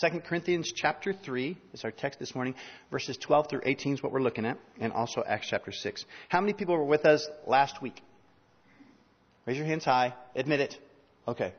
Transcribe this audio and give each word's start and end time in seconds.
2 0.00 0.20
Corinthians 0.26 0.72
chapter 0.74 1.12
3 1.12 1.56
is 1.72 1.84
our 1.84 1.92
text 1.92 2.18
this 2.18 2.34
morning. 2.34 2.56
Verses 2.90 3.16
12 3.16 3.48
through 3.48 3.60
18 3.64 3.94
is 3.94 4.02
what 4.02 4.10
we're 4.10 4.22
looking 4.22 4.44
at, 4.44 4.58
and 4.80 4.92
also 4.92 5.22
Acts 5.24 5.46
chapter 5.48 5.70
6. 5.70 6.04
How 6.28 6.40
many 6.40 6.52
people 6.52 6.76
were 6.76 6.84
with 6.84 7.04
us 7.06 7.28
last 7.46 7.80
week? 7.80 8.02
Raise 9.46 9.56
your 9.56 9.66
hands 9.66 9.84
high. 9.84 10.14
Admit 10.34 10.58
it. 10.58 10.78
Okay. 11.28 11.52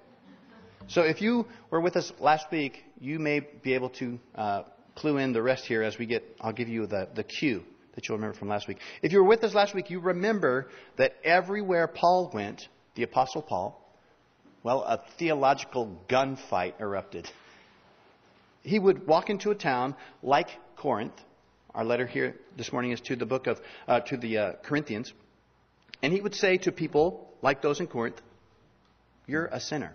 So 0.88 1.02
if 1.04 1.22
you 1.22 1.46
were 1.70 1.80
with 1.80 1.96
us 1.96 2.12
last 2.20 2.48
week, 2.52 2.84
you 3.00 3.20
may 3.20 3.40
be 3.40 3.74
able 3.74 3.90
to 3.92 4.20
uh, 4.36 4.64
clue 4.96 5.18
in 5.18 5.32
the 5.32 5.42
rest 5.42 5.66
here 5.66 5.82
as 5.82 5.98
we 5.98 6.06
get, 6.06 6.24
I'll 6.42 6.52
give 6.52 6.68
you 6.68 6.88
the, 6.88 7.08
the 7.16 7.24
cue 7.24 7.64
that 7.96 8.10
you'll 8.10 8.18
remember 8.18 8.38
from 8.38 8.50
last 8.50 8.68
week. 8.68 8.80
If 9.02 9.14
you 9.14 9.20
were 9.20 9.30
with 9.30 9.46
us 9.46 9.54
last 9.54 9.74
week, 9.74 9.90
you 9.90 10.02
remember 10.02 10.68
that 10.98 11.16
everywhere 11.24 11.88
Paul 11.88 12.32
went, 12.34 12.68
the 12.96 13.04
Apostle 13.04 13.44
Paul, 13.44 13.82
well, 14.62 14.82
a 14.82 15.00
theological 15.18 16.02
gunfight 16.10 16.82
erupted. 16.82 17.32
He 18.66 18.80
would 18.80 19.06
walk 19.06 19.30
into 19.30 19.52
a 19.52 19.56
town 19.56 19.96
like 20.24 20.50
Corinth. 20.76 21.14
Our 21.76 21.86
letter 21.86 22.08
here 22.08 22.36
this 22.58 22.72
morning 22.72 22.92
is 22.92 23.02
to 23.02 23.16
the 23.16 23.26
book 23.26 23.46
of, 23.46 23.62
uh, 23.88 24.00
to 24.02 24.18
the 24.18 24.38
uh, 24.38 24.54
Corinthians. 24.64 25.14
And 26.02 26.12
he 26.12 26.20
would 26.20 26.34
say 26.34 26.58
to 26.58 26.72
people 26.72 27.30
like 27.44 27.62
those 27.62 27.80
in 27.80 27.86
Corinth, 27.86 28.20
You're 29.28 29.46
a 29.46 29.60
sinner. 29.60 29.94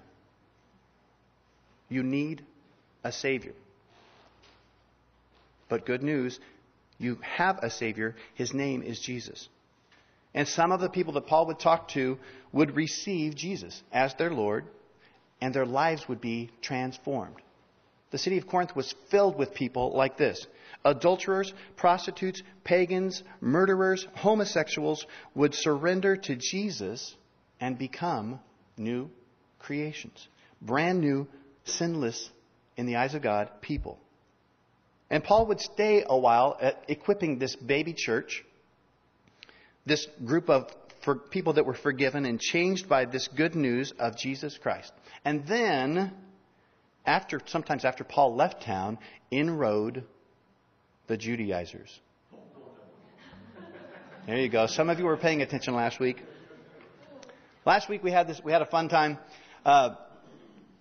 You 1.89 2.05
need 2.05 2.45
a 3.03 3.11
Savior. 3.11 3.55
But 5.69 5.85
good 5.85 6.05
news, 6.05 6.39
you 6.97 7.19
have 7.23 7.59
a 7.63 7.71
Savior. 7.71 8.15
His 8.35 8.55
name 8.55 8.83
is 8.85 9.01
Jesus. 9.01 9.49
And 10.33 10.47
some 10.47 10.71
of 10.71 10.81
the 10.81 10.89
people 10.89 11.15
that 11.15 11.27
Paul 11.27 11.47
would 11.47 11.59
talk 11.59 11.89
to 11.89 12.19
would 12.53 12.77
receive 12.77 13.35
Jesus 13.35 13.83
as 13.93 14.15
their 14.15 14.31
Lord, 14.31 14.65
and 15.41 15.53
their 15.53 15.67
lives 15.67 16.09
would 16.09 16.21
be 16.21 16.51
transformed. 16.63 17.35
The 18.11 18.19
city 18.19 18.39
of 18.39 18.47
Corinth 18.47 18.75
was 18.75 18.95
filled 19.11 19.37
with 19.39 19.55
people 19.55 19.93
like 19.97 20.17
this 20.17 20.47
adulterers, 20.85 21.53
prostitutes, 21.77 22.43
pagans, 22.65 23.23
murderers, 23.41 24.07
homosexuals 24.15 25.07
would 25.35 25.55
surrender 25.55 26.17
to 26.17 26.37
Jesus 26.37 27.15
and 27.61 27.79
become 27.79 28.41
new 28.77 29.11
creations. 29.59 30.27
Brand 30.63 31.01
new, 31.01 31.29
sinless, 31.65 32.31
in 32.77 32.87
the 32.87 32.97
eyes 32.97 33.15
of 33.15 33.23
God, 33.23 33.51
people. 33.61 33.99
And 35.11 35.23
Paul 35.23 35.47
would 35.47 35.61
stay 35.61 36.05
a 36.07 36.19
while 36.19 36.59
equipping 36.89 37.39
this 37.39 37.57
baby 37.57 37.93
church, 37.93 38.45
this 39.85 40.07
group 40.25 40.49
of 40.49 40.71
for 41.03 41.17
people 41.17 41.55
that 41.55 41.65
were 41.65 41.75
forgiven 41.75 42.27
and 42.27 42.39
changed 42.39 42.89
by 42.89 43.07
this 43.07 43.29
good 43.29 43.55
news 43.55 43.93
of 43.99 44.17
Jesus 44.17 44.59
Christ. 44.59 44.93
And 45.25 45.47
then, 45.47 46.13
after 47.07 47.41
sometimes 47.47 47.85
after 47.85 48.05
Paul 48.05 48.35
left 48.35 48.63
town, 48.63 48.99
inroad 49.31 50.05
the 51.07 51.17
Judaizers. 51.17 52.01
There 54.27 54.37
you 54.37 54.49
go. 54.49 54.67
Some 54.67 54.91
of 54.91 54.99
you 54.99 55.07
were 55.07 55.17
paying 55.17 55.43
attention 55.43 55.75
last 55.75 55.99
week. 55.99 56.23
Last 57.65 57.89
week 57.89 58.03
we 58.03 58.11
had 58.11 58.29
this. 58.29 58.41
We 58.45 58.53
had 58.53 58.63
a 58.63 58.67
fun 58.67 58.89
time. 58.89 59.19
Uh, 59.65 59.97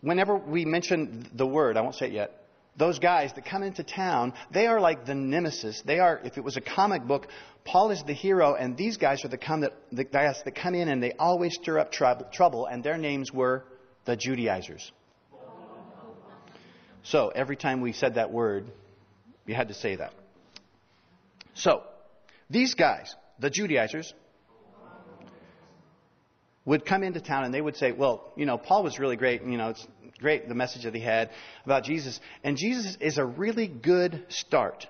whenever 0.01 0.35
we 0.37 0.65
mention 0.65 1.27
the 1.33 1.47
word, 1.47 1.77
I 1.77 1.81
won't 1.81 1.95
say 1.95 2.07
it 2.07 2.13
yet 2.13 2.39
those 2.79 2.97
guys 2.97 3.33
that 3.33 3.45
come 3.45 3.61
into 3.61 3.83
town, 3.83 4.33
they 4.51 4.65
are 4.65 4.79
like 4.79 5.05
the 5.05 5.13
nemesis. 5.13 5.83
They 5.85 5.99
are, 5.99 6.19
if 6.23 6.37
it 6.37 6.43
was 6.43 6.55
a 6.55 6.61
comic 6.61 7.03
book, 7.03 7.27
Paul 7.65 7.91
is 7.91 8.01
the 8.03 8.13
hero, 8.13 8.55
and 8.55 8.77
these 8.77 8.97
guys 8.97 9.23
are 9.25 9.27
the, 9.27 9.37
come 9.37 9.61
that, 9.61 9.73
the 9.91 10.05
guys 10.05 10.41
that 10.45 10.55
come 10.55 10.73
in 10.73 10.87
and 10.87 11.03
they 11.03 11.11
always 11.11 11.55
stir 11.55 11.77
up 11.77 11.91
trouble, 11.91 12.25
trouble, 12.31 12.65
and 12.65 12.83
their 12.83 12.97
names 12.97 13.31
were 13.33 13.65
the 14.05 14.15
Judaizers. 14.15 14.91
So 17.03 17.29
every 17.29 17.55
time 17.55 17.81
we 17.81 17.93
said 17.93 18.15
that 18.15 18.31
word, 18.31 18.65
we 19.45 19.53
had 19.53 19.69
to 19.69 19.73
say 19.73 19.95
that. 19.95 20.13
So, 21.55 21.83
these 22.49 22.73
guys, 22.73 23.15
the 23.39 23.49
Judaizers, 23.49 24.13
would 26.65 26.85
come 26.85 27.03
into 27.03 27.19
town 27.19 27.45
and 27.45 27.53
they 27.53 27.61
would 27.61 27.75
say, 27.75 27.91
well, 27.91 28.31
you 28.35 28.45
know, 28.45 28.57
Paul 28.57 28.83
was 28.83 28.99
really 28.99 29.15
great. 29.15 29.41
You 29.43 29.57
know, 29.57 29.69
it's 29.69 29.87
great 30.19 30.47
the 30.47 30.55
message 30.55 30.83
that 30.83 30.93
he 30.93 31.01
had 31.01 31.31
about 31.65 31.83
Jesus. 31.83 32.19
And 32.43 32.57
Jesus 32.57 32.97
is 32.99 33.17
a 33.17 33.25
really 33.25 33.67
good 33.67 34.23
start. 34.29 34.85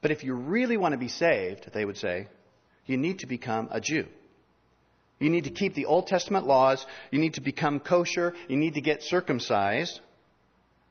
But 0.00 0.10
if 0.10 0.24
you 0.24 0.34
really 0.34 0.76
want 0.76 0.92
to 0.92 0.98
be 0.98 1.08
saved, 1.08 1.70
they 1.74 1.84
would 1.84 1.96
say, 1.96 2.28
you 2.86 2.96
need 2.96 3.20
to 3.20 3.26
become 3.26 3.68
a 3.70 3.80
Jew. 3.80 4.06
You 5.20 5.30
need 5.30 5.44
to 5.44 5.50
keep 5.50 5.74
the 5.74 5.86
Old 5.86 6.08
Testament 6.08 6.46
laws. 6.46 6.84
You 7.10 7.20
need 7.20 7.34
to 7.34 7.40
become 7.40 7.78
kosher. 7.78 8.34
You 8.48 8.56
need 8.56 8.74
to 8.74 8.80
get 8.80 9.02
circumcised. 9.02 10.00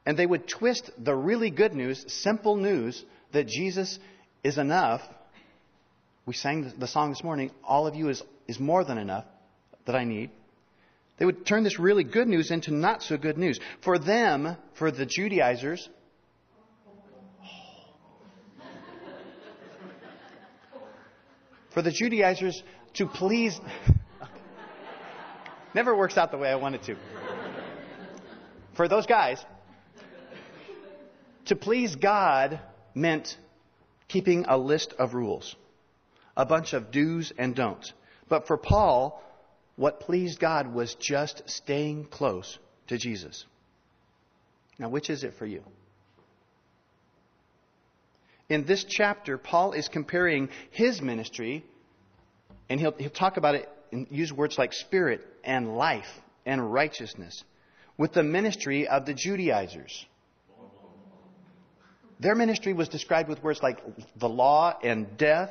And 0.05 0.17
they 0.17 0.25
would 0.25 0.47
twist 0.47 0.89
the 0.97 1.15
really 1.15 1.51
good 1.51 1.73
news, 1.73 2.05
simple 2.07 2.55
news, 2.55 3.03
that 3.33 3.47
Jesus 3.47 3.99
is 4.43 4.57
enough. 4.57 5.01
We 6.25 6.33
sang 6.33 6.73
the 6.77 6.87
song 6.87 7.09
this 7.09 7.23
morning, 7.23 7.51
All 7.63 7.87
of 7.87 7.95
you 7.95 8.09
is, 8.09 8.23
is 8.47 8.59
more 8.59 8.83
than 8.83 8.97
enough 8.97 9.25
that 9.85 9.95
I 9.95 10.03
need. 10.03 10.31
They 11.17 11.25
would 11.25 11.45
turn 11.45 11.63
this 11.63 11.77
really 11.77 12.03
good 12.03 12.27
news 12.27 12.49
into 12.49 12.73
not 12.73 13.03
so 13.03 13.15
good 13.15 13.37
news. 13.37 13.59
For 13.81 13.99
them, 13.99 14.57
for 14.73 14.89
the 14.91 15.05
Judaizers, 15.05 15.87
for 21.71 21.81
the 21.81 21.91
Judaizers 21.91 22.61
to 22.95 23.07
please. 23.07 23.59
Never 25.73 25.95
works 25.95 26.17
out 26.17 26.31
the 26.31 26.37
way 26.37 26.49
I 26.49 26.55
want 26.55 26.75
it 26.75 26.83
to. 26.83 26.95
For 28.75 28.87
those 28.87 29.05
guys, 29.05 29.43
to 31.51 31.55
please 31.57 31.97
God 31.97 32.61
meant 32.95 33.37
keeping 34.07 34.45
a 34.47 34.57
list 34.57 34.93
of 34.97 35.13
rules, 35.13 35.53
a 36.37 36.45
bunch 36.45 36.71
of 36.71 36.91
do's 36.91 37.33
and 37.37 37.53
don'ts. 37.53 37.91
But 38.29 38.47
for 38.47 38.55
Paul, 38.55 39.21
what 39.75 39.99
pleased 39.99 40.39
God 40.39 40.73
was 40.73 40.95
just 40.95 41.43
staying 41.49 42.05
close 42.05 42.57
to 42.87 42.97
Jesus. 42.97 43.45
Now, 44.79 44.87
which 44.87 45.09
is 45.09 45.25
it 45.25 45.33
for 45.33 45.45
you? 45.45 45.61
In 48.47 48.63
this 48.63 48.85
chapter, 48.85 49.37
Paul 49.37 49.73
is 49.73 49.89
comparing 49.89 50.47
his 50.69 51.01
ministry, 51.01 51.65
and 52.69 52.79
he'll, 52.79 52.93
he'll 52.97 53.09
talk 53.09 53.35
about 53.35 53.55
it 53.55 53.67
and 53.91 54.07
use 54.09 54.31
words 54.31 54.57
like 54.57 54.71
spirit 54.71 55.19
and 55.43 55.75
life 55.75 56.21
and 56.45 56.71
righteousness, 56.71 57.43
with 57.97 58.13
the 58.13 58.23
ministry 58.23 58.87
of 58.87 59.05
the 59.05 59.13
Judaizers. 59.13 60.05
Their 62.21 62.35
ministry 62.35 62.73
was 62.73 62.87
described 62.87 63.29
with 63.29 63.41
words 63.41 63.63
like 63.63 63.81
the 64.15 64.29
law 64.29 64.77
and 64.83 65.17
death 65.17 65.49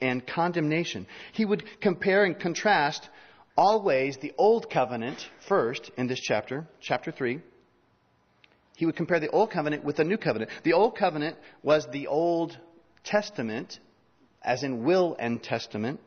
and 0.00 0.26
condemnation. 0.26 1.06
He 1.32 1.44
would 1.44 1.62
compare 1.80 2.24
and 2.24 2.38
contrast 2.38 3.06
always 3.54 4.16
the 4.16 4.32
old 4.38 4.70
covenant 4.70 5.28
first 5.46 5.90
in 5.98 6.06
this 6.06 6.20
chapter, 6.20 6.66
chapter 6.80 7.12
3. 7.12 7.40
He 8.76 8.86
would 8.86 8.96
compare 8.96 9.20
the 9.20 9.28
old 9.28 9.50
covenant 9.50 9.84
with 9.84 9.96
the 9.96 10.04
new 10.04 10.16
covenant. 10.16 10.50
The 10.62 10.72
old 10.72 10.96
covenant 10.96 11.36
was 11.62 11.86
the 11.86 12.06
Old 12.06 12.58
Testament, 13.04 13.78
as 14.42 14.62
in 14.62 14.84
will 14.84 15.16
and 15.18 15.42
testament. 15.42 16.00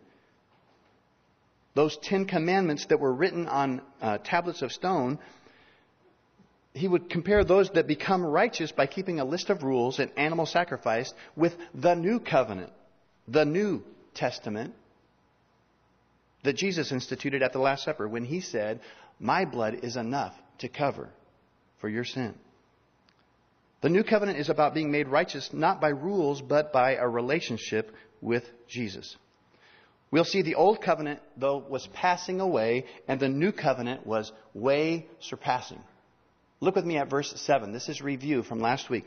Those 1.75 1.98
Ten 1.98 2.25
Commandments 2.25 2.88
that 2.88 3.00
were 3.00 3.14
written 3.14 3.48
on 3.48 3.81
uh, 4.02 4.18
tablets 4.19 4.64
of 4.64 4.72
stone, 4.72 5.19
he 6.74 6.88
would 6.88 7.09
compare 7.09 7.44
those 7.44 7.69
that 7.72 7.88
become 7.88 8.24
righteous 8.24 8.72
by 8.72 8.85
keeping 8.85 9.19
a 9.19 9.25
list 9.25 9.50
of 9.50 9.63
rules 9.63 10.00
and 10.00 10.12
animal 10.18 10.46
sacrifice 10.46 11.13
with 11.35 11.53
the 11.74 11.96
new 11.96 12.19
covenant, 12.19 12.72
the 13.28 13.46
New 13.46 13.84
Testament, 14.13 14.74
that 16.44 16.56
Jesus 16.56 16.91
instituted 16.91 17.41
at 17.41 17.53
the 17.53 17.59
Last 17.59 17.84
Supper 17.84 18.07
when 18.07 18.24
he 18.24 18.40
said, 18.40 18.80
My 19.19 19.46
blood 19.46 19.80
is 19.84 19.97
enough 19.97 20.34
to 20.59 20.69
cover 20.69 21.09
for 21.81 21.90
your 21.90 22.06
sin. 22.06 22.35
The 23.81 23.89
new 23.89 24.04
covenant 24.04 24.39
is 24.39 24.50
about 24.50 24.74
being 24.74 24.92
made 24.92 25.07
righteous 25.07 25.50
not 25.54 25.81
by 25.81 25.89
rules, 25.89 26.42
but 26.42 26.72
by 26.72 26.95
a 26.95 27.07
relationship 27.07 27.92
with 28.22 28.44
Jesus. 28.68 29.15
We'll 30.12 30.25
see 30.25 30.42
the 30.42 30.56
old 30.56 30.81
covenant, 30.81 31.19
though, 31.38 31.57
was 31.57 31.88
passing 31.94 32.42
away, 32.42 32.86
and 33.07 33.19
the 33.19 33.30
new 33.30 33.51
covenant 33.51 34.06
was 34.06 34.31
way 34.54 35.07
surpassing. 35.19 35.81
Look 36.62 36.76
with 36.76 36.86
me 36.86 36.98
at 36.98 37.10
verse 37.10 37.34
7. 37.36 37.72
This 37.72 37.88
is 37.88 38.02
review 38.02 38.44
from 38.44 38.60
last 38.60 38.90
week. 38.90 39.06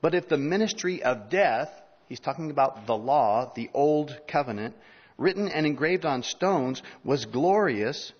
But 0.00 0.14
if 0.14 0.28
the 0.28 0.38
ministry 0.38 1.02
of 1.02 1.28
death, 1.28 1.70
he's 2.08 2.20
talking 2.20 2.50
about 2.50 2.86
the 2.86 2.96
law, 2.96 3.52
the 3.54 3.68
old 3.74 4.16
covenant, 4.28 4.76
written 5.18 5.48
and 5.48 5.66
engraved 5.66 6.06
on 6.06 6.22
stones, 6.22 6.82
was 7.04 7.26
glorious, 7.26 8.12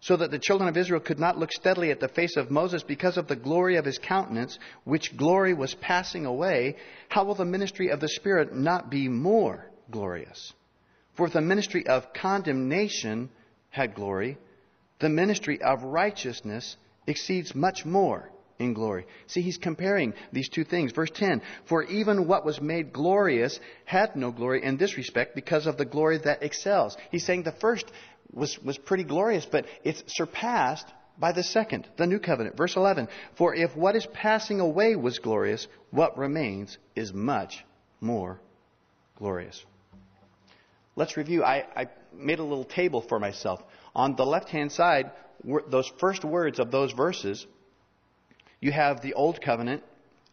so 0.00 0.16
that 0.16 0.30
the 0.30 0.38
children 0.38 0.68
of 0.68 0.76
Israel 0.78 1.00
could 1.00 1.18
not 1.18 1.38
look 1.38 1.52
steadily 1.52 1.90
at 1.90 2.00
the 2.00 2.08
face 2.08 2.36
of 2.36 2.50
Moses 2.50 2.82
because 2.82 3.18
of 3.18 3.28
the 3.28 3.36
glory 3.36 3.76
of 3.76 3.84
his 3.84 3.98
countenance, 3.98 4.58
which 4.84 5.16
glory 5.16 5.52
was 5.52 5.74
passing 5.74 6.24
away, 6.24 6.76
how 7.10 7.24
will 7.24 7.34
the 7.34 7.44
ministry 7.44 7.90
of 7.90 8.00
the 8.00 8.08
Spirit 8.08 8.54
not 8.54 8.90
be 8.90 9.08
more 9.08 9.66
glorious? 9.90 10.54
For 11.14 11.26
if 11.26 11.34
the 11.34 11.42
ministry 11.42 11.86
of 11.86 12.14
condemnation 12.14 13.28
had 13.68 13.94
glory, 13.94 14.38
the 15.00 15.10
ministry 15.10 15.60
of 15.60 15.82
righteousness 15.82 16.76
exceeds 17.10 17.54
much 17.54 17.84
more 17.84 18.30
in 18.58 18.74
glory. 18.74 19.06
See, 19.26 19.40
he's 19.40 19.58
comparing 19.58 20.14
these 20.32 20.48
two 20.48 20.64
things. 20.64 20.92
Verse 20.92 21.10
10 21.12 21.42
For 21.68 21.82
even 21.84 22.26
what 22.26 22.44
was 22.44 22.60
made 22.60 22.92
glorious 22.92 23.58
had 23.84 24.14
no 24.16 24.30
glory 24.30 24.62
in 24.62 24.76
this 24.76 24.96
respect 24.96 25.34
because 25.34 25.66
of 25.66 25.76
the 25.76 25.84
glory 25.84 26.18
that 26.18 26.42
excels. 26.42 26.96
He's 27.10 27.24
saying 27.24 27.42
the 27.42 27.52
first 27.52 27.90
was, 28.32 28.58
was 28.62 28.78
pretty 28.78 29.04
glorious, 29.04 29.46
but 29.50 29.66
it's 29.82 30.02
surpassed 30.06 30.86
by 31.18 31.32
the 31.32 31.42
second, 31.42 31.88
the 31.96 32.06
new 32.06 32.18
covenant. 32.18 32.56
Verse 32.56 32.76
11 32.76 33.08
For 33.36 33.54
if 33.54 33.76
what 33.76 33.96
is 33.96 34.06
passing 34.06 34.60
away 34.60 34.94
was 34.94 35.18
glorious, 35.18 35.66
what 35.90 36.16
remains 36.16 36.78
is 36.94 37.12
much 37.12 37.64
more 38.00 38.40
glorious. 39.16 39.64
Let's 40.96 41.16
review. 41.16 41.42
I, 41.44 41.66
I 41.76 41.88
made 42.12 42.40
a 42.40 42.44
little 42.44 42.64
table 42.64 43.00
for 43.00 43.18
myself. 43.18 43.62
On 43.94 44.16
the 44.16 44.26
left 44.26 44.48
hand 44.48 44.72
side, 44.72 45.10
those 45.68 45.90
first 45.98 46.24
words 46.24 46.58
of 46.58 46.70
those 46.70 46.92
verses, 46.92 47.46
you 48.60 48.72
have 48.72 49.00
the 49.00 49.14
Old 49.14 49.40
Covenant, 49.40 49.82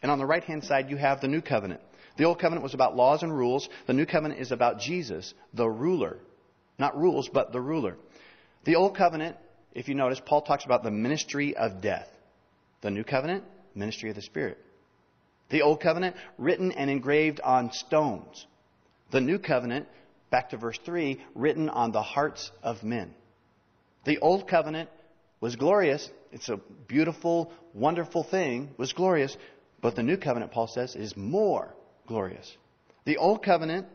and 0.02 0.12
on 0.12 0.20
the 0.20 0.26
right 0.26 0.44
hand 0.44 0.64
side, 0.64 0.90
you 0.90 0.98
have 0.98 1.22
the 1.22 1.28
New 1.28 1.42
Covenant. 1.42 1.82
The 2.18 2.26
Old 2.26 2.40
Covenant 2.40 2.64
was 2.64 2.74
about 2.74 2.96
laws 2.96 3.24
and 3.24 3.36
rules. 3.36 3.70
The 3.86 3.94
New 3.94 4.06
Covenant 4.06 4.40
is 4.40 4.52
about 4.52 4.80
Jesus, 4.80 5.34
the 5.54 5.68
ruler. 5.68 6.18
Not 6.78 6.98
rules, 6.98 7.30
but 7.30 7.52
the 7.52 7.62
ruler. 7.62 7.96
The 8.66 8.76
Old 8.76 8.98
Covenant, 8.98 9.38
if 9.74 9.88
you 9.88 9.96
notice, 9.96 10.22
Paul 10.24 10.42
talks 10.42 10.66
about 10.66 10.84
the 10.84 10.92
ministry 10.92 11.56
of 11.56 11.82
death. 11.82 12.10
The 12.82 12.92
New 12.92 13.04
Covenant, 13.04 13.44
ministry 13.76 14.10
of 14.10 14.16
the 14.16 14.22
Spirit. 14.22 14.58
The 15.50 15.62
Old 15.62 15.80
Covenant, 15.80 16.16
written 16.38 16.72
and 16.72 16.90
engraved 16.90 17.40
on 17.40 17.72
stones. 17.72 18.46
The 19.12 19.22
New 19.22 19.40
Covenant, 19.40 19.88
back 20.30 20.50
to 20.50 20.58
verse 20.58 20.78
3, 20.86 21.22
written 21.36 21.70
on 21.70 21.92
the 21.92 22.02
hearts 22.02 22.52
of 22.62 22.84
men. 22.84 23.14
The 24.04 24.20
Old 24.20 24.48
Covenant 24.48 24.90
was 25.40 25.56
glorious. 25.56 26.10
It's 26.32 26.50
a 26.50 26.60
beautiful, 26.88 27.52
wonderful 27.74 28.24
thing, 28.24 28.70
was 28.78 28.94
glorious. 28.94 29.36
But 29.82 29.96
the 29.96 30.04
New 30.04 30.18
Covenant, 30.18 30.52
Paul 30.52 30.68
says, 30.68 30.96
is 30.96 31.16
more 31.16 31.74
glorious. 32.08 32.56
The 33.06 33.18
Old 33.18 33.44
Covenant 33.44 33.88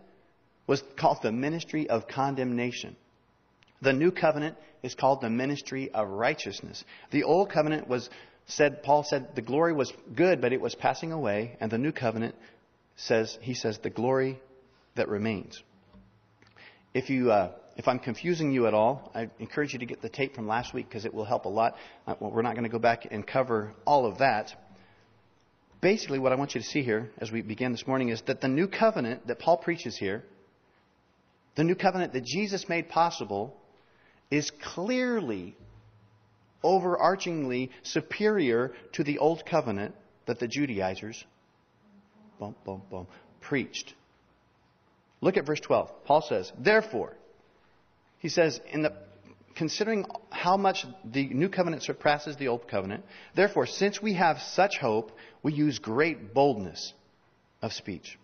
was 0.67 0.83
called 0.97 1.19
the 1.23 1.33
ministry 1.33 1.89
of 1.89 2.07
condemnation. 2.07 2.97
The 3.81 3.93
New 3.93 4.13
Covenant 4.13 4.57
is 4.83 4.95
called 4.95 5.21
the 5.21 5.31
ministry 5.31 5.91
of 5.93 6.09
righteousness. 6.09 6.85
The 7.11 7.25
Old 7.25 7.51
Covenant 7.51 7.89
was 7.89 8.09
said, 8.47 8.83
Paul 8.83 9.05
said, 9.05 9.35
the 9.35 9.43
glory 9.43 9.73
was 9.73 9.93
good, 10.15 10.41
but 10.41 10.53
it 10.53 10.61
was 10.61 10.75
passing 10.75 11.13
away. 11.13 11.57
And 11.61 11.71
the 11.71 11.79
New 11.79 11.93
Covenant 11.93 12.35
says, 12.97 13.37
he 13.41 13.55
says, 13.55 13.79
the 13.79 13.91
glory 13.91 14.41
that 14.95 15.09
remains. 15.09 15.63
If 16.95 17.11
you, 17.11 17.33
uh, 17.33 17.53
if 17.77 17.89
I'm 17.89 17.99
confusing 17.99 18.53
you 18.53 18.67
at 18.67 18.75
all, 18.75 19.11
I 19.15 19.31
encourage 19.39 19.73
you 19.73 19.79
to 19.79 19.87
get 19.87 20.03
the 20.03 20.09
tape 20.09 20.35
from 20.35 20.47
last 20.47 20.75
week 20.75 20.89
because 20.89 21.05
it 21.05 21.15
will 21.15 21.25
help 21.25 21.47
a 21.47 21.49
lot. 21.49 21.77
Uh, 22.07 22.15
well, 22.21 22.31
we're 22.31 22.43
not 22.43 22.55
going 22.55 22.65
to 22.65 22.71
go 22.71 22.79
back 22.79 23.09
and 23.11 23.27
cover 23.27 23.73
all 23.87 24.07
of 24.07 24.19
that. 24.19 24.53
Basically, 25.81 26.19
what 26.19 26.33
I 26.33 26.37
want 26.37 26.55
you 26.55 26.61
to 26.61 26.67
see 26.67 26.83
here 26.83 27.11
as 27.19 27.33
we 27.33 27.43
begin 27.43 27.73
this 27.73 27.87
morning 27.87 28.11
is 28.11 28.23
that 28.23 28.41
the 28.41 28.49
new 28.49 28.69
covenant 28.69 29.27
that 29.27 29.39
Paul 29.39 29.57
preaches 29.57 29.97
here, 29.97 30.23
the 31.57 31.65
new 31.65 31.75
covenant 31.75 32.13
that 32.13 32.25
Jesus 32.25 32.69
made 32.69 32.89
possible, 32.89 33.57
is 34.31 34.51
clearly, 34.51 35.57
overarchingly 36.63 37.71
superior 37.83 38.73
to 38.93 39.03
the 39.03 39.19
old 39.19 39.45
covenant 39.45 39.95
that 40.27 40.39
the 40.39 40.47
Judaizers, 40.47 41.25
preached. 43.41 43.95
Look 45.21 45.37
at 45.37 45.47
verse 45.47 45.61
12. 45.61 46.05
Paul 46.05 46.23
says, 46.23 46.53
Therefore, 46.59 47.17
he 48.23 48.29
says, 48.29 48.61
in 48.71 48.83
the, 48.83 48.93
considering 49.57 50.07
how 50.31 50.57
much 50.57 50.87
the 51.05 51.27
new 51.27 51.49
covenant 51.49 51.83
surpasses 51.83 52.37
the 52.37 52.47
old 52.47 52.69
covenant, 52.69 53.05
therefore, 53.35 53.67
since 53.67 54.01
we 54.01 54.15
have 54.15 54.39
such 54.39 54.79
hope, 54.79 55.11
we 55.43 55.53
use 55.53 55.81
great 55.81 56.33
boldness 56.33 56.93
of 57.61 57.73
speech. 57.73 58.17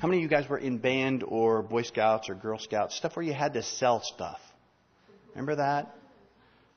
How 0.00 0.08
many 0.08 0.18
of 0.18 0.22
you 0.24 0.28
guys 0.28 0.48
were 0.48 0.58
in 0.58 0.78
band 0.78 1.22
or 1.22 1.62
Boy 1.62 1.82
Scouts 1.82 2.28
or 2.28 2.34
Girl 2.34 2.58
Scouts? 2.58 2.96
Stuff 2.96 3.14
where 3.14 3.24
you 3.24 3.32
had 3.32 3.52
to 3.52 3.62
sell 3.62 4.02
stuff. 4.02 4.40
Remember 5.34 5.54
that? 5.54 5.94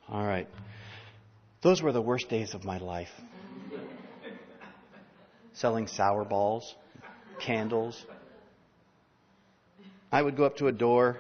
All 0.08 0.24
right. 0.24 0.48
Those 1.64 1.82
were 1.82 1.94
the 1.94 2.02
worst 2.02 2.30
days 2.30 2.54
of 2.54 2.64
my 2.64 2.78
life. 2.78 3.10
Selling 5.54 5.88
sour 5.88 6.26
balls, 6.26 6.76
candles, 7.42 8.06
I 10.12 10.22
would 10.22 10.38
go 10.38 10.44
up 10.44 10.58
to 10.58 10.68
a 10.68 10.72
door. 10.72 11.18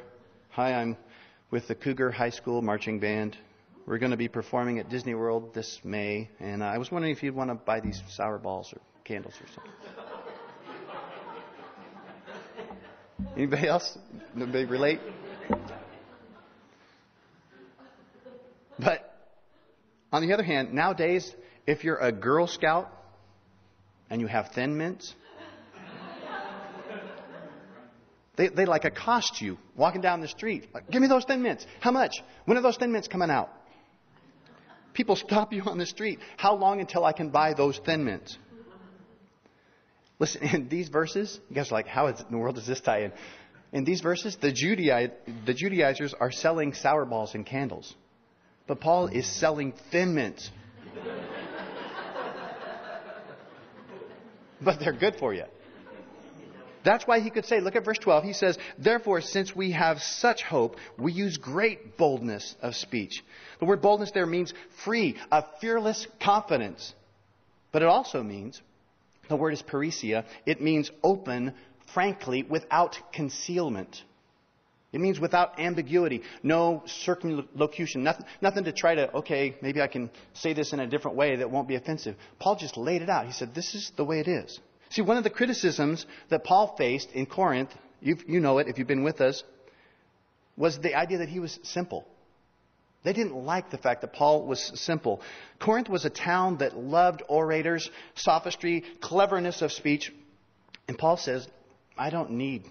Hi, 0.55 0.75
I'm 0.75 0.97
with 1.49 1.67
the 1.67 1.73
Cougar 1.73 2.11
High 2.11 2.29
School 2.29 2.61
Marching 2.61 2.99
Band. 2.99 3.35
We're 3.87 3.97
going 3.97 4.11
to 4.11 4.17
be 4.17 4.27
performing 4.27 4.77
at 4.77 4.87
Disney 4.87 5.15
World 5.15 5.51
this 5.55 5.79
May, 5.83 6.29
and 6.39 6.63
I 6.63 6.77
was 6.77 6.91
wondering 6.91 7.11
if 7.11 7.23
you'd 7.23 7.33
want 7.33 7.49
to 7.49 7.55
buy 7.55 7.79
these 7.79 7.99
sour 8.09 8.37
balls 8.37 8.71
or 8.71 8.79
candles 9.03 9.33
or 9.41 9.47
something. 9.47 9.71
Anybody 13.35 13.67
else? 13.67 13.97
Anybody 14.35 14.65
relate? 14.65 14.99
But 18.77 19.11
on 20.11 20.21
the 20.21 20.33
other 20.33 20.43
hand, 20.43 20.71
nowadays, 20.71 21.33
if 21.65 21.83
you're 21.83 21.97
a 21.97 22.11
Girl 22.11 22.45
Scout 22.45 22.93
and 24.07 24.21
you 24.21 24.27
have 24.27 24.49
Thin 24.49 24.77
Mints, 24.77 25.15
they, 28.35 28.49
they 28.49 28.65
like 28.65 28.85
accost 28.85 29.41
you 29.41 29.57
walking 29.75 30.01
down 30.01 30.21
the 30.21 30.27
street. 30.27 30.67
Like, 30.73 30.89
Give 30.89 31.01
me 31.01 31.07
those 31.07 31.25
thin 31.25 31.41
mints. 31.41 31.65
How 31.79 31.91
much? 31.91 32.11
When 32.45 32.57
are 32.57 32.61
those 32.61 32.77
thin 32.77 32.91
mints 32.91 33.07
coming 33.07 33.29
out? 33.29 33.49
People 34.93 35.15
stop 35.15 35.53
you 35.53 35.63
on 35.63 35.77
the 35.77 35.85
street. 35.85 36.19
How 36.37 36.55
long 36.55 36.79
until 36.79 37.03
I 37.05 37.13
can 37.13 37.29
buy 37.29 37.53
those 37.53 37.79
thin 37.79 38.05
mints? 38.05 38.37
Listen, 40.19 40.43
in 40.53 40.69
these 40.69 40.89
verses, 40.89 41.39
you 41.49 41.55
guys 41.55 41.71
are 41.71 41.75
like, 41.75 41.87
how 41.87 42.07
in 42.07 42.15
the 42.29 42.37
world 42.37 42.55
does 42.55 42.67
this 42.67 42.81
tie 42.81 43.03
in? 43.03 43.13
In 43.71 43.83
these 43.85 44.01
verses, 44.01 44.35
the, 44.39 44.51
the 45.45 45.53
Judaizers 45.53 46.13
are 46.19 46.31
selling 46.31 46.73
sour 46.73 47.05
balls 47.05 47.33
and 47.33 47.43
candles. 47.45 47.95
But 48.67 48.79
Paul 48.79 49.07
is 49.07 49.27
selling 49.27 49.73
thin 49.91 50.13
mints. 50.13 50.49
but 54.61 54.79
they're 54.79 54.93
good 54.93 55.15
for 55.15 55.33
you. 55.33 55.45
That's 56.83 57.07
why 57.07 57.19
he 57.19 57.29
could 57.29 57.45
say, 57.45 57.59
look 57.59 57.75
at 57.75 57.85
verse 57.85 57.97
12. 57.97 58.23
He 58.23 58.33
says, 58.33 58.57
Therefore, 58.77 59.21
since 59.21 59.55
we 59.55 59.71
have 59.71 60.01
such 60.01 60.43
hope, 60.43 60.75
we 60.97 61.11
use 61.11 61.37
great 61.37 61.97
boldness 61.97 62.55
of 62.61 62.75
speech. 62.75 63.23
The 63.59 63.65
word 63.65 63.81
boldness 63.81 64.11
there 64.11 64.25
means 64.25 64.53
free, 64.83 65.15
a 65.31 65.43
fearless 65.61 66.07
confidence. 66.21 66.93
But 67.71 67.81
it 67.81 67.87
also 67.87 68.21
means, 68.21 68.61
the 69.29 69.35
word 69.35 69.53
is 69.53 69.61
parrhesia, 69.61 70.25
it 70.45 70.61
means 70.61 70.91
open, 71.03 71.53
frankly, 71.93 72.43
without 72.43 72.97
concealment. 73.13 74.03
It 74.91 75.01
means 75.01 75.19
without 75.19 75.59
ambiguity, 75.59 76.21
no 76.43 76.83
circumlocution, 76.85 78.03
nothing, 78.03 78.27
nothing 78.41 78.65
to 78.65 78.71
try 78.71 78.93
to, 78.93 79.11
okay, 79.15 79.55
maybe 79.59 79.81
I 79.81 79.87
can 79.87 80.11
say 80.33 80.53
this 80.53 80.71
in 80.71 80.79
a 80.79 80.85
different 80.85 81.17
way 81.17 81.37
that 81.37 81.49
won't 81.49 81.67
be 81.67 81.75
offensive. 81.75 82.15
Paul 82.37 82.57
just 82.57 82.77
laid 82.77 83.01
it 83.01 83.09
out. 83.09 83.25
He 83.25 83.31
said, 83.31 83.55
This 83.55 83.73
is 83.73 83.91
the 83.97 84.05
way 84.05 84.19
it 84.19 84.27
is. 84.27 84.59
See, 84.93 85.01
one 85.01 85.17
of 85.17 85.23
the 85.23 85.31
criticisms 85.31 86.05
that 86.29 86.43
Paul 86.43 86.75
faced 86.77 87.11
in 87.13 87.25
Corinth, 87.25 87.71
you 87.99 88.39
know 88.39 88.59
it 88.59 88.67
if 88.67 88.77
you've 88.77 88.87
been 88.87 89.03
with 89.03 89.21
us, 89.21 89.43
was 90.55 90.79
the 90.79 90.93
idea 90.93 91.17
that 91.17 91.29
he 91.29 91.39
was 91.39 91.59
simple. 91.63 92.05
They 93.03 93.11
didn't 93.11 93.35
like 93.35 93.71
the 93.71 93.79
fact 93.79 94.01
that 94.01 94.13
Paul 94.13 94.45
was 94.45 94.71
simple. 94.75 95.19
Corinth 95.59 95.89
was 95.89 96.05
a 96.05 96.11
town 96.11 96.57
that 96.59 96.77
loved 96.77 97.23
orators, 97.27 97.89
sophistry, 98.13 98.83
cleverness 99.01 99.63
of 99.63 99.71
speech. 99.71 100.13
And 100.87 100.95
Paul 100.95 101.17
says, 101.17 101.47
I 101.97 102.11
don't 102.11 102.31
need 102.31 102.65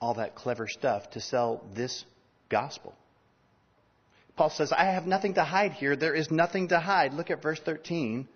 all 0.00 0.14
that 0.14 0.36
clever 0.36 0.68
stuff 0.68 1.10
to 1.10 1.20
sell 1.20 1.64
this 1.74 2.04
gospel. 2.48 2.94
Paul 4.36 4.50
says, 4.50 4.70
I 4.70 4.84
have 4.84 5.04
nothing 5.04 5.34
to 5.34 5.42
hide 5.42 5.72
here. 5.72 5.96
There 5.96 6.14
is 6.14 6.30
nothing 6.30 6.68
to 6.68 6.78
hide. 6.78 7.12
Look 7.12 7.28
at 7.32 7.42
verse 7.42 7.58
13. 7.58 8.28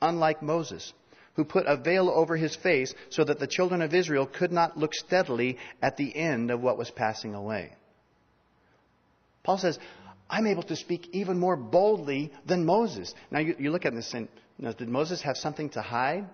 Unlike 0.00 0.42
Moses 0.42 0.92
who 1.34 1.44
put 1.44 1.66
a 1.66 1.76
veil 1.76 2.08
over 2.08 2.36
his 2.36 2.56
face 2.56 2.94
so 3.10 3.24
that 3.24 3.38
the 3.38 3.46
children 3.46 3.82
of 3.82 3.94
Israel 3.94 4.26
could 4.26 4.52
not 4.52 4.76
look 4.76 4.94
steadily 4.94 5.58
at 5.82 5.96
the 5.96 6.14
end 6.16 6.50
of 6.50 6.60
what 6.60 6.78
was 6.78 6.90
passing 6.90 7.34
away. 7.34 7.72
Paul 9.42 9.58
says, 9.58 9.78
I'm 10.30 10.46
able 10.46 10.62
to 10.64 10.76
speak 10.76 11.08
even 11.12 11.38
more 11.38 11.56
boldly 11.56 12.32
than 12.46 12.64
Moses. 12.64 13.14
Now 13.30 13.40
you, 13.40 13.54
you 13.58 13.70
look 13.70 13.84
at 13.84 13.94
this 13.94 14.14
and 14.14 14.28
you 14.58 14.66
know, 14.66 14.72
did 14.72 14.88
Moses 14.88 15.22
have 15.22 15.36
something 15.36 15.68
to 15.70 15.82
hide? 15.82 16.24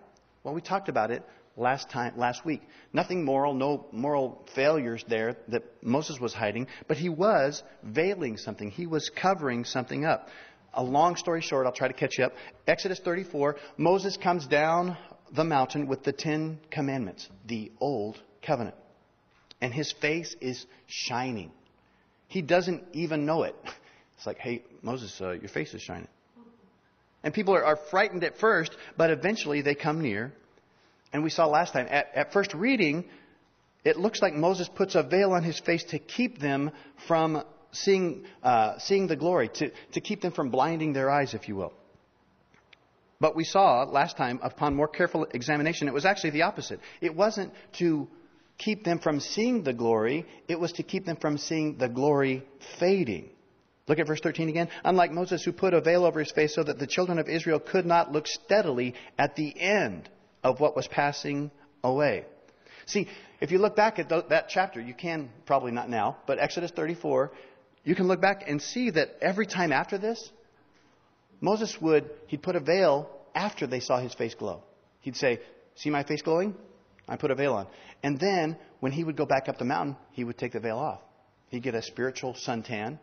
Well, 0.44 0.54
we 0.54 0.60
talked 0.60 0.88
about 0.88 1.10
it 1.10 1.22
last 1.56 1.90
time, 1.90 2.14
last 2.16 2.44
week. 2.44 2.62
Nothing 2.92 3.24
moral, 3.24 3.54
no 3.54 3.86
moral 3.92 4.46
failures 4.54 5.04
there 5.08 5.36
that 5.48 5.64
Moses 5.82 6.20
was 6.20 6.32
hiding, 6.32 6.66
but 6.86 6.98
he 6.98 7.08
was 7.08 7.62
veiling 7.82 8.36
something. 8.36 8.70
He 8.70 8.86
was 8.86 9.10
covering 9.10 9.64
something 9.64 10.04
up 10.04 10.28
a 10.74 10.82
long 10.82 11.16
story 11.16 11.40
short, 11.40 11.66
I'll 11.66 11.72
try 11.72 11.88
to 11.88 11.94
catch 11.94 12.18
you 12.18 12.24
up. 12.24 12.32
Exodus 12.66 13.00
34, 13.00 13.56
Moses 13.76 14.16
comes 14.16 14.46
down 14.46 14.96
the 15.34 15.44
mountain 15.44 15.86
with 15.86 16.02
the 16.02 16.12
Ten 16.12 16.58
Commandments, 16.70 17.28
the 17.46 17.70
Old 17.80 18.20
Covenant. 18.42 18.76
And 19.60 19.74
his 19.74 19.92
face 19.92 20.34
is 20.40 20.66
shining. 20.86 21.52
He 22.28 22.42
doesn't 22.42 22.84
even 22.92 23.26
know 23.26 23.44
it. 23.44 23.56
It's 24.16 24.26
like, 24.26 24.36
hey, 24.36 24.62
Moses, 24.82 25.18
uh, 25.22 25.30
your 25.30 25.48
face 25.48 25.72
is 25.72 25.80
shining. 25.80 26.06
And 27.22 27.32
people 27.32 27.54
are, 27.54 27.64
are 27.64 27.78
frightened 27.90 28.22
at 28.22 28.36
first, 28.36 28.70
but 28.94 29.08
eventually 29.08 29.62
they 29.62 29.74
come 29.74 30.02
near. 30.02 30.34
And 31.10 31.22
we 31.22 31.30
saw 31.30 31.46
last 31.46 31.72
time, 31.72 31.86
at, 31.88 32.10
at 32.14 32.30
first 32.30 32.52
reading, 32.52 33.06
it 33.82 33.96
looks 33.96 34.20
like 34.20 34.34
Moses 34.34 34.68
puts 34.68 34.94
a 34.94 35.02
veil 35.02 35.32
on 35.32 35.42
his 35.42 35.58
face 35.58 35.84
to 35.84 35.98
keep 35.98 36.38
them 36.38 36.70
from 37.08 37.42
seeing, 37.72 38.24
uh, 38.42 38.78
seeing 38.78 39.06
the 39.06 39.16
glory, 39.16 39.48
to, 39.48 39.70
to 39.92 40.00
keep 40.00 40.20
them 40.20 40.32
from 40.32 40.50
blinding 40.50 40.92
their 40.92 41.10
eyes, 41.10 41.34
if 41.34 41.48
you 41.48 41.56
will. 41.56 41.72
But 43.20 43.36
we 43.36 43.44
saw 43.44 43.84
last 43.84 44.16
time, 44.16 44.40
upon 44.42 44.74
more 44.74 44.88
careful 44.88 45.26
examination, 45.32 45.88
it 45.88 45.94
was 45.94 46.06
actually 46.06 46.30
the 46.30 46.42
opposite. 46.42 46.80
It 47.00 47.14
wasn't 47.14 47.52
to 47.78 48.08
keep 48.56 48.84
them 48.84 48.98
from 48.98 49.20
seeing 49.20 49.62
the 49.62 49.72
glory, 49.72 50.26
it 50.48 50.58
was 50.58 50.72
to 50.72 50.82
keep 50.82 51.04
them 51.04 51.16
from 51.16 51.38
seeing 51.38 51.76
the 51.76 51.88
glory 51.88 52.44
fading. 52.78 53.28
Look 53.88 53.98
at 53.98 54.06
verse 54.06 54.20
13 54.20 54.48
again. 54.48 54.68
Unlike 54.84 55.12
Moses, 55.12 55.42
who 55.42 55.52
put 55.52 55.74
a 55.74 55.80
veil 55.80 56.04
over 56.04 56.20
his 56.20 56.30
face 56.30 56.54
so 56.54 56.62
that 56.62 56.78
the 56.78 56.86
children 56.86 57.18
of 57.18 57.28
Israel 57.28 57.58
could 57.58 57.86
not 57.86 58.12
look 58.12 58.26
steadily 58.26 58.94
at 59.18 59.34
the 59.34 59.58
end 59.60 60.08
of 60.44 60.60
what 60.60 60.76
was 60.76 60.86
passing 60.86 61.50
away. 61.82 62.24
See, 62.86 63.08
if 63.40 63.50
you 63.50 63.58
look 63.58 63.76
back 63.76 63.98
at 63.98 64.08
that 64.08 64.48
chapter, 64.48 64.80
you 64.80 64.94
can, 64.94 65.30
probably 65.46 65.72
not 65.72 65.88
now, 65.88 66.18
but 66.26 66.38
Exodus 66.38 66.70
34, 66.70 67.32
you 67.84 67.94
can 67.94 68.08
look 68.08 68.20
back 68.20 68.44
and 68.46 68.60
see 68.60 68.90
that 68.90 69.16
every 69.20 69.46
time 69.46 69.72
after 69.72 69.98
this, 69.98 70.30
Moses 71.40 71.80
would, 71.80 72.10
he'd 72.26 72.42
put 72.42 72.56
a 72.56 72.60
veil 72.60 73.08
after 73.34 73.66
they 73.66 73.80
saw 73.80 73.98
his 73.98 74.14
face 74.14 74.34
glow. 74.34 74.62
He'd 75.00 75.16
say, 75.16 75.40
See 75.76 75.88
my 75.90 76.02
face 76.02 76.20
glowing? 76.20 76.54
I 77.08 77.16
put 77.16 77.30
a 77.30 77.34
veil 77.34 77.54
on. 77.54 77.66
And 78.02 78.18
then, 78.20 78.58
when 78.80 78.92
he 78.92 79.02
would 79.02 79.16
go 79.16 79.24
back 79.24 79.48
up 79.48 79.58
the 79.58 79.64
mountain, 79.64 79.96
he 80.12 80.24
would 80.24 80.36
take 80.36 80.52
the 80.52 80.60
veil 80.60 80.78
off. 80.78 81.00
He'd 81.48 81.62
get 81.62 81.74
a 81.74 81.82
spiritual 81.82 82.34
suntan. 82.34 82.98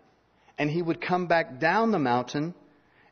And 0.57 0.69
he 0.69 0.81
would 0.81 1.01
come 1.01 1.27
back 1.27 1.59
down 1.59 1.91
the 1.91 1.99
mountain 1.99 2.53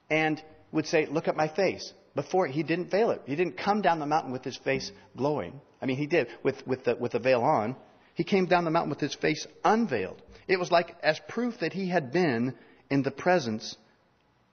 and 0.10 0.42
would 0.72 0.86
say, 0.86 1.08
Look 1.08 1.28
at 1.28 1.36
my 1.36 1.48
face. 1.48 1.94
Before, 2.16 2.48
he 2.48 2.64
didn't 2.64 2.92
veil 2.92 3.12
it. 3.12 3.24
He 3.26 3.36
didn't 3.36 3.58
come 3.58 3.82
down 3.82 4.00
the 4.00 4.06
mountain 4.06 4.32
with 4.32 4.44
his 4.44 4.56
face 4.56 4.92
glowing. 5.18 5.60
I 5.82 5.86
mean, 5.86 5.98
he 5.98 6.08
did 6.08 6.28
with, 6.44 6.66
with, 6.66 6.86
the, 6.86 6.96
with 6.96 7.12
the 7.12 7.20
veil 7.20 7.42
on. 7.42 7.76
He 8.16 8.24
came 8.24 8.46
down 8.46 8.64
the 8.64 8.72
mountain 8.72 8.90
with 8.90 9.00
his 9.00 9.14
face 9.14 9.46
unveiled. 9.64 10.22
It 10.48 10.60
was 10.60 10.72
like 10.72 10.96
as 11.04 11.20
proof 11.28 11.60
that 11.60 11.74
he 11.74 11.90
had 11.90 12.12
been 12.12 12.56
in 12.90 13.04
the 13.04 13.12
presence 13.12 13.76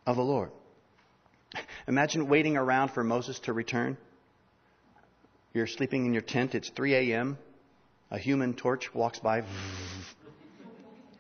of 0.07 0.16
the 0.16 0.23
Lord. 0.23 0.50
Imagine 1.88 2.28
waiting 2.28 2.57
around 2.57 2.90
for 2.90 3.04
Moses 3.04 3.38
to 3.40 3.52
return. 3.52 3.97
You're 5.54 5.66
sleeping 5.66 6.07
in 6.07 6.12
your 6.12 6.23
tent. 6.23 6.54
It's 6.54 6.71
3 6.71 6.95
a.m. 6.95 7.38
A 8.11 8.19
human 8.19 8.54
torch 8.54 8.95
walks 8.95 9.19
by. 9.19 9.45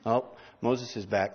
Oh, 0.04 0.24
Moses 0.60 0.96
is 0.96 1.06
back. 1.06 1.30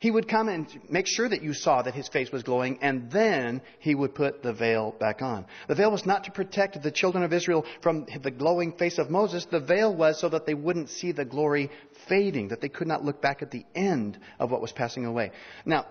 He 0.00 0.10
would 0.10 0.28
come 0.28 0.48
and 0.48 0.66
make 0.88 1.06
sure 1.06 1.28
that 1.28 1.42
you 1.42 1.52
saw 1.52 1.82
that 1.82 1.94
his 1.94 2.08
face 2.08 2.32
was 2.32 2.42
glowing, 2.42 2.78
and 2.80 3.10
then 3.10 3.60
he 3.80 3.94
would 3.94 4.14
put 4.14 4.42
the 4.42 4.54
veil 4.54 4.94
back 4.98 5.20
on. 5.20 5.44
The 5.68 5.74
veil 5.74 5.90
was 5.90 6.06
not 6.06 6.24
to 6.24 6.32
protect 6.32 6.82
the 6.82 6.90
children 6.90 7.22
of 7.22 7.34
Israel 7.34 7.66
from 7.82 8.06
the 8.22 8.30
glowing 8.30 8.72
face 8.72 8.96
of 8.96 9.10
Moses. 9.10 9.44
The 9.44 9.60
veil 9.60 9.94
was 9.94 10.18
so 10.18 10.30
that 10.30 10.46
they 10.46 10.54
wouldn't 10.54 10.88
see 10.88 11.12
the 11.12 11.26
glory 11.26 11.70
fading, 12.08 12.48
that 12.48 12.62
they 12.62 12.70
could 12.70 12.88
not 12.88 13.04
look 13.04 13.20
back 13.20 13.42
at 13.42 13.50
the 13.50 13.66
end 13.74 14.18
of 14.38 14.50
what 14.50 14.62
was 14.62 14.72
passing 14.72 15.04
away. 15.04 15.32
Now, 15.66 15.86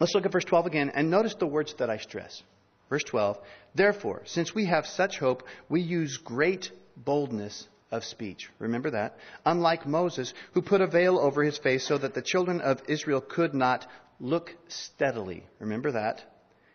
let's 0.00 0.14
look 0.14 0.24
at 0.24 0.32
verse 0.32 0.46
12 0.46 0.64
again, 0.64 0.90
and 0.94 1.10
notice 1.10 1.34
the 1.34 1.46
words 1.46 1.74
that 1.80 1.90
I 1.90 1.98
stress. 1.98 2.42
Verse 2.88 3.04
12, 3.04 3.38
Therefore, 3.74 4.22
since 4.24 4.54
we 4.54 4.64
have 4.64 4.86
such 4.86 5.18
hope, 5.18 5.42
we 5.68 5.82
use 5.82 6.16
great 6.16 6.72
boldness 6.96 7.68
of 7.90 8.04
speech. 8.04 8.48
Remember 8.58 8.90
that? 8.90 9.16
Unlike 9.44 9.86
Moses, 9.86 10.34
who 10.52 10.62
put 10.62 10.80
a 10.80 10.86
veil 10.86 11.18
over 11.18 11.42
his 11.42 11.58
face 11.58 11.86
so 11.86 11.98
that 11.98 12.14
the 12.14 12.22
children 12.22 12.60
of 12.60 12.82
Israel 12.88 13.20
could 13.20 13.54
not 13.54 13.86
look 14.20 14.54
steadily. 14.68 15.44
Remember 15.58 15.92
that? 15.92 16.22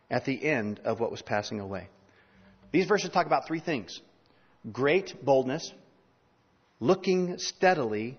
At 0.09 0.25
the 0.25 0.43
end 0.43 0.79
of 0.83 0.99
what 0.99 1.11
was 1.11 1.21
passing 1.21 1.59
away. 1.59 1.89
These 2.71 2.87
verses 2.87 3.11
talk 3.11 3.25
about 3.25 3.47
three 3.47 3.59
things 3.59 3.99
great 4.71 5.23
boldness, 5.23 5.71
looking 6.79 7.37
steadily, 7.37 8.17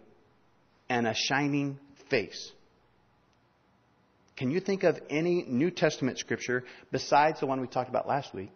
and 0.89 1.07
a 1.07 1.15
shining 1.15 1.79
face. 2.11 2.53
Can 4.37 4.51
you 4.51 4.61
think 4.61 4.83
of 4.83 4.99
any 5.11 5.45
New 5.47 5.71
Testament 5.71 6.19
scripture 6.19 6.65
besides 6.91 7.41
the 7.41 7.47
one 7.47 7.61
we 7.61 7.67
talked 7.67 7.89
about 7.89 8.09
last 8.09 8.35
week? 8.35 8.51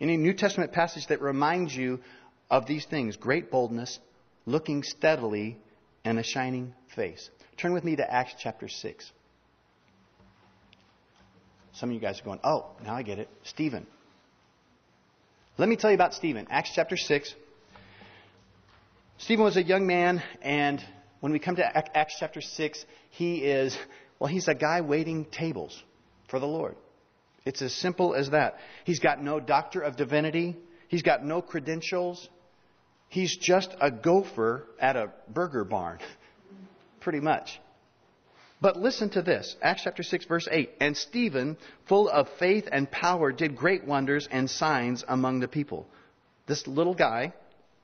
Any 0.00 0.16
New 0.16 0.34
Testament 0.34 0.72
passage 0.72 1.06
that 1.08 1.20
reminds 1.20 1.74
you 1.74 2.00
of 2.50 2.66
these 2.66 2.84
things 2.84 3.16
great 3.16 3.50
boldness, 3.50 3.98
looking 4.44 4.82
steadily, 4.82 5.58
and 6.04 6.18
a 6.18 6.22
shining 6.22 6.74
face. 6.94 7.30
Turn 7.56 7.72
with 7.72 7.84
me 7.84 7.96
to 7.96 8.12
Acts 8.12 8.34
chapter 8.38 8.68
6. 8.68 9.12
Some 11.74 11.90
of 11.90 11.94
you 11.94 12.00
guys 12.00 12.20
are 12.20 12.24
going, 12.24 12.40
oh, 12.44 12.70
now 12.84 12.94
I 12.94 13.02
get 13.02 13.18
it. 13.18 13.28
Stephen. 13.44 13.86
Let 15.58 15.68
me 15.68 15.76
tell 15.76 15.90
you 15.90 15.94
about 15.94 16.14
Stephen. 16.14 16.46
Acts 16.50 16.70
chapter 16.74 16.96
6. 16.96 17.34
Stephen 19.18 19.44
was 19.44 19.56
a 19.56 19.62
young 19.62 19.86
man, 19.86 20.22
and 20.42 20.82
when 21.20 21.32
we 21.32 21.38
come 21.38 21.56
to 21.56 21.96
Acts 21.96 22.16
chapter 22.18 22.40
6, 22.40 22.84
he 23.10 23.38
is, 23.38 23.76
well, 24.18 24.28
he's 24.28 24.48
a 24.48 24.54
guy 24.54 24.82
waiting 24.82 25.24
tables 25.24 25.82
for 26.28 26.38
the 26.38 26.46
Lord. 26.46 26.76
It's 27.44 27.62
as 27.62 27.72
simple 27.72 28.14
as 28.14 28.30
that. 28.30 28.56
He's 28.84 28.98
got 28.98 29.22
no 29.22 29.40
doctor 29.40 29.80
of 29.80 29.96
divinity. 29.96 30.56
He's 30.88 31.02
got 31.02 31.24
no 31.24 31.40
credentials. 31.40 32.28
He's 33.08 33.36
just 33.36 33.74
a 33.80 33.90
gopher 33.90 34.66
at 34.80 34.96
a 34.96 35.10
burger 35.28 35.64
barn, 35.64 35.98
pretty 37.00 37.20
much. 37.20 37.60
But 38.60 38.78
listen 38.78 39.10
to 39.10 39.22
this 39.22 39.54
Acts 39.62 39.82
chapter 39.84 40.02
6, 40.02 40.24
verse 40.24 40.48
8. 40.50 40.70
And 40.80 40.96
Stephen, 40.96 41.56
full 41.88 42.08
of 42.08 42.28
faith 42.38 42.68
and 42.72 42.90
power, 42.90 43.32
did 43.32 43.56
great 43.56 43.84
wonders 43.84 44.28
and 44.30 44.48
signs 44.48 45.04
among 45.06 45.40
the 45.40 45.48
people. 45.48 45.86
This 46.46 46.66
little 46.66 46.94
guy 46.94 47.34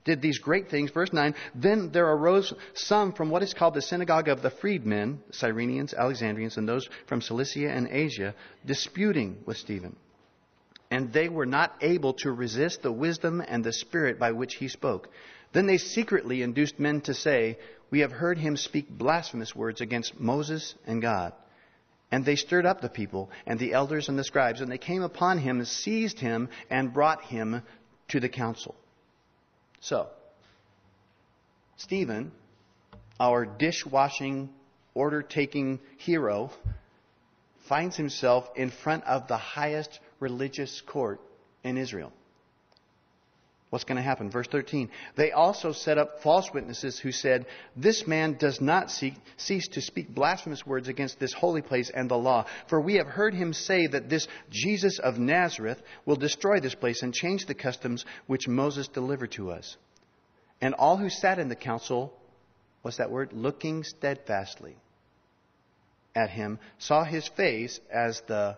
did 0.03 0.21
these 0.21 0.39
great 0.39 0.69
things. 0.69 0.91
Verse 0.91 1.13
9 1.13 1.35
Then 1.55 1.91
there 1.91 2.09
arose 2.09 2.53
some 2.73 3.13
from 3.13 3.29
what 3.29 3.43
is 3.43 3.53
called 3.53 3.75
the 3.75 3.81
synagogue 3.81 4.27
of 4.27 4.41
the 4.41 4.49
freedmen, 4.49 5.21
Cyrenians, 5.31 5.93
Alexandrians, 5.93 6.57
and 6.57 6.67
those 6.67 6.89
from 7.07 7.21
Cilicia 7.21 7.69
and 7.69 7.87
Asia, 7.87 8.33
disputing 8.65 9.37
with 9.45 9.57
Stephen 9.57 9.95
and 10.93 11.11
they 11.11 11.27
were 11.27 11.47
not 11.47 11.75
able 11.81 12.13
to 12.13 12.31
resist 12.31 12.83
the 12.83 12.91
wisdom 12.91 13.43
and 13.47 13.63
the 13.63 13.73
spirit 13.73 14.19
by 14.19 14.31
which 14.31 14.53
he 14.53 14.67
spoke. 14.67 15.09
Then 15.51 15.65
they 15.65 15.79
secretly 15.79 16.43
induced 16.43 16.79
men 16.79 17.01
to 17.01 17.15
say, 17.15 17.57
We 17.89 18.01
have 18.01 18.11
heard 18.11 18.37
him 18.37 18.55
speak 18.55 18.91
blasphemous 18.91 19.55
words 19.55 19.81
against 19.81 20.19
Moses 20.19 20.75
and 20.85 21.01
God. 21.01 21.33
And 22.11 22.23
they 22.23 22.35
stirred 22.35 22.67
up 22.67 22.79
the 22.79 22.89
people 22.89 23.31
and 23.47 23.57
the 23.59 23.73
elders 23.73 24.07
and 24.07 24.19
the 24.19 24.23
scribes, 24.23 24.61
and 24.61 24.71
they 24.71 24.77
came 24.77 25.01
upon 25.01 25.39
him, 25.39 25.57
and 25.57 25.67
seized 25.67 26.19
him, 26.19 26.49
and 26.69 26.93
brought 26.93 27.23
him 27.23 27.63
to 28.09 28.19
the 28.19 28.29
council. 28.29 28.75
So, 29.79 30.09
Stephen, 31.77 32.31
our 33.19 33.47
dishwashing, 33.47 34.51
order 34.93 35.23
taking 35.23 35.79
hero, 35.97 36.51
finds 37.67 37.95
himself 37.95 38.47
in 38.55 38.69
front 38.69 39.05
of 39.05 39.27
the 39.27 39.37
highest 39.37 39.99
religious 40.23 40.81
court 40.87 41.21
in 41.63 41.77
Israel. 41.77 42.11
What's 43.69 43.85
going 43.85 43.97
to 43.97 44.03
happen? 44.03 44.29
Verse 44.29 44.47
13. 44.51 44.91
They 45.15 45.31
also 45.31 45.71
set 45.71 45.97
up 45.97 46.21
false 46.21 46.47
witnesses 46.53 46.99
who 46.99 47.11
said, 47.11 47.47
This 47.75 48.05
man 48.05 48.37
does 48.39 48.61
not 48.61 48.91
seek, 48.91 49.15
cease 49.37 49.67
to 49.69 49.81
speak 49.81 50.13
blasphemous 50.13 50.63
words 50.63 50.87
against 50.87 51.19
this 51.19 51.33
holy 51.33 51.63
place 51.63 51.89
and 51.89 52.07
the 52.07 52.15
law. 52.15 52.45
For 52.67 52.79
we 52.79 52.97
have 52.97 53.07
heard 53.07 53.33
him 53.33 53.51
say 53.51 53.87
that 53.87 54.09
this 54.09 54.27
Jesus 54.51 54.99
of 54.99 55.17
Nazareth 55.17 55.81
will 56.05 56.17
destroy 56.17 56.59
this 56.59 56.75
place 56.75 57.01
and 57.01 57.15
change 57.15 57.47
the 57.47 57.55
customs 57.55 58.05
which 58.27 58.47
Moses 58.47 58.87
delivered 58.89 59.31
to 59.31 59.49
us. 59.49 59.75
And 60.61 60.75
all 60.75 60.97
who 60.97 61.09
sat 61.09 61.39
in 61.39 61.49
the 61.49 61.55
council, 61.55 62.13
what's 62.83 62.97
that 62.97 63.09
word? 63.09 63.33
Looking 63.33 63.83
steadfastly 63.83 64.77
at 66.15 66.29
him, 66.29 66.59
saw 66.77 67.03
his 67.03 67.27
face 67.29 67.79
as 67.91 68.21
the 68.27 68.55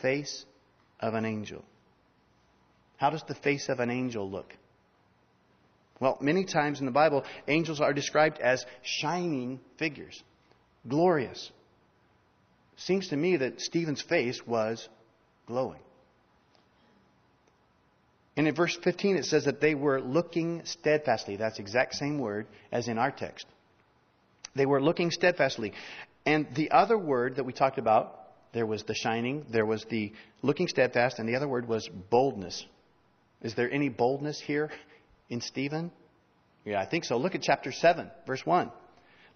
face 0.00 0.44
of 1.02 1.14
an 1.14 1.26
angel. 1.26 1.62
How 2.96 3.10
does 3.10 3.24
the 3.24 3.34
face 3.34 3.68
of 3.68 3.80
an 3.80 3.90
angel 3.90 4.30
look? 4.30 4.56
Well, 6.00 6.16
many 6.20 6.44
times 6.44 6.80
in 6.80 6.86
the 6.86 6.92
Bible, 6.92 7.24
angels 7.46 7.80
are 7.80 7.92
described 7.92 8.38
as 8.38 8.64
shining 8.82 9.60
figures, 9.76 10.22
glorious. 10.88 11.50
Seems 12.76 13.08
to 13.08 13.16
me 13.16 13.36
that 13.36 13.60
Stephen's 13.60 14.02
face 14.02 14.44
was 14.46 14.88
glowing. 15.46 15.80
And 18.36 18.48
in 18.48 18.54
verse 18.54 18.76
15, 18.82 19.16
it 19.16 19.26
says 19.26 19.44
that 19.44 19.60
they 19.60 19.74
were 19.74 20.00
looking 20.00 20.62
steadfastly. 20.64 21.36
That's 21.36 21.56
the 21.56 21.62
exact 21.62 21.94
same 21.96 22.18
word 22.18 22.46
as 22.70 22.88
in 22.88 22.98
our 22.98 23.10
text. 23.10 23.46
They 24.54 24.66
were 24.66 24.82
looking 24.82 25.10
steadfastly. 25.10 25.72
And 26.24 26.46
the 26.54 26.70
other 26.70 26.96
word 26.96 27.36
that 27.36 27.44
we 27.44 27.52
talked 27.52 27.78
about 27.78 28.21
there 28.52 28.66
was 28.66 28.82
the 28.84 28.94
shining, 28.94 29.46
there 29.50 29.66
was 29.66 29.84
the 29.88 30.12
looking 30.42 30.68
steadfast, 30.68 31.18
and 31.18 31.28
the 31.28 31.36
other 31.36 31.48
word 31.48 31.66
was 31.66 31.88
boldness. 32.10 32.64
Is 33.40 33.54
there 33.54 33.70
any 33.70 33.88
boldness 33.88 34.40
here 34.40 34.70
in 35.28 35.40
Stephen? 35.40 35.90
Yeah, 36.64 36.80
I 36.80 36.86
think 36.86 37.04
so. 37.04 37.16
Look 37.16 37.34
at 37.34 37.42
chapter 37.42 37.72
7, 37.72 38.10
verse 38.26 38.44
1. 38.44 38.70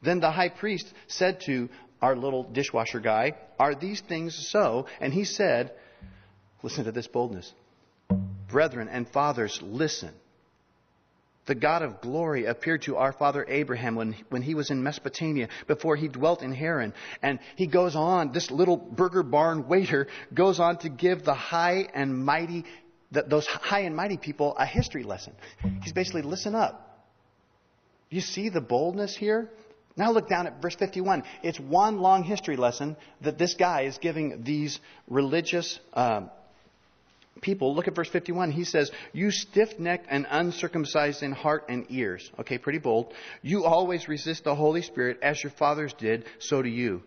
Then 0.02 0.20
the 0.20 0.30
high 0.30 0.50
priest 0.50 0.92
said 1.08 1.40
to 1.46 1.68
our 2.00 2.14
little 2.14 2.44
dishwasher 2.44 3.00
guy, 3.00 3.32
Are 3.58 3.74
these 3.74 4.00
things 4.00 4.48
so? 4.50 4.86
And 5.00 5.12
he 5.12 5.24
said, 5.24 5.72
Listen 6.62 6.84
to 6.84 6.92
this 6.92 7.06
boldness. 7.06 7.52
Brethren 8.48 8.88
and 8.88 9.08
fathers, 9.08 9.60
listen. 9.62 10.12
The 11.46 11.54
God 11.54 11.82
of 11.82 12.00
glory 12.00 12.46
appeared 12.46 12.82
to 12.82 12.96
our 12.96 13.12
father 13.12 13.44
Abraham 13.48 13.94
when, 13.94 14.16
when 14.30 14.42
he 14.42 14.54
was 14.54 14.70
in 14.70 14.82
Mesopotamia, 14.82 15.48
before 15.68 15.94
he 15.94 16.08
dwelt 16.08 16.42
in 16.42 16.52
Haran. 16.52 16.92
And 17.22 17.38
he 17.54 17.68
goes 17.68 17.94
on, 17.94 18.32
this 18.32 18.50
little 18.50 18.76
burger 18.76 19.22
barn 19.22 19.68
waiter 19.68 20.08
goes 20.34 20.58
on 20.58 20.78
to 20.78 20.88
give 20.88 21.24
the 21.24 21.34
high 21.34 21.88
and 21.94 22.24
mighty, 22.24 22.64
the, 23.12 23.22
those 23.22 23.46
high 23.46 23.80
and 23.80 23.94
mighty 23.94 24.16
people 24.16 24.56
a 24.56 24.66
history 24.66 25.04
lesson. 25.04 25.34
He's 25.82 25.92
basically, 25.92 26.22
listen 26.22 26.56
up. 26.56 26.82
You 28.10 28.20
see 28.20 28.48
the 28.48 28.60
boldness 28.60 29.16
here? 29.16 29.50
Now 29.96 30.12
look 30.12 30.28
down 30.28 30.46
at 30.46 30.60
verse 30.60 30.74
51. 30.74 31.22
It's 31.42 31.58
one 31.58 32.00
long 32.00 32.22
history 32.22 32.56
lesson 32.56 32.96
that 33.22 33.38
this 33.38 33.54
guy 33.54 33.82
is 33.82 33.98
giving 33.98 34.42
these 34.42 34.78
religious 35.08 35.78
um, 35.94 36.30
people. 37.40 37.74
Look 37.74 37.88
at 37.88 37.94
verse 37.94 38.08
51. 38.08 38.50
He 38.50 38.64
says, 38.64 38.90
You 39.12 39.30
stiff 39.30 39.78
necked 39.78 40.06
and 40.08 40.26
uncircumcised 40.28 41.22
in 41.22 41.32
heart 41.32 41.66
and 41.68 41.86
ears. 41.90 42.30
Okay, 42.40 42.58
pretty 42.58 42.78
bold. 42.78 43.12
You 43.42 43.64
always 43.64 44.08
resist 44.08 44.44
the 44.44 44.54
Holy 44.54 44.82
Spirit 44.82 45.18
as 45.22 45.42
your 45.42 45.52
fathers 45.52 45.92
did, 45.94 46.24
so 46.38 46.62
do 46.62 46.68
you. 46.68 47.02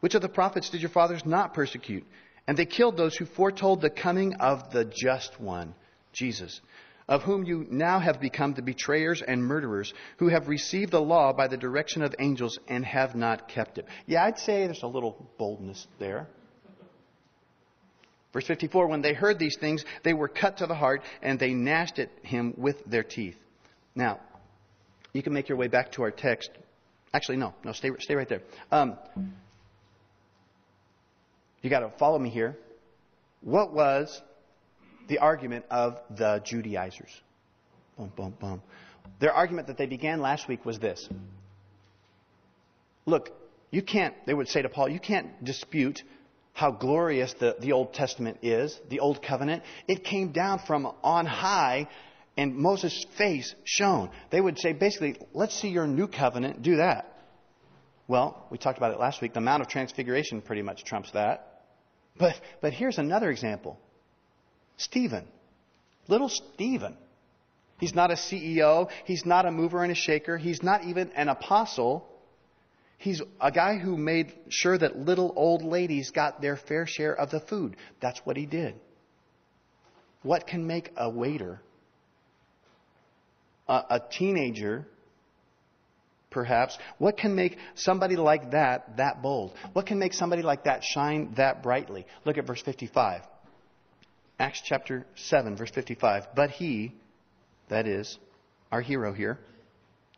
Which 0.00 0.14
of 0.14 0.22
the 0.22 0.28
prophets 0.28 0.70
did 0.70 0.80
your 0.80 0.90
fathers 0.90 1.24
not 1.24 1.54
persecute? 1.54 2.04
And 2.46 2.56
they 2.56 2.66
killed 2.66 2.96
those 2.96 3.16
who 3.16 3.24
foretold 3.24 3.80
the 3.80 3.90
coming 3.90 4.34
of 4.34 4.72
the 4.72 4.84
just 4.84 5.40
one, 5.40 5.74
Jesus, 6.12 6.60
of 7.08 7.22
whom 7.22 7.44
you 7.44 7.66
now 7.70 8.00
have 8.00 8.20
become 8.20 8.54
the 8.54 8.62
betrayers 8.62 9.22
and 9.22 9.44
murderers, 9.44 9.94
who 10.18 10.28
have 10.28 10.48
received 10.48 10.90
the 10.90 11.00
law 11.00 11.32
by 11.32 11.46
the 11.46 11.56
direction 11.56 12.02
of 12.02 12.14
angels 12.18 12.58
and 12.66 12.84
have 12.84 13.14
not 13.14 13.48
kept 13.48 13.78
it. 13.78 13.86
Yeah, 14.06 14.24
I'd 14.24 14.38
say 14.38 14.64
there's 14.64 14.82
a 14.82 14.88
little 14.88 15.30
boldness 15.38 15.86
there. 16.00 16.28
Verse 18.32 18.46
54 18.46 18.86
When 18.86 19.02
they 19.02 19.12
heard 19.12 19.38
these 19.38 19.56
things, 19.60 19.84
they 20.02 20.12
were 20.12 20.28
cut 20.28 20.58
to 20.58 20.66
the 20.66 20.74
heart, 20.74 21.02
and 21.22 21.38
they 21.38 21.54
gnashed 21.54 21.98
at 21.98 22.10
him 22.22 22.54
with 22.56 22.84
their 22.86 23.02
teeth. 23.02 23.36
Now, 23.94 24.20
you 25.12 25.22
can 25.22 25.32
make 25.32 25.48
your 25.48 25.58
way 25.58 25.68
back 25.68 25.92
to 25.92 26.02
our 26.02 26.10
text. 26.10 26.50
Actually, 27.12 27.36
no, 27.36 27.54
no, 27.64 27.72
stay, 27.72 27.90
stay 27.98 28.14
right 28.14 28.28
there. 28.28 28.42
Um, 28.70 28.96
you 31.60 31.68
got 31.68 31.80
to 31.80 31.90
follow 31.98 32.18
me 32.18 32.30
here. 32.30 32.56
What 33.42 33.72
was 33.72 34.20
the 35.08 35.18
argument 35.18 35.66
of 35.70 35.98
the 36.10 36.40
Judaizers? 36.44 37.10
Boom, 37.98 38.12
boom, 38.16 38.34
boom. 38.40 38.62
Their 39.20 39.32
argument 39.32 39.66
that 39.66 39.76
they 39.76 39.86
began 39.86 40.20
last 40.20 40.48
week 40.48 40.64
was 40.64 40.78
this. 40.78 41.08
Look, 43.04 43.30
you 43.70 43.82
can't, 43.82 44.14
they 44.26 44.34
would 44.34 44.48
say 44.48 44.62
to 44.62 44.68
Paul, 44.68 44.88
you 44.88 45.00
can't 45.00 45.44
dispute 45.44 46.02
how 46.52 46.70
glorious 46.70 47.34
the, 47.34 47.56
the 47.60 47.72
Old 47.72 47.94
Testament 47.94 48.38
is, 48.42 48.78
the 48.88 49.00
Old 49.00 49.22
Covenant. 49.22 49.62
It 49.88 50.04
came 50.04 50.32
down 50.32 50.60
from 50.60 50.92
on 51.02 51.26
high 51.26 51.88
and 52.36 52.56
Moses' 52.56 53.04
face 53.16 53.54
shone. 53.64 54.10
They 54.30 54.40
would 54.40 54.58
say, 54.58 54.72
basically, 54.72 55.16
let's 55.32 55.58
see 55.58 55.68
your 55.68 55.86
new 55.86 56.06
covenant, 56.06 56.62
do 56.62 56.76
that. 56.76 57.08
Well, 58.08 58.46
we 58.50 58.58
talked 58.58 58.78
about 58.78 58.92
it 58.92 59.00
last 59.00 59.22
week. 59.22 59.32
The 59.32 59.40
Mount 59.40 59.62
of 59.62 59.68
Transfiguration 59.68 60.42
pretty 60.42 60.62
much 60.62 60.84
trumps 60.84 61.10
that. 61.12 61.62
But, 62.18 62.34
but 62.60 62.72
here's 62.72 62.98
another 62.98 63.30
example 63.30 63.78
Stephen. 64.76 65.26
Little 66.08 66.28
Stephen. 66.28 66.96
He's 67.78 67.94
not 67.94 68.10
a 68.10 68.14
CEO. 68.14 68.90
He's 69.04 69.24
not 69.24 69.46
a 69.46 69.50
mover 69.50 69.82
and 69.82 69.90
a 69.90 69.94
shaker. 69.94 70.36
He's 70.36 70.62
not 70.62 70.84
even 70.84 71.10
an 71.12 71.28
apostle. 71.28 72.08
He's 73.02 73.20
a 73.40 73.50
guy 73.50 73.78
who 73.78 73.96
made 73.96 74.32
sure 74.48 74.78
that 74.78 74.96
little 74.96 75.32
old 75.34 75.64
ladies 75.64 76.12
got 76.12 76.40
their 76.40 76.56
fair 76.56 76.86
share 76.86 77.12
of 77.12 77.30
the 77.30 77.40
food. 77.40 77.76
That's 78.00 78.20
what 78.20 78.36
he 78.36 78.46
did. 78.46 78.76
What 80.22 80.46
can 80.46 80.68
make 80.68 80.92
a 80.96 81.10
waiter, 81.10 81.60
a, 83.66 83.82
a 83.90 84.02
teenager, 84.08 84.86
perhaps, 86.30 86.78
what 86.98 87.16
can 87.16 87.34
make 87.34 87.58
somebody 87.74 88.14
like 88.14 88.52
that 88.52 88.98
that 88.98 89.20
bold? 89.20 89.52
What 89.72 89.86
can 89.86 89.98
make 89.98 90.12
somebody 90.12 90.42
like 90.42 90.62
that 90.64 90.84
shine 90.84 91.34
that 91.36 91.60
brightly? 91.60 92.06
Look 92.24 92.38
at 92.38 92.46
verse 92.46 92.62
55. 92.62 93.22
Acts 94.38 94.62
chapter 94.64 95.06
7, 95.16 95.56
verse 95.56 95.72
55. 95.72 96.36
But 96.36 96.50
he, 96.50 96.94
that 97.68 97.88
is, 97.88 98.16
our 98.70 98.80
hero 98.80 99.12
here, 99.12 99.40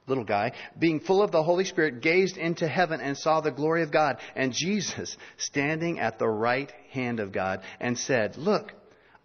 little 0.06 0.24
guy, 0.24 0.52
being 0.78 1.00
full 1.00 1.22
of 1.22 1.32
the 1.32 1.42
Holy 1.42 1.64
Spirit, 1.64 2.02
gazed 2.02 2.36
into 2.36 2.68
heaven 2.68 3.00
and 3.00 3.16
saw 3.16 3.40
the 3.40 3.50
glory 3.50 3.82
of 3.82 3.92
God 3.92 4.18
and 4.34 4.52
Jesus 4.52 5.16
standing 5.38 5.98
at 5.98 6.18
the 6.18 6.28
right 6.28 6.70
hand 6.90 7.20
of 7.20 7.32
God 7.32 7.62
and 7.80 7.98
said, 7.98 8.36
Look, 8.36 8.72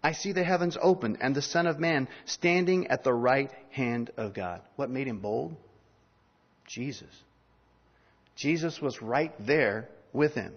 I 0.02 0.12
see 0.12 0.32
the 0.32 0.44
heavens 0.44 0.78
opened 0.80 1.18
and 1.20 1.34
the 1.34 1.42
Son 1.42 1.66
of 1.66 1.78
Man 1.78 2.08
standing 2.24 2.86
at 2.86 3.04
the 3.04 3.12
right 3.12 3.50
hand 3.70 4.10
of 4.16 4.34
God. 4.34 4.62
What 4.76 4.90
made 4.90 5.06
him 5.06 5.18
bold? 5.18 5.54
Jesus. 6.66 7.14
Jesus 8.36 8.80
was 8.80 9.02
right 9.02 9.34
there 9.38 9.88
with 10.12 10.34
him. 10.34 10.54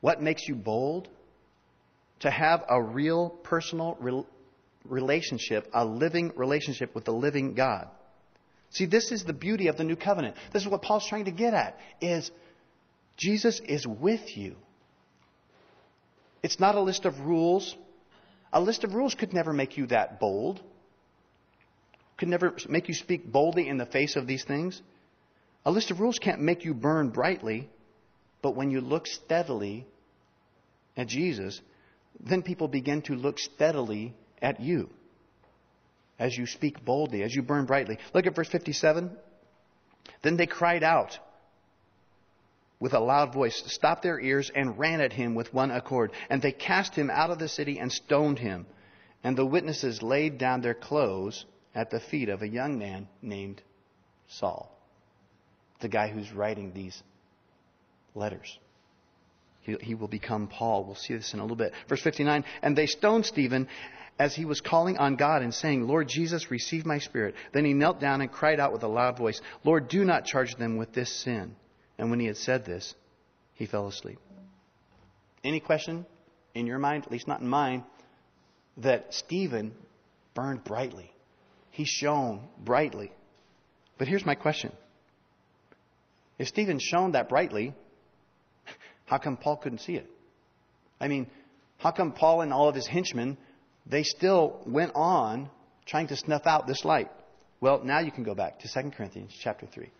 What 0.00 0.20
makes 0.20 0.46
you 0.46 0.54
bold? 0.54 1.08
To 2.20 2.30
have 2.30 2.64
a 2.68 2.82
real 2.82 3.30
personal 3.30 4.24
relationship, 4.84 5.68
a 5.72 5.84
living 5.84 6.32
relationship 6.34 6.94
with 6.94 7.04
the 7.04 7.12
living 7.12 7.54
God. 7.54 7.88
See, 8.76 8.84
this 8.84 9.10
is 9.10 9.24
the 9.24 9.32
beauty 9.32 9.68
of 9.68 9.78
the 9.78 9.84
new 9.84 9.96
covenant. 9.96 10.36
This 10.52 10.60
is 10.62 10.68
what 10.68 10.82
Paul's 10.82 11.08
trying 11.08 11.24
to 11.24 11.30
get 11.30 11.54
at 11.54 11.78
is 12.02 12.30
Jesus 13.16 13.58
is 13.60 13.86
with 13.86 14.36
you. 14.36 14.54
It's 16.42 16.60
not 16.60 16.74
a 16.74 16.82
list 16.82 17.06
of 17.06 17.18
rules. 17.20 17.74
A 18.52 18.60
list 18.60 18.84
of 18.84 18.92
rules 18.92 19.14
could 19.14 19.32
never 19.32 19.54
make 19.54 19.78
you 19.78 19.86
that 19.86 20.20
bold. 20.20 20.60
Could 22.18 22.28
never 22.28 22.54
make 22.68 22.88
you 22.88 22.92
speak 22.94 23.32
boldly 23.32 23.66
in 23.66 23.78
the 23.78 23.86
face 23.86 24.14
of 24.14 24.26
these 24.26 24.44
things. 24.44 24.82
A 25.64 25.70
list 25.70 25.90
of 25.90 25.98
rules 25.98 26.18
can't 26.18 26.42
make 26.42 26.66
you 26.66 26.74
burn 26.74 27.08
brightly, 27.08 27.70
but 28.42 28.56
when 28.56 28.70
you 28.70 28.82
look 28.82 29.06
steadily 29.06 29.86
at 30.98 31.08
Jesus, 31.08 31.62
then 32.20 32.42
people 32.42 32.68
begin 32.68 33.00
to 33.02 33.14
look 33.14 33.38
steadily 33.38 34.14
at 34.42 34.60
you 34.60 34.90
as 36.18 36.36
you 36.36 36.46
speak 36.46 36.84
boldly, 36.84 37.22
as 37.22 37.34
you 37.34 37.42
burn 37.42 37.66
brightly. 37.66 37.98
Look 38.14 38.26
at 38.26 38.34
verse 38.34 38.48
57. 38.48 39.10
Then 40.22 40.36
they 40.36 40.46
cried 40.46 40.82
out 40.82 41.18
with 42.78 42.94
a 42.94 43.00
loud 43.00 43.32
voice, 43.32 43.62
stopped 43.66 44.02
their 44.02 44.20
ears, 44.20 44.50
and 44.54 44.78
ran 44.78 45.00
at 45.00 45.12
him 45.12 45.34
with 45.34 45.52
one 45.52 45.70
accord. 45.70 46.12
And 46.28 46.42
they 46.42 46.52
cast 46.52 46.94
him 46.94 47.10
out 47.10 47.30
of 47.30 47.38
the 47.38 47.48
city 47.48 47.78
and 47.78 47.90
stoned 47.90 48.38
him. 48.38 48.66
And 49.24 49.36
the 49.36 49.46
witnesses 49.46 50.02
laid 50.02 50.38
down 50.38 50.60
their 50.60 50.74
clothes 50.74 51.44
at 51.74 51.90
the 51.90 52.00
feet 52.00 52.28
of 52.28 52.42
a 52.42 52.48
young 52.48 52.78
man 52.78 53.08
named 53.22 53.62
Saul, 54.28 54.70
the 55.80 55.88
guy 55.88 56.08
who's 56.08 56.32
writing 56.32 56.72
these 56.72 57.02
letters. 58.14 58.58
He, 59.60 59.76
he 59.80 59.94
will 59.94 60.08
become 60.08 60.46
Paul. 60.46 60.84
We'll 60.84 60.94
see 60.94 61.14
this 61.14 61.34
in 61.34 61.40
a 61.40 61.42
little 61.42 61.56
bit. 61.56 61.72
Verse 61.88 62.00
59 62.00 62.44
And 62.62 62.76
they 62.76 62.86
stoned 62.86 63.26
Stephen 63.26 63.68
as 64.18 64.34
he 64.34 64.44
was 64.44 64.60
calling 64.60 64.96
on 64.98 65.16
God 65.16 65.42
and 65.42 65.52
saying, 65.52 65.86
Lord 65.86 66.08
Jesus, 66.08 66.50
receive 66.50 66.86
my 66.86 66.98
spirit. 66.98 67.34
Then 67.52 67.64
he 67.64 67.74
knelt 67.74 68.00
down 68.00 68.20
and 68.20 68.32
cried 68.32 68.60
out 68.60 68.72
with 68.72 68.82
a 68.82 68.88
loud 68.88 69.18
voice, 69.18 69.40
Lord, 69.64 69.88
do 69.88 70.04
not 70.04 70.24
charge 70.24 70.54
them 70.54 70.76
with 70.76 70.92
this 70.92 71.12
sin. 71.22 71.54
And 71.98 72.10
when 72.10 72.20
he 72.20 72.26
had 72.26 72.36
said 72.36 72.64
this, 72.64 72.94
he 73.54 73.66
fell 73.66 73.86
asleep. 73.88 74.18
Any 75.44 75.60
question 75.60 76.06
in 76.54 76.66
your 76.66 76.78
mind, 76.78 77.04
at 77.04 77.12
least 77.12 77.28
not 77.28 77.40
in 77.40 77.48
mine, 77.48 77.84
that 78.78 79.12
Stephen 79.12 79.74
burned 80.34 80.64
brightly? 80.64 81.12
He 81.70 81.84
shone 81.84 82.48
brightly. 82.58 83.12
But 83.98 84.08
here's 84.08 84.24
my 84.24 84.34
question. 84.34 84.72
If 86.38 86.48
Stephen 86.48 86.78
shone 86.78 87.12
that 87.12 87.28
brightly, 87.28 87.74
how 89.06 89.18
come 89.18 89.36
Paul 89.36 89.56
couldn't 89.56 89.80
see 89.80 89.96
it? 89.96 90.10
I 91.00 91.08
mean, 91.08 91.26
how 91.78 91.90
come 91.90 92.12
Paul 92.12 92.40
and 92.40 92.52
all 92.52 92.68
of 92.68 92.74
his 92.74 92.86
henchmen 92.86 93.36
they 93.88 94.02
still 94.02 94.60
went 94.66 94.92
on 94.94 95.48
trying 95.86 96.08
to 96.08 96.16
snuff 96.16 96.46
out 96.46 96.66
this 96.66 96.84
light. 96.84 97.10
Well, 97.60 97.82
now 97.82 98.00
you 98.00 98.10
can 98.10 98.24
go 98.24 98.34
back 98.34 98.60
to 98.60 98.68
2 98.68 98.90
Corinthians 98.90 99.32
chapter 99.40 99.66
3. 99.66 99.90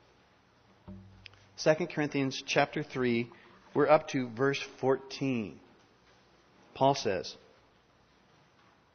2 1.62 1.86
Corinthians 1.86 2.42
chapter 2.46 2.82
3, 2.82 3.30
we're 3.72 3.88
up 3.88 4.08
to 4.08 4.28
verse 4.28 4.60
14. 4.80 5.58
Paul 6.74 6.94
says, 6.94 7.34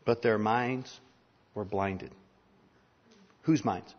But 0.05 0.21
their 0.21 0.37
minds 0.37 0.99
were 1.55 1.65
blinded. 1.65 2.11
Whose 3.43 3.65
minds? 3.65 3.93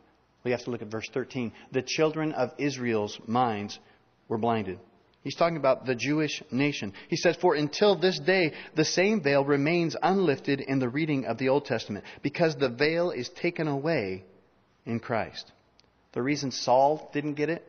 We 0.44 0.52
have 0.52 0.62
to 0.64 0.70
look 0.70 0.82
at 0.82 0.88
verse 0.88 1.08
13. 1.12 1.52
The 1.72 1.82
children 1.82 2.32
of 2.32 2.52
Israel's 2.58 3.18
minds 3.26 3.78
were 4.28 4.38
blinded. 4.38 4.78
He's 5.22 5.36
talking 5.36 5.56
about 5.56 5.86
the 5.86 5.94
Jewish 5.94 6.42
nation. 6.50 6.92
He 7.08 7.16
says, 7.16 7.36
For 7.36 7.54
until 7.54 7.96
this 7.96 8.18
day, 8.18 8.52
the 8.74 8.84
same 8.84 9.22
veil 9.22 9.44
remains 9.44 9.94
unlifted 10.02 10.60
in 10.60 10.80
the 10.80 10.88
reading 10.88 11.26
of 11.26 11.38
the 11.38 11.48
Old 11.48 11.64
Testament, 11.64 12.04
because 12.22 12.56
the 12.56 12.68
veil 12.68 13.10
is 13.10 13.28
taken 13.28 13.68
away 13.68 14.24
in 14.84 14.98
Christ. 14.98 15.50
The 16.12 16.22
reason 16.22 16.50
Saul 16.50 17.08
didn't 17.12 17.34
get 17.34 17.48
it 17.50 17.66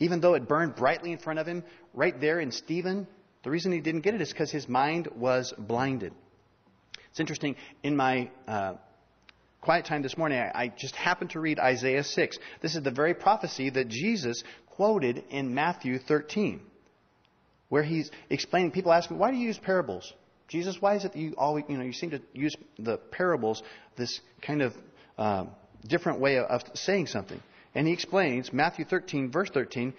Even 0.00 0.20
though 0.20 0.34
it 0.34 0.48
burned 0.48 0.74
brightly 0.74 1.12
in 1.12 1.18
front 1.18 1.38
of 1.38 1.46
him, 1.46 1.62
right 1.92 2.20
there 2.20 2.40
in 2.40 2.50
Stephen, 2.50 3.06
the 3.44 3.50
reason 3.50 3.72
he 3.72 3.80
didn't 3.80 4.00
get 4.00 4.14
it 4.14 4.20
is 4.20 4.32
because 4.32 4.50
his 4.50 4.68
mind 4.68 5.08
was 5.16 5.54
blinded. 5.56 6.12
It's 7.10 7.20
interesting. 7.20 7.54
In 7.84 7.96
my 7.96 8.30
uh, 8.48 8.74
quiet 9.60 9.84
time 9.86 10.02
this 10.02 10.18
morning, 10.18 10.38
I, 10.38 10.64
I 10.64 10.68
just 10.68 10.96
happened 10.96 11.30
to 11.30 11.40
read 11.40 11.60
Isaiah 11.60 12.02
6. 12.02 12.38
This 12.60 12.74
is 12.74 12.82
the 12.82 12.90
very 12.90 13.14
prophecy 13.14 13.70
that 13.70 13.88
Jesus 13.88 14.42
quoted 14.76 15.24
in 15.30 15.54
Matthew 15.54 15.98
13, 15.98 16.60
where 17.68 17.82
he's 17.82 18.10
explaining. 18.30 18.70
People 18.70 18.92
ask 18.92 19.10
me, 19.10 19.16
why 19.16 19.30
do 19.30 19.36
you 19.36 19.46
use 19.46 19.58
parables? 19.58 20.12
Jesus, 20.48 20.80
why 20.80 20.96
is 20.96 21.04
it 21.04 21.12
that 21.12 21.18
you 21.18 21.34
always, 21.38 21.64
you 21.68 21.76
know, 21.76 21.84
you 21.84 21.92
seem 21.92 22.10
to 22.10 22.20
use 22.32 22.54
the 22.78 22.98
parables, 22.98 23.62
this 23.96 24.20
kind 24.42 24.62
of 24.62 24.74
uh, 25.16 25.46
different 25.86 26.20
way 26.20 26.38
of 26.38 26.62
saying 26.74 27.06
something? 27.06 27.40
And 27.74 27.86
he 27.86 27.92
explains, 27.92 28.52
Matthew 28.52 28.84
13, 28.84 29.30
verse 29.30 29.50
13, 29.50 29.94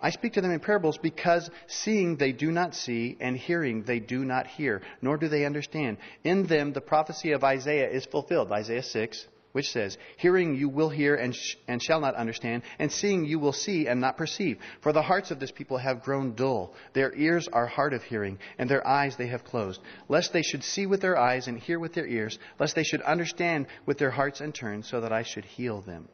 I 0.00 0.10
speak 0.10 0.34
to 0.34 0.40
them 0.40 0.52
in 0.52 0.60
parables 0.60 0.96
because 0.96 1.50
seeing 1.66 2.16
they 2.16 2.32
do 2.32 2.50
not 2.50 2.74
see, 2.74 3.18
and 3.20 3.36
hearing 3.36 3.82
they 3.82 4.00
do 4.00 4.24
not 4.24 4.46
hear, 4.46 4.80
nor 5.02 5.18
do 5.18 5.28
they 5.28 5.44
understand. 5.44 5.98
In 6.24 6.46
them 6.46 6.72
the 6.72 6.80
prophecy 6.80 7.32
of 7.32 7.44
Isaiah 7.44 7.90
is 7.90 8.06
fulfilled. 8.06 8.50
Isaiah 8.50 8.82
6, 8.82 9.26
which 9.52 9.70
says, 9.70 9.98
Hearing 10.16 10.54
you 10.54 10.68
will 10.68 10.90
hear 10.90 11.14
and, 11.14 11.34
sh- 11.34 11.56
and 11.66 11.82
shall 11.82 12.00
not 12.00 12.14
understand, 12.14 12.62
and 12.78 12.90
seeing 12.90 13.24
you 13.24 13.38
will 13.38 13.52
see 13.52 13.88
and 13.88 14.00
not 14.00 14.16
perceive. 14.16 14.58
For 14.80 14.92
the 14.92 15.02
hearts 15.02 15.30
of 15.30 15.40
this 15.40 15.50
people 15.50 15.78
have 15.78 16.02
grown 16.02 16.34
dull. 16.34 16.74
Their 16.92 17.14
ears 17.14 17.48
are 17.52 17.66
hard 17.66 17.92
of 17.92 18.02
hearing, 18.02 18.38
and 18.58 18.70
their 18.70 18.86
eyes 18.86 19.16
they 19.16 19.26
have 19.28 19.44
closed. 19.44 19.80
Lest 20.08 20.32
they 20.32 20.42
should 20.42 20.62
see 20.62 20.86
with 20.86 21.00
their 21.00 21.18
eyes 21.18 21.48
and 21.48 21.58
hear 21.58 21.78
with 21.78 21.94
their 21.94 22.06
ears, 22.06 22.38
lest 22.58 22.74
they 22.74 22.84
should 22.84 23.02
understand 23.02 23.66
with 23.86 23.98
their 23.98 24.10
hearts 24.10 24.40
and 24.40 24.54
turn, 24.54 24.82
so 24.82 25.00
that 25.00 25.12
I 25.12 25.22
should 25.22 25.44
heal 25.44 25.80
them. 25.80 26.08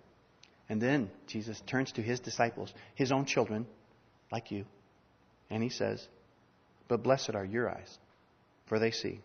And 0.68 0.81
then 0.81 1.11
Jesus 1.27 1.61
turns 1.66 1.92
to 1.92 2.03
his 2.03 2.20
disciples, 2.20 2.72
his 2.94 3.12
own 3.12 3.25
children, 3.25 3.66
like 4.33 4.51
you, 4.51 4.64
and 5.51 5.62
he 5.62 5.68
says, 5.68 6.07
But 6.88 7.03
blessed 7.03 7.35
are 7.35 7.44
your 7.44 7.70
eyes, 7.70 7.99
for 8.66 8.79
they 8.79 8.90
see, 8.90 9.20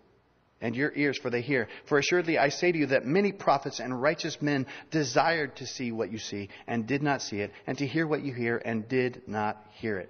and 0.62 0.76
your 0.76 0.91
ears, 0.95 1.17
for 1.17 1.30
they 1.30 1.41
hear. 1.41 1.67
For 1.86 1.97
assuredly 1.97 2.38
I 2.38 2.50
say 2.50 2.71
to 2.71 2.78
you 2.78 2.86
that 2.88 3.06
many 3.06 3.32
prophets 3.32 3.80
and 3.80 4.02
righteous 4.02 4.41
men 4.41 4.67
desired 4.91 5.56
to 5.58 5.65
see 5.65 5.91
what 5.91 6.12
you 6.12 6.19
see, 6.19 6.50
and 6.67 6.88
did 6.88 7.02
not 7.02 7.21
see 7.21 7.38
it, 7.38 7.52
and 7.67 7.78
to 7.80 7.88
hear 7.88 8.08
what 8.08 8.24
you 8.24 8.34
hear, 8.34 8.62
and 8.63 8.88
did 8.88 9.24
not 9.28 9.58
hear 9.80 9.97
it. 9.97 10.10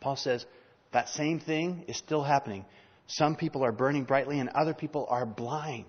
Paul 0.00 0.16
says, 0.16 0.44
that 0.92 1.08
same 1.08 1.38
thing 1.38 1.84
is 1.86 1.96
still 1.96 2.22
happening. 2.22 2.64
Some 3.06 3.36
people 3.36 3.64
are 3.64 3.72
burning 3.72 4.04
brightly, 4.04 4.40
and 4.40 4.48
other 4.48 4.74
people 4.74 5.06
are 5.08 5.26
blind. 5.26 5.86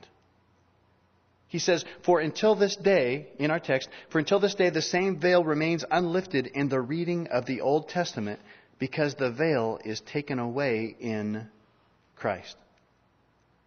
He 1.48 1.60
says, 1.60 1.84
For 2.04 2.20
until 2.20 2.56
this 2.56 2.76
day, 2.76 3.28
in 3.38 3.52
our 3.52 3.60
text, 3.60 3.90
for 4.10 4.20
until 4.20 4.40
this 4.40 4.56
day 4.56 4.70
the 4.70 4.82
same 4.82 5.20
veil 5.20 5.44
remains 5.44 5.84
unlifted 5.90 6.48
in 6.48 6.70
the 6.70 6.80
reading 6.80 7.28
of 7.28 7.46
the 7.46 7.62
Old 7.62 7.90
Testament 7.90 8.40
because 8.80 9.16
the 9.16 9.32
veil 9.32 9.80
is 9.84 10.02
taken 10.02 10.40
away 10.40 10.96
in 11.00 11.48
Christ. 12.16 12.56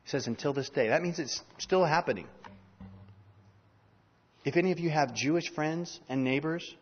He 0.04 0.10
says, 0.10 0.26
until 0.26 0.52
this 0.52 0.68
day. 0.68 0.88
That 0.88 1.02
means 1.02 1.18
it's 1.18 1.42
still 1.58 1.84
happening. 1.84 2.28
If 4.44 4.56
any 4.56 4.72
of 4.72 4.78
you 4.78 4.90
have 4.90 5.14
Jewish 5.14 5.50
friends 5.50 5.98
and 6.08 6.22
neighbors, 6.22 6.74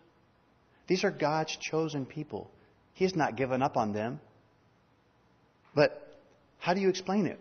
these 0.88 1.04
are 1.04 1.10
God's 1.10 1.56
chosen 1.56 2.04
people. 2.04 2.50
He 2.94 3.04
has 3.04 3.14
not 3.14 3.36
given 3.36 3.62
up 3.62 3.76
on 3.76 3.92
them. 3.92 4.20
But 5.74 6.18
how 6.58 6.74
do 6.74 6.80
you 6.80 6.88
explain 6.88 7.26
it? 7.26 7.38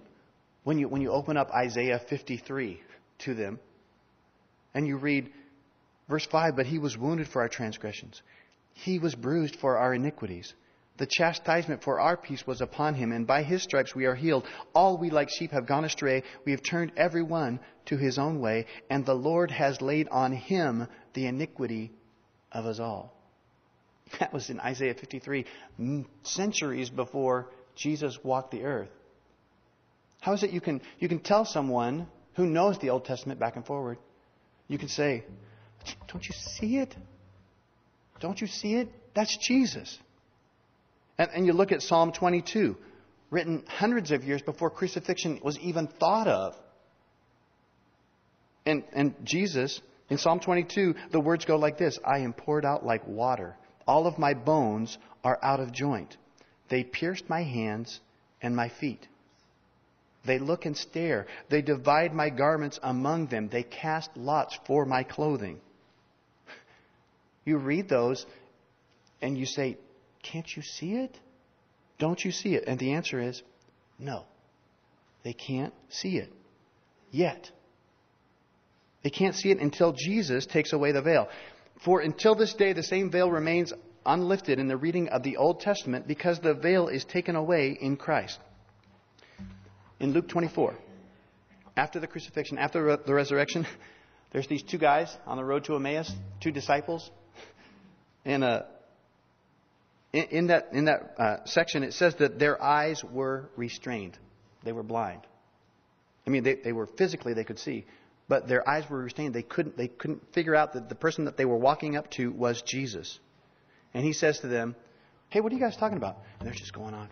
When 0.64 0.78
you, 0.78 0.88
when 0.88 1.02
you 1.02 1.12
open 1.12 1.38
up 1.38 1.50
Isaiah 1.52 2.00
53, 2.08 2.80
to 3.22 3.34
them. 3.34 3.60
And 4.74 4.88
you 4.88 4.98
read 4.98 5.32
verse 6.10 6.26
5 6.26 6.56
But 6.56 6.66
he 6.66 6.80
was 6.80 6.98
wounded 6.98 7.28
for 7.28 7.42
our 7.42 7.50
transgressions, 7.50 8.22
he 8.74 9.00
was 9.00 9.16
bruised 9.16 9.56
for 9.58 9.78
our 9.78 9.94
iniquities. 9.94 10.54
The 11.02 11.08
chastisement 11.08 11.82
for 11.82 12.00
our 12.00 12.16
peace 12.16 12.46
was 12.46 12.62
upon 12.62 12.94
him, 12.94 13.12
and 13.12 13.26
by 13.26 13.42
his 13.42 13.64
stripes 13.64 13.96
we 13.96 14.06
are 14.06 14.14
healed. 14.14 14.46
All 14.76 15.00
we 15.00 15.10
like 15.10 15.32
sheep 15.32 15.50
have 15.50 15.66
gone 15.66 15.84
astray. 15.84 16.22
We 16.46 16.52
have 16.52 16.62
turned 16.62 16.92
every 16.96 17.24
one 17.24 17.60
to 17.86 17.98
his 17.98 18.20
own 18.20 18.40
way, 18.40 18.68
and 18.88 19.04
the 19.04 19.16
Lord 19.16 19.50
has 19.50 19.82
laid 19.82 20.08
on 20.10 20.32
him 20.32 20.88
the 21.16 21.26
iniquity 21.26 21.92
of 22.52 22.68
us 22.68 22.80
all. 22.80 23.18
That 24.20 24.32
was 24.32 24.52
in 24.52 24.60
Isaiah 24.60 24.94
53, 24.94 25.48
centuries 26.22 26.92
before 26.92 27.50
Jesus 27.76 28.24
walked 28.24 28.52
the 28.52 28.64
earth. 28.64 28.92
How 30.20 30.34
is 30.34 30.44
it 30.44 30.52
you 30.52 30.62
can, 30.62 30.82
you 31.00 31.10
can 31.10 31.18
tell 31.18 31.46
someone 31.46 32.06
who 32.36 32.46
knows 32.46 32.78
the 32.78 32.92
Old 32.92 33.06
Testament 33.06 33.40
back 33.40 33.56
and 33.56 33.66
forward, 33.66 33.98
you 34.68 34.78
can 34.78 34.88
say, 34.88 35.26
Don't 36.10 36.24
you 36.24 36.36
see 36.60 36.78
it? 36.78 36.96
Don't 38.20 38.40
you 38.40 38.46
see 38.46 38.76
it? 38.76 38.90
That's 39.16 39.36
Jesus. 39.36 39.98
And, 41.22 41.30
and 41.36 41.46
you 41.46 41.54
look 41.54 41.72
at 41.72 41.84
Psalm 41.84 42.12
22, 42.14 42.76
written 43.30 43.64
hundreds 43.68 44.10
of 44.10 44.24
years 44.24 44.42
before 44.42 44.72
crucifixion 44.72 45.40
was 45.44 45.60
even 45.60 45.86
thought 45.86 46.28
of. 46.28 46.56
And, 48.66 48.84
and 48.92 49.14
Jesus, 49.24 49.80
in 50.10 50.18
Psalm 50.18 50.40
22, 50.40 50.96
the 51.12 51.20
words 51.20 51.46
go 51.46 51.58
like 51.58 51.78
this 51.78 52.00
I 52.04 52.22
am 52.22 52.34
poured 52.34 52.66
out 52.66 52.84
like 52.84 53.08
water. 53.08 53.56
All 53.86 54.08
of 54.08 54.18
my 54.18 54.34
bones 54.34 54.98
are 55.24 55.38
out 55.44 55.60
of 55.60 55.72
joint. 55.72 56.18
They 56.70 56.84
pierced 56.84 57.30
my 57.30 57.44
hands 57.44 58.00
and 58.42 58.56
my 58.56 58.70
feet. 58.70 59.08
They 60.26 60.40
look 60.40 60.66
and 60.66 60.76
stare. 60.76 61.28
They 61.50 61.62
divide 61.62 62.16
my 62.16 62.32
garments 62.32 62.80
among 62.82 63.28
them. 63.28 63.48
They 63.48 63.62
cast 63.62 64.10
lots 64.18 64.58
for 64.66 64.88
my 64.88 65.04
clothing. 65.04 65.60
You 67.46 67.58
read 67.58 67.90
those 67.90 68.26
and 69.22 69.36
you 69.36 69.46
say, 69.48 69.78
Can't 70.24 70.48
you 70.56 70.62
see 70.62 70.94
it? 70.94 71.18
Don't 72.00 72.24
you 72.24 72.32
see 72.32 72.56
it? 72.56 72.66
And 72.68 72.80
the 72.80 72.94
answer 72.94 73.20
is 73.20 73.42
no. 74.00 74.24
They 75.24 75.34
can't 75.34 75.74
see 75.90 76.18
it 76.18 76.32
yet. 77.12 77.50
They 79.04 79.10
can't 79.10 79.36
see 79.36 79.52
it 79.52 79.60
until 79.60 79.94
Jesus 79.94 80.46
takes 80.46 80.74
away 80.74 80.92
the 80.92 81.02
veil. 81.02 81.28
For 81.84 82.02
until 82.02 82.36
this 82.36 82.54
day, 82.54 82.74
the 82.74 82.84
same 82.84 83.12
veil 83.12 83.30
remains 83.30 83.74
unlifted 84.06 84.60
in 84.60 84.68
the 84.68 84.78
reading 84.78 85.10
of 85.10 85.24
the 85.24 85.38
Old 85.38 85.60
Testament 85.60 86.08
because 86.08 86.40
the 86.40 86.54
veil 86.54 86.88
is 86.88 87.04
taken 87.06 87.36
away 87.36 87.78
in 87.80 87.98
Christ 87.98 88.40
in 90.00 90.12
Luke 90.14 90.28
24. 90.28 90.76
After 91.78 92.00
the 92.00 92.08
crucifixion, 92.08 92.58
after 92.58 92.98
the 92.98 93.14
resurrection, 93.14 93.66
there's 94.32 94.48
these 94.48 94.64
two 94.64 94.78
guys 94.78 95.16
on 95.26 95.38
the 95.38 95.44
road 95.44 95.64
to 95.66 95.76
Emmaus, 95.76 96.12
two 96.42 96.52
disciples. 96.52 97.10
And 98.24 98.44
uh, 98.44 98.62
in, 100.14 100.24
in, 100.24 100.48
that, 100.48 100.70
in 100.74 100.86
that 100.86 101.16
uh, 101.18 101.38
section, 101.46 101.84
it 101.84 101.94
says 101.94 102.16
that 102.16 102.40
their 102.40 102.62
eyes 102.62 103.04
were 103.04 103.50
restrained. 103.56 104.18
They 104.64 104.72
were 104.72 104.84
blind. 104.84 105.22
I 106.26 106.30
mean, 106.30 106.44
they, 106.44 106.56
they 106.56 106.74
were 106.74 106.86
physically, 106.86 107.34
they 107.34 107.44
could 107.44 107.60
see, 107.60 107.86
but 108.28 108.48
their 108.48 108.68
eyes 108.68 108.90
were 108.90 109.00
restrained. 109.00 109.34
They 109.34 109.42
couldn't, 109.42 109.78
they 109.78 109.88
couldn't 109.88 110.34
figure 110.34 110.56
out 110.56 110.74
that 110.74 110.90
the 110.90 110.96
person 110.96 111.26
that 111.26 111.38
they 111.38 111.46
were 111.46 111.58
walking 111.58 111.96
up 111.96 112.12
to 112.12 112.32
was 112.32 112.62
Jesus. 112.62 113.20
And 113.94 114.06
he 114.06 114.14
says 114.14 114.40
to 114.40 114.48
them, 114.48 114.76
Hey, 115.30 115.40
what 115.40 115.52
are 115.52 115.56
you 115.56 115.62
guys 115.62 115.78
talking 115.78 115.98
about? 115.98 116.18
And 116.40 116.48
they're 116.48 116.54
just 116.54 116.74
going 116.74 116.94
on. 116.94 117.10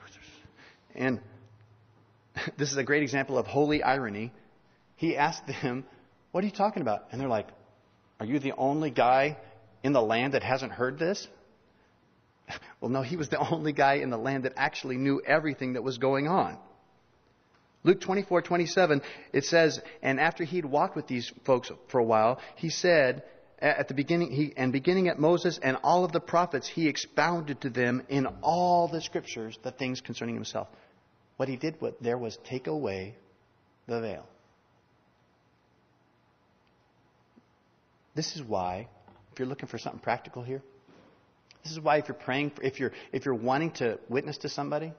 And 0.94 1.22
this 2.58 2.72
is 2.72 2.78
a 2.78 2.84
great 2.84 3.04
example 3.04 3.38
of 3.38 3.48
holy 3.48 3.82
irony. 3.82 4.32
He 4.96 5.16
asked 5.16 5.44
them, 5.48 5.86
What 6.32 6.44
are 6.44 6.48
you 6.48 6.54
talking 6.54 6.82
about? 6.82 7.08
And 7.12 7.20
they're 7.20 7.30
like, 7.30 7.48
Are 8.20 8.26
you 8.26 8.40
the 8.40 8.54
only 8.58 8.92
guy 8.92 9.38
in 9.84 9.94
the 9.94 10.02
land 10.02 10.34
that 10.34 10.44
hasn't 10.44 10.74
heard 10.74 11.00
this? 11.00 11.28
Well, 12.82 12.90
no, 12.90 13.02
he 13.02 13.18
was 13.18 13.28
the 13.28 13.38
only 13.52 13.74
guy 13.74 13.96
in 13.96 14.10
the 14.10 14.18
land 14.18 14.46
that 14.46 14.54
actually 14.56 14.96
knew 14.96 15.22
everything 15.26 15.74
that 15.74 15.84
was 15.84 15.98
going 15.98 16.28
on. 16.30 16.58
Luke 17.84 18.00
24, 18.02 18.42
27, 18.42 19.02
it 19.34 19.46
says, 19.46 19.82
And 20.02 20.20
after 20.20 20.44
he'd 20.44 20.66
walked 20.66 20.96
with 20.96 21.08
these 21.08 21.32
folks 21.44 21.72
for 21.90 22.00
a 22.00 22.04
while, 22.04 22.40
he 22.56 22.70
said, 22.70 23.24
at 23.62 23.90
the 23.90 23.94
beginning, 23.94 24.32
he, 24.32 24.54
and 24.56 24.72
beginning 24.72 25.10
at 25.10 25.20
Moses 25.20 25.60
and 25.62 25.78
all 25.84 26.06
of 26.06 26.12
the 26.12 26.20
prophets, 26.20 26.68
he 26.68 26.88
expounded 26.88 27.62
to 27.62 27.70
them 27.70 28.04
in 28.08 28.26
all 28.42 28.88
the 28.88 29.02
scriptures 29.02 29.58
the 29.64 29.72
things 29.72 30.00
concerning 30.00 30.36
himself. 30.36 30.68
What 31.36 31.50
he 31.50 31.58
did 31.58 31.76
what, 31.80 32.02
there 32.02 32.18
was 32.18 32.38
take 32.46 32.68
away 32.68 33.16
the 33.88 34.00
veil. 34.00 34.26
This 38.16 38.36
is 38.36 38.44
why, 38.44 38.88
if 39.32 39.40
you're 39.40 39.48
looking 39.48 39.68
for 39.68 39.78
something 39.78 40.02
practical 40.02 40.44
here, 40.44 40.62
this 41.64 41.72
is 41.74 41.80
why 41.80 41.98
if 41.98 42.08
you're 42.08 42.16
praying, 42.16 42.54
if 42.62 42.80
you're 42.80 42.92
if 43.12 43.26
you're 43.26 43.36
wanting 43.36 43.72
to 43.72 44.00
witness 44.08 44.38
to 44.40 44.50
somebody, 44.50 44.94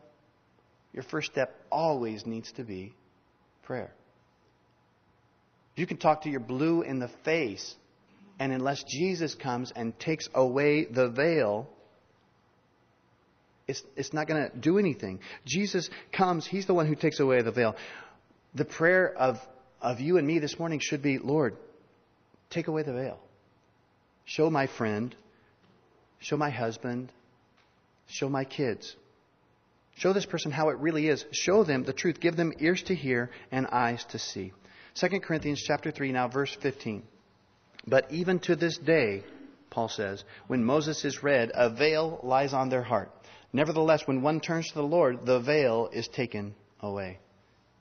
your 0.92 1.02
first 1.04 1.30
step 1.30 1.54
always 1.70 2.26
needs 2.26 2.52
to 2.52 2.64
be 2.64 2.94
prayer. 3.62 3.92
You 5.76 5.86
can 5.86 5.96
talk 5.96 6.22
to 6.22 6.30
your 6.30 6.40
blue 6.40 6.82
in 6.82 6.98
the 6.98 7.08
face, 7.24 7.74
and 8.38 8.52
unless 8.52 8.82
Jesus 8.84 9.34
comes 9.34 9.72
and 9.74 9.98
takes 9.98 10.28
away 10.34 10.84
the 10.84 11.08
veil, 11.08 11.68
it's, 13.66 13.82
it's 13.96 14.12
not 14.12 14.26
going 14.26 14.50
to 14.50 14.56
do 14.56 14.78
anything. 14.78 15.20
Jesus 15.46 15.88
comes, 16.12 16.46
He's 16.46 16.66
the 16.66 16.74
one 16.74 16.86
who 16.86 16.96
takes 16.96 17.20
away 17.20 17.40
the 17.42 17.52
veil. 17.52 17.76
The 18.54 18.64
prayer 18.64 19.14
of, 19.16 19.36
of 19.80 20.00
you 20.00 20.18
and 20.18 20.26
me 20.26 20.40
this 20.40 20.58
morning 20.58 20.80
should 20.82 21.02
be 21.02 21.18
Lord, 21.18 21.56
take 22.50 22.66
away 22.66 22.82
the 22.82 22.92
veil. 22.92 23.20
Show 24.24 24.50
my 24.50 24.66
friend 24.66 25.14
show 26.20 26.36
my 26.36 26.50
husband, 26.50 27.12
show 28.06 28.28
my 28.28 28.44
kids. 28.44 28.96
Show 29.96 30.12
this 30.12 30.26
person 30.26 30.50
how 30.50 30.70
it 30.70 30.78
really 30.78 31.08
is. 31.08 31.24
Show 31.32 31.64
them 31.64 31.84
the 31.84 31.92
truth. 31.92 32.20
Give 32.20 32.36
them 32.36 32.54
ears 32.58 32.82
to 32.84 32.94
hear 32.94 33.30
and 33.50 33.66
eyes 33.66 34.04
to 34.10 34.18
see. 34.18 34.52
2 34.94 35.20
Corinthians 35.20 35.62
chapter 35.66 35.90
3 35.90 36.12
now 36.12 36.28
verse 36.28 36.56
15. 36.62 37.02
But 37.86 38.10
even 38.10 38.38
to 38.40 38.56
this 38.56 38.78
day, 38.78 39.24
Paul 39.70 39.88
says, 39.88 40.24
when 40.46 40.64
Moses 40.64 41.04
is 41.04 41.22
read, 41.22 41.50
a 41.54 41.70
veil 41.70 42.20
lies 42.22 42.52
on 42.52 42.68
their 42.68 42.82
heart. 42.82 43.10
Nevertheless, 43.52 44.06
when 44.06 44.22
one 44.22 44.40
turns 44.40 44.68
to 44.68 44.74
the 44.74 44.82
Lord, 44.82 45.26
the 45.26 45.40
veil 45.40 45.88
is 45.92 46.08
taken 46.08 46.54
away. 46.80 47.18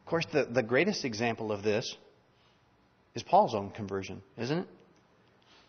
Of 0.01 0.05
course, 0.05 0.25
the, 0.31 0.45
the 0.45 0.63
greatest 0.63 1.05
example 1.05 1.51
of 1.51 1.63
this 1.63 1.95
is 3.15 3.23
Paul's 3.23 3.53
own 3.53 3.71
conversion, 3.71 4.21
isn't 4.37 4.59
it? 4.59 4.67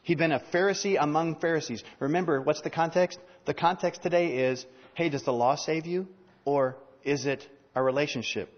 He'd 0.02 0.18
been 0.18 0.32
a 0.32 0.40
Pharisee 0.40 0.96
among 0.98 1.40
Pharisees. 1.40 1.84
Remember, 1.98 2.40
what's 2.40 2.62
the 2.62 2.70
context? 2.70 3.18
The 3.44 3.54
context 3.54 4.02
today 4.02 4.48
is 4.50 4.64
hey, 4.94 5.08
does 5.08 5.24
the 5.24 5.32
law 5.32 5.56
save 5.56 5.86
you? 5.86 6.06
Or 6.44 6.76
is 7.04 7.26
it 7.26 7.46
a 7.74 7.82
relationship? 7.82 8.52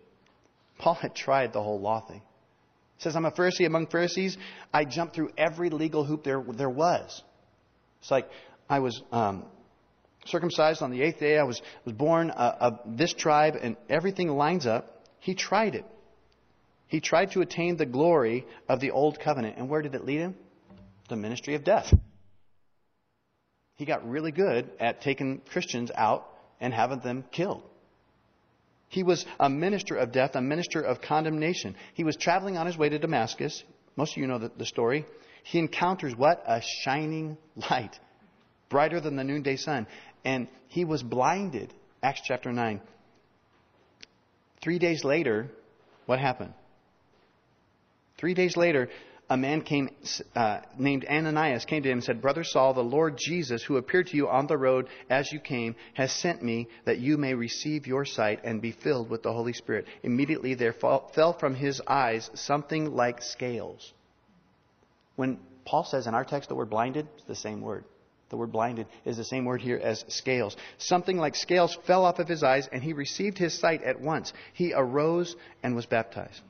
Paul 0.79 0.95
had 0.95 1.15
tried 1.15 1.53
the 1.53 1.63
whole 1.63 1.81
law 1.81 2.01
thing. 2.01 2.23
He 2.97 3.03
says, 3.03 3.17
I'm 3.17 3.25
a 3.25 3.31
Pharisee 3.31 3.67
among 3.67 3.89
Pharisees. 3.89 4.37
I 4.73 4.85
jumped 4.85 5.15
through 5.15 5.31
every 5.37 5.71
legal 5.71 6.05
hoop 6.05 6.25
there, 6.25 6.43
there 6.57 6.71
was. 6.71 7.23
It's 8.01 8.11
like 8.11 8.29
I 8.69 8.81
was 8.81 9.01
um, 9.13 9.45
circumcised 10.27 10.83
on 10.83 10.91
the 10.91 11.03
eighth 11.03 11.21
day. 11.21 11.39
I 11.39 11.45
was, 11.45 11.61
was 11.85 11.95
born 11.95 12.31
uh, 12.31 12.57
of 12.61 12.79
this 12.97 13.13
tribe, 13.13 13.55
and 13.61 13.77
everything 13.89 14.29
lines 14.29 14.67
up. 14.67 15.05
He 15.21 15.35
tried 15.35 15.75
it. 15.75 15.85
He 16.89 17.01
tried 17.01 17.33
to 17.33 17.41
attain 17.41 17.77
the 17.77 17.87
glory 17.87 18.47
of 18.69 18.81
the 18.81 18.91
old 18.91 19.19
covenant. 19.21 19.57
And 19.57 19.69
where 19.69 19.83
did 19.83 19.95
it 19.95 20.05
lead 20.05 20.19
him? 20.19 20.35
The 21.13 21.17
ministry 21.17 21.57
of 21.57 21.63
death. 21.63 21.93
He 23.77 23.85
got 23.85 24.09
really 24.09 24.33
good 24.33 24.71
at 24.81 25.03
taking 25.03 25.43
Christians 25.51 25.91
out 25.95 26.27
and 26.59 26.73
having 26.73 27.01
them 27.01 27.27
killed. 27.31 27.63
He 28.89 29.03
was 29.03 29.27
a 29.39 29.51
minister 29.51 29.97
of 29.97 30.11
death, 30.11 30.37
a 30.37 30.41
minister 30.41 30.81
of 30.81 31.03
condemnation. 31.03 31.77
He 31.93 32.03
was 32.03 32.17
traveling 32.17 32.57
on 32.57 32.65
his 32.65 32.79
way 32.79 32.89
to 32.89 32.99
Damascus. 32.99 33.63
Most 33.95 34.13
of 34.13 34.23
you 34.23 34.27
know 34.27 34.39
the, 34.39 34.53
the 34.57 34.65
story. 34.65 35.05
He 35.43 35.59
encounters 35.59 36.17
what? 36.17 36.43
A 36.47 36.63
shining 36.83 37.37
light, 37.71 38.01
brighter 38.71 38.99
than 38.99 39.17
the 39.17 39.25
noonday 39.25 39.57
sun. 39.57 39.87
And 40.25 40.49
he 40.69 40.87
was 40.87 41.03
blinded. 41.03 41.75
Acts 42.03 42.23
chapter 42.25 42.51
9. 42.51 42.81
Three 44.63 44.79
days 44.79 45.05
later, 45.05 45.51
what 46.07 46.19
happened? 46.19 46.55
Three 48.17 48.33
days 48.33 48.57
later, 48.57 48.89
a 49.33 49.37
man 49.37 49.63
came 49.63 49.89
uh, 50.37 50.61
named 50.77 51.07
Ananias 51.09 51.65
came 51.65 51.83
to 51.83 51.89
him 51.89 51.99
and 51.99 52.05
said, 52.05 52.21
"Brother 52.21 52.45
Saul, 52.45 52.75
the 52.75 52.85
Lord 52.85 53.17
Jesus, 53.17 53.63
who 53.63 53.79
appeared 53.79 54.09
to 54.09 54.17
you 54.19 54.29
on 54.29 54.47
the 54.47 54.59
road 54.59 54.89
as 55.09 55.33
you 55.33 55.41
came, 55.41 55.75
has 55.95 56.13
sent 56.13 56.43
me 56.43 56.69
that 56.85 56.99
you 56.99 57.17
may 57.17 57.33
receive 57.33 57.87
your 57.87 58.05
sight 58.05 58.41
and 58.45 58.61
be 58.61 58.73
filled 58.73 59.09
with 59.09 59.23
the 59.23 59.33
Holy 59.33 59.55
Spirit." 59.55 59.87
Immediately 60.03 60.57
there 60.57 60.75
fell 60.75 61.35
from 61.41 61.55
his 61.55 61.81
eyes 61.87 62.31
something 62.35 62.95
like 62.95 63.23
scales. 63.23 63.95
When 65.17 65.39
Paul 65.65 65.85
says 65.85 66.07
in 66.07 66.15
our 66.15 66.27
text 66.27 66.51
that 66.51 66.55
we're 66.55 66.67
blinded, 66.67 67.09
it's 67.17 67.27
the 67.27 67.35
same 67.35 67.63
word. 67.63 67.87
The 68.29 68.37
word 68.37 68.53
blinded 68.53 68.87
is 69.07 69.17
the 69.17 69.25
same 69.25 69.47
word 69.47 69.63
here 69.63 69.81
as 69.83 70.05
scales. 70.09 70.59
Something 70.77 71.17
like 71.17 71.37
scales 71.37 71.79
fell 71.87 72.05
off 72.05 72.19
of 72.19 72.29
his 72.29 72.43
eyes, 72.43 72.69
and 72.71 72.83
he 72.83 72.93
received 72.93 73.39
his 73.39 73.59
sight 73.59 73.83
at 73.83 73.99
once. 73.99 74.35
He 74.53 74.75
arose 74.75 75.37
and 75.63 75.75
was 75.75 75.87
baptized. 75.87 76.43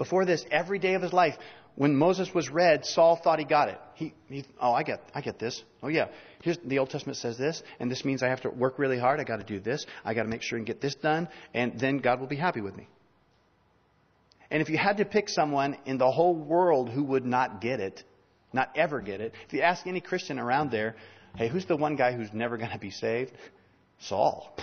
Before 0.00 0.24
this, 0.24 0.46
every 0.50 0.78
day 0.78 0.94
of 0.94 1.02
his 1.02 1.12
life, 1.12 1.36
when 1.74 1.94
Moses 1.94 2.32
was 2.32 2.48
read, 2.48 2.86
Saul 2.86 3.16
thought 3.16 3.38
he 3.38 3.44
got 3.44 3.68
it. 3.68 3.78
He, 3.92 4.14
he, 4.30 4.46
oh, 4.58 4.72
I 4.72 4.82
get, 4.82 5.02
I 5.14 5.20
get 5.20 5.38
this. 5.38 5.62
Oh 5.82 5.88
yeah, 5.88 6.06
here's 6.42 6.56
the 6.64 6.78
Old 6.78 6.88
Testament 6.88 7.18
says 7.18 7.36
this, 7.36 7.62
and 7.78 7.90
this 7.90 8.02
means 8.02 8.22
I 8.22 8.28
have 8.28 8.40
to 8.40 8.48
work 8.48 8.78
really 8.78 8.98
hard. 8.98 9.20
I 9.20 9.24
got 9.24 9.40
to 9.40 9.44
do 9.44 9.60
this. 9.60 9.84
I 10.02 10.14
got 10.14 10.22
to 10.22 10.30
make 10.30 10.40
sure 10.40 10.56
and 10.56 10.66
get 10.66 10.80
this 10.80 10.94
done, 10.94 11.28
and 11.52 11.78
then 11.78 11.98
God 11.98 12.18
will 12.18 12.28
be 12.28 12.36
happy 12.36 12.62
with 12.62 12.74
me. 12.74 12.88
And 14.50 14.62
if 14.62 14.70
you 14.70 14.78
had 14.78 14.96
to 14.96 15.04
pick 15.04 15.28
someone 15.28 15.76
in 15.84 15.98
the 15.98 16.10
whole 16.10 16.34
world 16.34 16.88
who 16.88 17.04
would 17.04 17.26
not 17.26 17.60
get 17.60 17.78
it, 17.80 18.02
not 18.54 18.70
ever 18.76 19.02
get 19.02 19.20
it, 19.20 19.34
if 19.46 19.52
you 19.52 19.60
ask 19.60 19.86
any 19.86 20.00
Christian 20.00 20.38
around 20.38 20.70
there, 20.70 20.96
hey, 21.36 21.48
who's 21.48 21.66
the 21.66 21.76
one 21.76 21.96
guy 21.96 22.14
who's 22.14 22.32
never 22.32 22.56
going 22.56 22.70
to 22.70 22.78
be 22.78 22.90
saved? 22.90 23.32
Saul. 23.98 24.56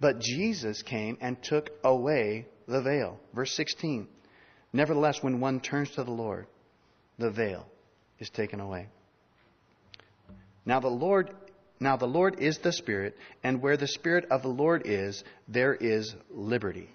But 0.00 0.20
Jesus 0.20 0.82
came 0.82 1.16
and 1.22 1.42
took 1.42 1.70
away 1.82 2.48
the 2.66 2.82
veil. 2.82 3.18
Verse 3.34 3.52
16. 3.52 4.08
Nevertheless, 4.72 5.22
when 5.22 5.40
one 5.40 5.60
turns 5.60 5.90
to 5.92 6.04
the 6.04 6.10
Lord, 6.10 6.46
the 7.18 7.30
veil 7.30 7.66
is 8.18 8.30
taken 8.30 8.60
away. 8.60 8.88
Now 10.64 10.80
the 10.80 10.88
Lord 10.88 11.30
now 11.78 11.96
the 11.96 12.06
Lord 12.06 12.40
is 12.40 12.58
the 12.58 12.72
Spirit, 12.72 13.16
and 13.42 13.60
where 13.60 13.76
the 13.76 13.86
Spirit 13.86 14.26
of 14.30 14.42
the 14.42 14.48
Lord 14.48 14.82
is, 14.86 15.22
there 15.46 15.74
is 15.74 16.14
liberty. 16.30 16.88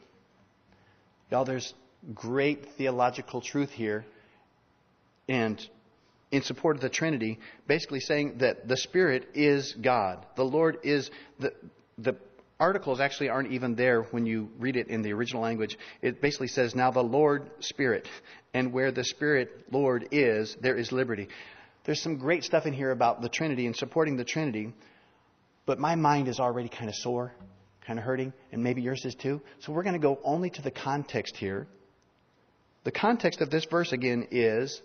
Y'all, 1.30 1.46
there's 1.46 1.74
great 2.16 2.66
theological 2.78 3.42
truth 3.42 3.70
here, 3.70 4.04
and 5.30 5.62
in 6.32 6.42
support 6.42 6.78
of 6.78 6.82
the 6.82 6.90
Trinity, 6.90 7.40
basically 7.68 8.00
saying 8.00 8.40
that 8.40 8.68
the 8.68 8.78
Spirit 8.78 9.30
is 9.36 9.76
God. 9.80 10.26
The 10.36 10.46
Lord 10.46 10.80
is 10.84 11.12
the 11.40 11.54
the 11.98 12.14
articles 12.62 13.00
actually 13.02 13.28
aren't 13.28 13.52
even 13.52 13.76
there 13.76 14.04
when 14.04 14.26
you 14.26 14.50
read 14.60 14.78
it 14.78 14.88
in 14.88 15.02
the 15.02 15.12
original 15.12 15.42
language. 15.42 15.78
It 16.02 16.22
basically 16.22 16.48
says, 16.48 16.76
Now 16.76 16.92
the 16.92 17.04
Lord 17.04 17.50
Spirit, 17.60 18.08
and 18.54 18.72
where 18.72 18.92
the 18.92 19.04
Spirit 19.04 19.66
Lord 19.72 20.08
is, 20.12 20.56
there 20.62 20.78
is 20.78 20.92
liberty. 20.92 21.28
There's 21.84 22.02
some 22.02 22.18
great 22.18 22.44
stuff 22.44 22.68
in 22.68 22.74
here 22.74 22.92
about 22.92 23.22
the 23.22 23.30
Trinity 23.30 23.66
and 23.66 23.76
supporting 23.76 24.16
the 24.16 24.24
Trinity, 24.24 24.72
but 25.66 25.80
my 25.80 25.96
mind 25.96 26.28
is 26.28 26.40
already 26.40 26.70
kind 26.70 26.88
of 26.88 26.96
sore, 26.96 27.34
kind 27.86 27.98
of 27.98 28.06
hurting, 28.06 28.32
and 28.52 28.64
maybe 28.64 28.84
yours 28.84 29.04
is 29.06 29.16
too. 29.16 29.42
So 29.60 29.74
we're 29.74 29.84
going 29.84 29.94
to 29.94 30.00
go 30.00 30.20
only 30.24 30.52
to 30.52 30.62
the 30.62 30.72
context 30.72 31.36
here. 31.36 31.68
The 32.84 32.92
context 32.92 33.42
of 33.42 33.50
this 33.50 33.66
verse 33.66 33.92
again 33.92 34.28
is 34.30 34.80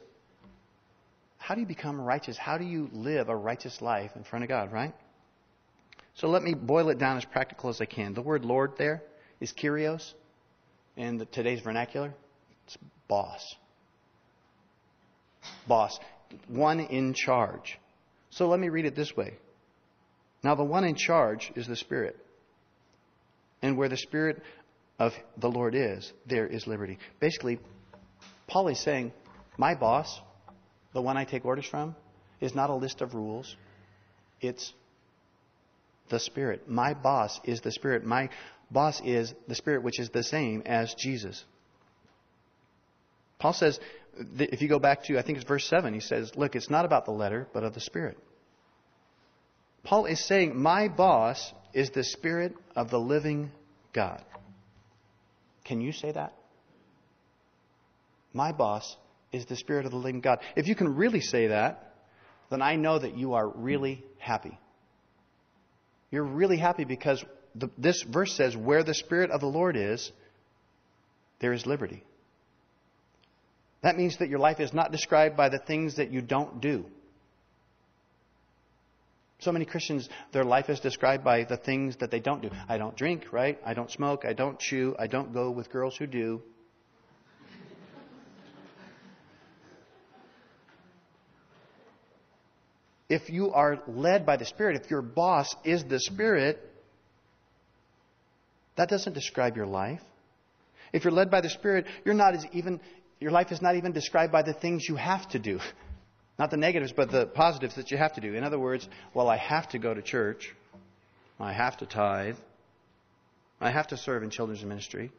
how 1.37 1.55
do 1.55 1.61
you 1.61 1.67
become 1.67 2.01
righteous? 2.01 2.39
How 2.39 2.57
do 2.57 2.65
you 2.65 2.89
live 2.93 3.29
a 3.29 3.37
righteous 3.37 3.83
life 3.83 4.13
in 4.17 4.25
front 4.25 4.45
of 4.45 4.49
God, 4.49 4.73
right? 4.73 4.95
So 6.17 6.29
let 6.29 6.43
me 6.43 6.55
boil 6.55 6.89
it 6.89 6.99
down 6.99 7.19
as 7.19 7.25
practical 7.25 7.71
as 7.71 7.81
I 7.81 7.85
can. 7.85 8.15
The 8.15 8.23
word 8.23 8.45
Lord 8.45 8.73
there 8.79 9.03
is 9.41 9.53
Kyrios. 9.53 10.15
In 10.97 11.19
the, 11.19 11.27
today's 11.27 11.61
vernacular, 11.61 12.15
it's 12.67 12.79
boss. 13.07 13.55
Boss. 15.69 15.99
One 16.49 16.81
in 16.81 17.13
charge. 17.13 17.79
So 18.31 18.49
let 18.49 18.59
me 18.59 18.71
read 18.71 18.87
it 18.87 18.97
this 18.97 19.15
way. 19.15 19.35
Now, 20.43 20.55
the 20.55 20.65
one 20.65 20.85
in 20.85 20.95
charge 20.95 21.53
is 21.55 21.67
the 21.67 21.77
Spirit. 21.77 22.17
And 23.61 23.77
where 23.77 23.89
the 23.89 23.97
Spirit 23.97 24.43
of 24.99 25.13
the 25.37 25.49
Lord 25.49 25.75
is, 25.75 26.13
there 26.27 26.47
is 26.47 26.67
liberty. 26.67 26.99
Basically, 27.21 27.59
Paul 28.47 28.69
is 28.69 28.81
saying, 28.81 29.13
my 29.59 29.75
boss, 29.75 30.21
the 30.95 31.03
one 31.03 31.17
I 31.17 31.25
take 31.25 31.45
orders 31.45 31.67
from, 31.67 31.95
is 32.41 32.55
not 32.55 32.71
a 32.71 32.75
list 32.75 33.03
of 33.03 33.15
rules. 33.15 33.55
It's 34.41 34.73
the 36.09 36.21
Spirit. 36.21 36.69
My 36.69 36.95
boss 36.95 37.41
is 37.45 37.61
the 37.61 37.73
Spirit. 37.73 38.05
My 38.05 38.29
boss 38.71 39.01
is 39.05 39.35
the 39.49 39.55
Spirit, 39.55 39.83
which 39.83 40.01
is 40.01 40.11
the 40.11 40.23
same 40.23 40.63
as 40.67 40.95
Jesus. 40.95 41.45
Paul 43.39 43.53
says, 43.53 43.79
if 44.39 44.63
you 44.63 44.69
go 44.69 44.79
back 44.79 45.05
to, 45.05 45.19
I 45.19 45.23
think 45.23 45.39
it's 45.39 45.47
verse 45.47 45.67
7, 45.67 45.93
he 45.93 46.01
says, 46.01 46.33
Look, 46.37 46.57
it's 46.57 46.71
not 46.71 46.85
about 46.85 47.05
the 47.05 47.13
letter, 47.13 47.47
but 47.53 47.65
of 47.65 47.75
the 47.75 47.81
Spirit. 47.81 48.19
Paul 49.85 50.07
is 50.07 50.25
saying, 50.27 50.61
My 50.61 50.89
boss 50.89 51.53
is 51.73 51.91
the 51.91 52.05
Spirit 52.05 52.55
of 52.75 52.91
the 52.91 52.99
living 52.99 53.51
God. 53.93 54.25
Can 55.65 55.81
you 55.81 55.93
say 55.93 56.13
that? 56.13 56.33
My 58.33 58.53
boss 58.53 58.97
is 59.33 59.47
the 59.47 59.57
Spirit 59.57 59.85
of 59.85 59.93
the 59.93 59.99
living 59.99 60.21
God. 60.21 60.39
If 60.57 60.67
you 60.67 60.75
can 60.75 60.97
really 60.97 61.21
say 61.21 61.49
that, 61.49 61.95
then 62.51 62.63
I 62.63 62.77
know 62.77 62.99
that 62.99 63.17
you 63.17 63.35
are 63.35 63.49
really 63.49 64.05
happy. 64.19 64.59
You're 66.11 66.25
really 66.25 66.57
happy 66.59 66.85
because 66.85 67.25
the, 67.55 67.71
this 67.77 68.03
verse 68.03 68.33
says, 68.33 68.57
Where 68.57 68.83
the 68.83 68.95
Spirit 68.95 69.31
of 69.31 69.41
the 69.41 69.47
Lord 69.47 69.77
is, 69.77 70.13
there 71.41 71.53
is 71.53 71.67
liberty. 71.67 72.05
That 73.83 73.97
means 73.97 74.19
that 74.19 74.29
your 74.29 74.39
life 74.39 74.61
is 74.61 74.73
not 74.73 74.93
described 74.93 75.37
by 75.37 75.49
the 75.49 75.59
things 75.59 75.97
that 75.97 76.11
you 76.11 76.21
don't 76.23 76.61
do. 76.61 76.87
So 79.39 79.53
many 79.53 79.65
Christians, 79.65 80.09
their 80.33 80.45
life 80.45 80.71
is 80.71 80.81
described 80.81 81.23
by 81.23 81.45
the 81.45 81.59
things 81.59 81.97
that 81.99 82.11
they 82.11 82.21
don't 82.21 82.41
do. 82.41 82.51
I 82.69 82.79
don't 82.79 82.97
drink, 82.97 83.33
right? 83.33 83.59
I 83.65 83.75
don't 83.75 83.91
smoke. 83.91 84.25
I 84.25 84.33
don't 84.33 84.59
chew. 84.59 84.97
I 84.99 85.07
don't 85.09 85.33
go 85.35 85.51
with 85.51 85.71
girls 85.71 85.97
who 85.97 86.07
do. 86.07 86.43
If 93.09 93.31
you 93.31 93.53
are 93.53 93.83
led 93.87 94.27
by 94.27 94.37
the 94.37 94.45
Spirit, 94.45 94.81
if 94.83 94.91
your 94.91 95.03
boss 95.03 95.55
is 95.65 95.85
the 95.85 96.01
Spirit, 96.01 96.59
that 98.77 98.89
doesn't 98.89 99.13
describe 99.13 99.57
your 99.57 99.67
life. 99.67 100.03
If 100.93 101.05
you're 101.05 101.13
led 101.13 101.31
by 101.31 101.41
the 101.41 101.51
Spirit, 101.51 101.87
you're 102.05 102.15
not 102.15 102.35
as 102.35 102.45
even, 102.53 102.81
your 103.21 103.31
life 103.31 103.53
is 103.53 103.63
not 103.63 103.77
even 103.77 103.93
described 103.93 104.33
by 104.33 104.43
the 104.43 104.55
things 104.55 104.89
you 104.89 104.97
have 104.97 105.29
to 105.31 105.39
do. 105.39 105.61
Not 106.39 106.51
the 106.51 106.59
negatives, 106.59 106.93
but 106.93 107.11
the 107.11 107.25
positives 107.25 107.77
that 107.77 107.91
you 107.91 107.97
have 107.97 108.13
to 108.17 108.21
do. 108.21 108.35
In 108.35 108.45
other 108.45 108.59
words, 108.59 108.87
well, 109.15 109.27
I 109.27 109.39
have 109.39 109.71
to 109.71 109.79
go 109.79 109.95
to 109.95 110.03
church. 110.03 110.55
I 111.41 111.55
have 111.55 111.79
to 111.79 111.87
tithe. 111.87 112.37
I 113.59 113.71
have 113.71 113.87
to 113.87 113.97
serve 113.97 114.23
in 114.23 114.29
children's 114.29 114.63
ministry. 114.63 115.13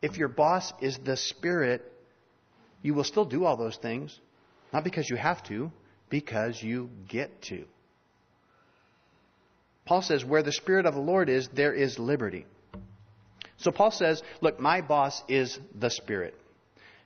If 0.00 0.16
your 0.16 0.28
boss 0.28 0.72
is 0.80 0.98
the 1.04 1.18
Spirit, 1.18 1.82
you 2.80 2.94
will 2.94 3.04
still 3.04 3.26
do 3.26 3.44
all 3.44 3.58
those 3.58 3.76
things. 3.76 4.18
Not 4.72 4.82
because 4.82 5.10
you 5.10 5.16
have 5.16 5.42
to, 5.44 5.70
because 6.10 6.62
you 6.62 6.90
get 7.08 7.42
to. 7.42 7.64
Paul 9.84 10.02
says, 10.02 10.24
where 10.24 10.42
the 10.42 10.52
Spirit 10.52 10.84
of 10.84 10.94
the 10.94 11.00
Lord 11.00 11.28
is, 11.28 11.48
there 11.48 11.72
is 11.72 11.98
liberty. 11.98 12.44
So 13.56 13.72
Paul 13.72 13.90
says, 13.90 14.22
look, 14.40 14.60
my 14.60 14.82
boss 14.82 15.22
is 15.28 15.58
the 15.74 15.88
Spirit. 15.88 16.34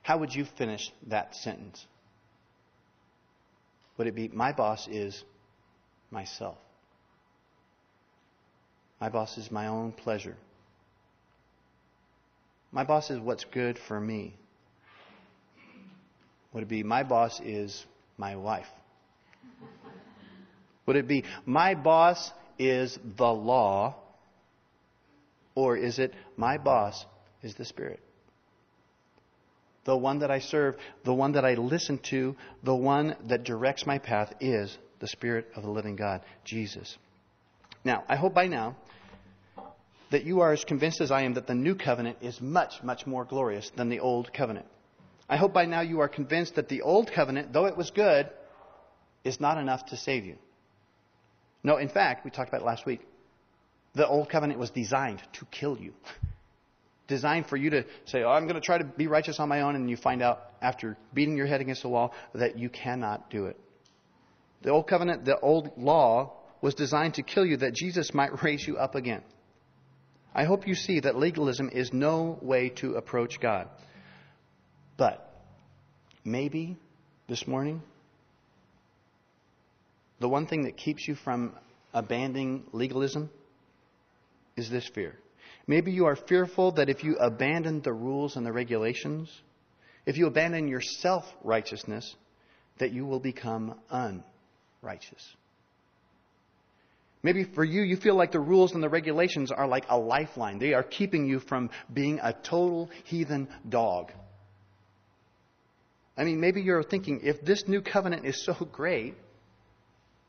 How 0.02 0.18
would 0.18 0.34
you 0.34 0.44
finish 0.44 0.92
that 1.06 1.36
sentence? 1.36 1.86
Would 3.96 4.08
it 4.08 4.14
be, 4.14 4.28
my 4.28 4.52
boss 4.52 4.88
is 4.88 5.22
myself? 6.10 6.58
My 9.00 9.08
boss 9.08 9.38
is 9.38 9.50
my 9.50 9.68
own 9.68 9.92
pleasure. 9.92 10.36
My 12.72 12.84
boss 12.84 13.10
is 13.10 13.20
what's 13.20 13.44
good 13.44 13.78
for 13.78 14.00
me. 14.00 14.34
Would 16.52 16.64
it 16.64 16.68
be, 16.68 16.82
my 16.82 17.02
boss 17.02 17.40
is 17.40 17.84
my 18.18 18.36
wife? 18.36 18.66
Would 20.86 20.96
it 20.96 21.08
be, 21.08 21.24
my 21.46 21.74
boss 21.74 22.32
is 22.58 22.98
the 23.16 23.32
law? 23.32 23.96
Or 25.54 25.76
is 25.76 25.98
it, 25.98 26.14
my 26.36 26.58
boss 26.58 27.04
is 27.42 27.54
the 27.54 27.64
Spirit? 27.64 28.00
The 29.84 29.96
one 29.96 30.20
that 30.20 30.30
I 30.30 30.38
serve, 30.38 30.76
the 31.04 31.12
one 31.12 31.32
that 31.32 31.44
I 31.44 31.54
listen 31.54 31.98
to, 32.10 32.36
the 32.62 32.74
one 32.74 33.16
that 33.28 33.44
directs 33.44 33.86
my 33.86 33.98
path 33.98 34.32
is 34.40 34.76
the 35.00 35.08
Spirit 35.08 35.48
of 35.56 35.64
the 35.64 35.70
living 35.70 35.96
God, 35.96 36.22
Jesus. 36.44 36.96
Now, 37.84 38.04
I 38.08 38.16
hope 38.16 38.32
by 38.32 38.46
now 38.46 38.76
that 40.10 40.24
you 40.24 40.40
are 40.40 40.52
as 40.52 40.64
convinced 40.64 41.00
as 41.00 41.10
I 41.10 41.22
am 41.22 41.34
that 41.34 41.46
the 41.46 41.54
new 41.54 41.74
covenant 41.74 42.18
is 42.20 42.40
much, 42.40 42.82
much 42.82 43.06
more 43.06 43.24
glorious 43.24 43.70
than 43.76 43.88
the 43.88 44.00
old 44.00 44.32
covenant. 44.32 44.66
I 45.28 45.36
hope 45.36 45.52
by 45.52 45.64
now 45.64 45.80
you 45.80 46.00
are 46.00 46.08
convinced 46.08 46.54
that 46.56 46.68
the 46.68 46.82
old 46.82 47.10
covenant, 47.10 47.52
though 47.52 47.66
it 47.66 47.76
was 47.76 47.90
good, 47.90 48.30
is 49.24 49.40
not 49.40 49.58
enough 49.58 49.86
to 49.86 49.96
save 49.96 50.24
you. 50.24 50.36
No, 51.64 51.76
in 51.76 51.88
fact, 51.88 52.24
we 52.24 52.30
talked 52.30 52.48
about 52.48 52.62
it 52.62 52.64
last 52.66 52.86
week. 52.86 53.00
The 53.94 54.06
old 54.06 54.28
covenant 54.28 54.58
was 54.58 54.70
designed 54.70 55.22
to 55.34 55.44
kill 55.46 55.78
you. 55.78 55.92
designed 57.08 57.46
for 57.46 57.56
you 57.56 57.70
to 57.70 57.84
say, 58.06 58.22
oh, 58.22 58.30
I'm 58.30 58.44
going 58.44 58.54
to 58.54 58.60
try 58.60 58.78
to 58.78 58.84
be 58.84 59.06
righteous 59.06 59.38
on 59.38 59.48
my 59.48 59.60
own, 59.62 59.76
and 59.76 59.90
you 59.90 59.96
find 59.96 60.22
out 60.22 60.40
after 60.60 60.96
beating 61.12 61.36
your 61.36 61.46
head 61.46 61.60
against 61.60 61.82
the 61.82 61.88
wall 61.88 62.14
that 62.34 62.58
you 62.58 62.70
cannot 62.70 63.30
do 63.30 63.46
it. 63.46 63.58
The 64.62 64.70
old 64.70 64.86
covenant, 64.86 65.24
the 65.24 65.38
old 65.38 65.72
law, 65.76 66.32
was 66.60 66.74
designed 66.74 67.14
to 67.14 67.22
kill 67.22 67.44
you 67.44 67.58
that 67.58 67.74
Jesus 67.74 68.14
might 68.14 68.42
raise 68.42 68.66
you 68.66 68.76
up 68.76 68.94
again. 68.94 69.22
I 70.34 70.44
hope 70.44 70.66
you 70.66 70.74
see 70.74 71.00
that 71.00 71.16
legalism 71.16 71.68
is 71.70 71.92
no 71.92 72.38
way 72.40 72.70
to 72.76 72.94
approach 72.94 73.38
God. 73.40 73.68
But 74.96 75.30
maybe 76.24 76.78
this 77.28 77.46
morning, 77.46 77.82
the 80.22 80.28
one 80.28 80.46
thing 80.46 80.62
that 80.62 80.76
keeps 80.76 81.06
you 81.06 81.14
from 81.16 81.52
abandoning 81.92 82.64
legalism 82.72 83.28
is 84.56 84.70
this 84.70 84.88
fear. 84.94 85.18
Maybe 85.66 85.92
you 85.92 86.06
are 86.06 86.16
fearful 86.16 86.72
that 86.72 86.88
if 86.88 87.04
you 87.04 87.16
abandon 87.16 87.82
the 87.82 87.92
rules 87.92 88.36
and 88.36 88.46
the 88.46 88.52
regulations, 88.52 89.30
if 90.06 90.16
you 90.16 90.26
abandon 90.26 90.68
your 90.68 90.80
self 90.80 91.24
righteousness, 91.42 92.16
that 92.78 92.92
you 92.92 93.04
will 93.04 93.20
become 93.20 93.74
unrighteous. 93.90 95.36
Maybe 97.24 97.44
for 97.44 97.64
you, 97.64 97.82
you 97.82 97.96
feel 97.96 98.16
like 98.16 98.32
the 98.32 98.40
rules 98.40 98.74
and 98.74 98.82
the 98.82 98.88
regulations 98.88 99.52
are 99.52 99.68
like 99.68 99.86
a 99.88 99.98
lifeline. 99.98 100.58
They 100.58 100.74
are 100.74 100.82
keeping 100.82 101.26
you 101.26 101.40
from 101.40 101.70
being 101.92 102.18
a 102.20 102.32
total 102.32 102.90
heathen 103.04 103.48
dog. 103.68 104.10
I 106.16 106.24
mean, 106.24 106.40
maybe 106.40 106.62
you're 106.62 106.82
thinking, 106.82 107.20
if 107.22 107.40
this 107.42 107.66
new 107.66 107.80
covenant 107.80 108.26
is 108.26 108.44
so 108.44 108.54
great, 108.72 109.14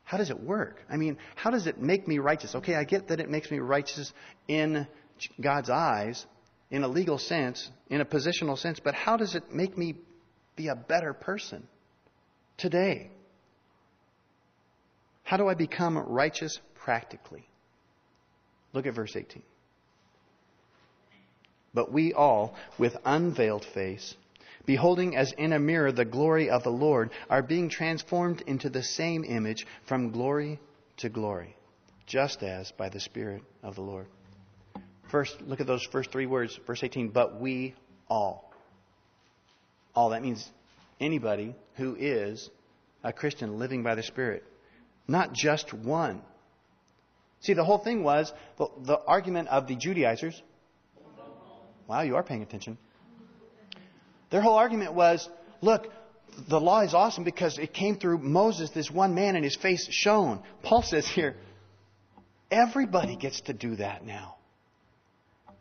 how 0.04 0.18
does 0.18 0.30
it 0.30 0.40
work? 0.40 0.82
I 0.88 0.96
mean, 0.96 1.18
how 1.34 1.50
does 1.50 1.66
it 1.66 1.80
make 1.80 2.06
me 2.06 2.18
righteous? 2.18 2.54
Okay, 2.54 2.74
I 2.74 2.84
get 2.84 3.08
that 3.08 3.20
it 3.20 3.30
makes 3.30 3.50
me 3.50 3.58
righteous 3.58 4.12
in 4.46 4.86
God's 5.40 5.70
eyes, 5.70 6.24
in 6.70 6.82
a 6.82 6.88
legal 6.88 7.18
sense, 7.18 7.70
in 7.88 8.00
a 8.00 8.04
positional 8.04 8.58
sense, 8.58 8.80
but 8.80 8.94
how 8.94 9.16
does 9.16 9.34
it 9.34 9.52
make 9.52 9.76
me 9.76 9.96
be 10.56 10.68
a 10.68 10.74
better 10.74 11.14
person 11.14 11.66
today? 12.58 13.10
How 15.22 15.38
do 15.38 15.48
I 15.48 15.54
become 15.54 15.96
righteous 15.96 16.60
practically? 16.74 17.48
Look 18.74 18.86
at 18.86 18.94
verse 18.94 19.16
18. 19.16 19.42
But 21.72 21.92
we 21.92 22.12
all, 22.12 22.54
with 22.78 22.96
unveiled 23.04 23.64
face, 23.64 24.14
beholding 24.66 25.16
as 25.16 25.32
in 25.32 25.52
a 25.52 25.58
mirror 25.58 25.92
the 25.92 26.04
glory 26.04 26.50
of 26.50 26.62
the 26.62 26.70
Lord, 26.70 27.10
are 27.28 27.42
being 27.42 27.68
transformed 27.68 28.42
into 28.46 28.70
the 28.70 28.82
same 28.82 29.24
image 29.24 29.66
from 29.86 30.10
glory 30.10 30.60
to 30.98 31.08
glory, 31.08 31.56
just 32.06 32.42
as 32.42 32.72
by 32.72 32.88
the 32.88 33.00
Spirit 33.00 33.42
of 33.62 33.74
the 33.74 33.82
Lord. 33.82 34.06
First, 35.10 35.40
look 35.42 35.60
at 35.60 35.66
those 35.66 35.84
first 35.84 36.10
three 36.10 36.26
words, 36.26 36.58
verse 36.66 36.82
18, 36.82 37.08
but 37.08 37.40
we 37.40 37.74
all. 38.08 38.52
All, 39.94 40.10
that 40.10 40.22
means 40.22 40.48
anybody 41.00 41.54
who 41.76 41.94
is 41.96 42.50
a 43.02 43.12
Christian 43.12 43.58
living 43.58 43.82
by 43.82 43.94
the 43.94 44.02
Spirit, 44.02 44.44
not 45.06 45.32
just 45.32 45.72
one. 45.72 46.22
See, 47.40 47.52
the 47.52 47.64
whole 47.64 47.78
thing 47.78 48.02
was 48.02 48.32
the, 48.56 48.68
the 48.82 48.98
argument 48.98 49.48
of 49.48 49.66
the 49.66 49.76
Judaizers. 49.76 50.42
Wow, 51.86 52.00
you 52.00 52.16
are 52.16 52.22
paying 52.22 52.42
attention. 52.42 52.78
Their 54.34 54.42
whole 54.42 54.56
argument 54.56 54.94
was 54.94 55.28
look, 55.60 55.86
the 56.48 56.58
law 56.58 56.80
is 56.80 56.92
awesome 56.92 57.22
because 57.22 57.56
it 57.56 57.72
came 57.72 58.00
through 58.00 58.18
Moses, 58.18 58.70
this 58.70 58.90
one 58.90 59.14
man, 59.14 59.36
and 59.36 59.44
his 59.44 59.54
face 59.54 59.86
shone. 59.92 60.42
Paul 60.64 60.82
says 60.82 61.06
here, 61.06 61.36
everybody 62.50 63.14
gets 63.14 63.42
to 63.42 63.52
do 63.52 63.76
that 63.76 64.04
now. 64.04 64.34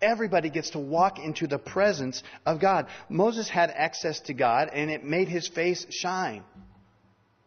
Everybody 0.01 0.49
gets 0.49 0.71
to 0.71 0.79
walk 0.79 1.19
into 1.19 1.45
the 1.45 1.59
presence 1.59 2.23
of 2.47 2.59
God. 2.59 2.87
Moses 3.09 3.47
had 3.47 3.69
access 3.69 4.21
to 4.21 4.33
God 4.33 4.71
and 4.73 4.89
it 4.89 5.03
made 5.03 5.27
his 5.27 5.47
face 5.47 5.85
shine. 5.91 6.43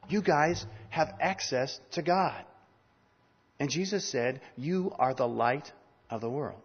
You 0.08 0.22
guys 0.22 0.64
have 0.90 1.12
access 1.20 1.80
to 1.94 2.02
God. 2.02 2.44
And 3.58 3.68
Jesus 3.68 4.04
said, 4.04 4.42
You 4.56 4.92
are 4.96 5.12
the 5.12 5.26
light 5.26 5.72
of 6.08 6.20
the 6.20 6.30
world. 6.30 6.60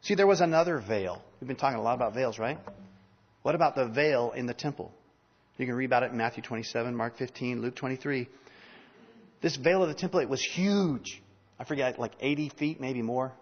See, 0.00 0.16
there 0.16 0.26
was 0.26 0.40
another 0.40 0.80
veil. 0.80 1.22
We've 1.40 1.46
been 1.46 1.56
talking 1.56 1.78
a 1.78 1.82
lot 1.82 1.94
about 1.94 2.14
veils, 2.14 2.40
right? 2.40 2.58
What 3.42 3.54
about 3.54 3.74
the 3.74 3.86
veil 3.86 4.32
in 4.32 4.46
the 4.46 4.54
temple? 4.54 4.92
You 5.58 5.66
can 5.66 5.74
read 5.74 5.86
about 5.86 6.02
it 6.02 6.12
in 6.12 6.16
Matthew 6.16 6.42
27, 6.42 6.94
Mark 6.94 7.18
15, 7.18 7.60
Luke 7.60 7.76
23. 7.76 8.28
This 9.40 9.56
veil 9.56 9.82
of 9.82 9.88
the 9.88 9.94
temple, 9.94 10.20
it 10.20 10.28
was 10.28 10.42
huge. 10.42 11.22
I 11.58 11.64
forget, 11.64 11.98
like 11.98 12.12
80 12.20 12.50
feet, 12.50 12.80
maybe 12.80 13.02
more 13.02 13.32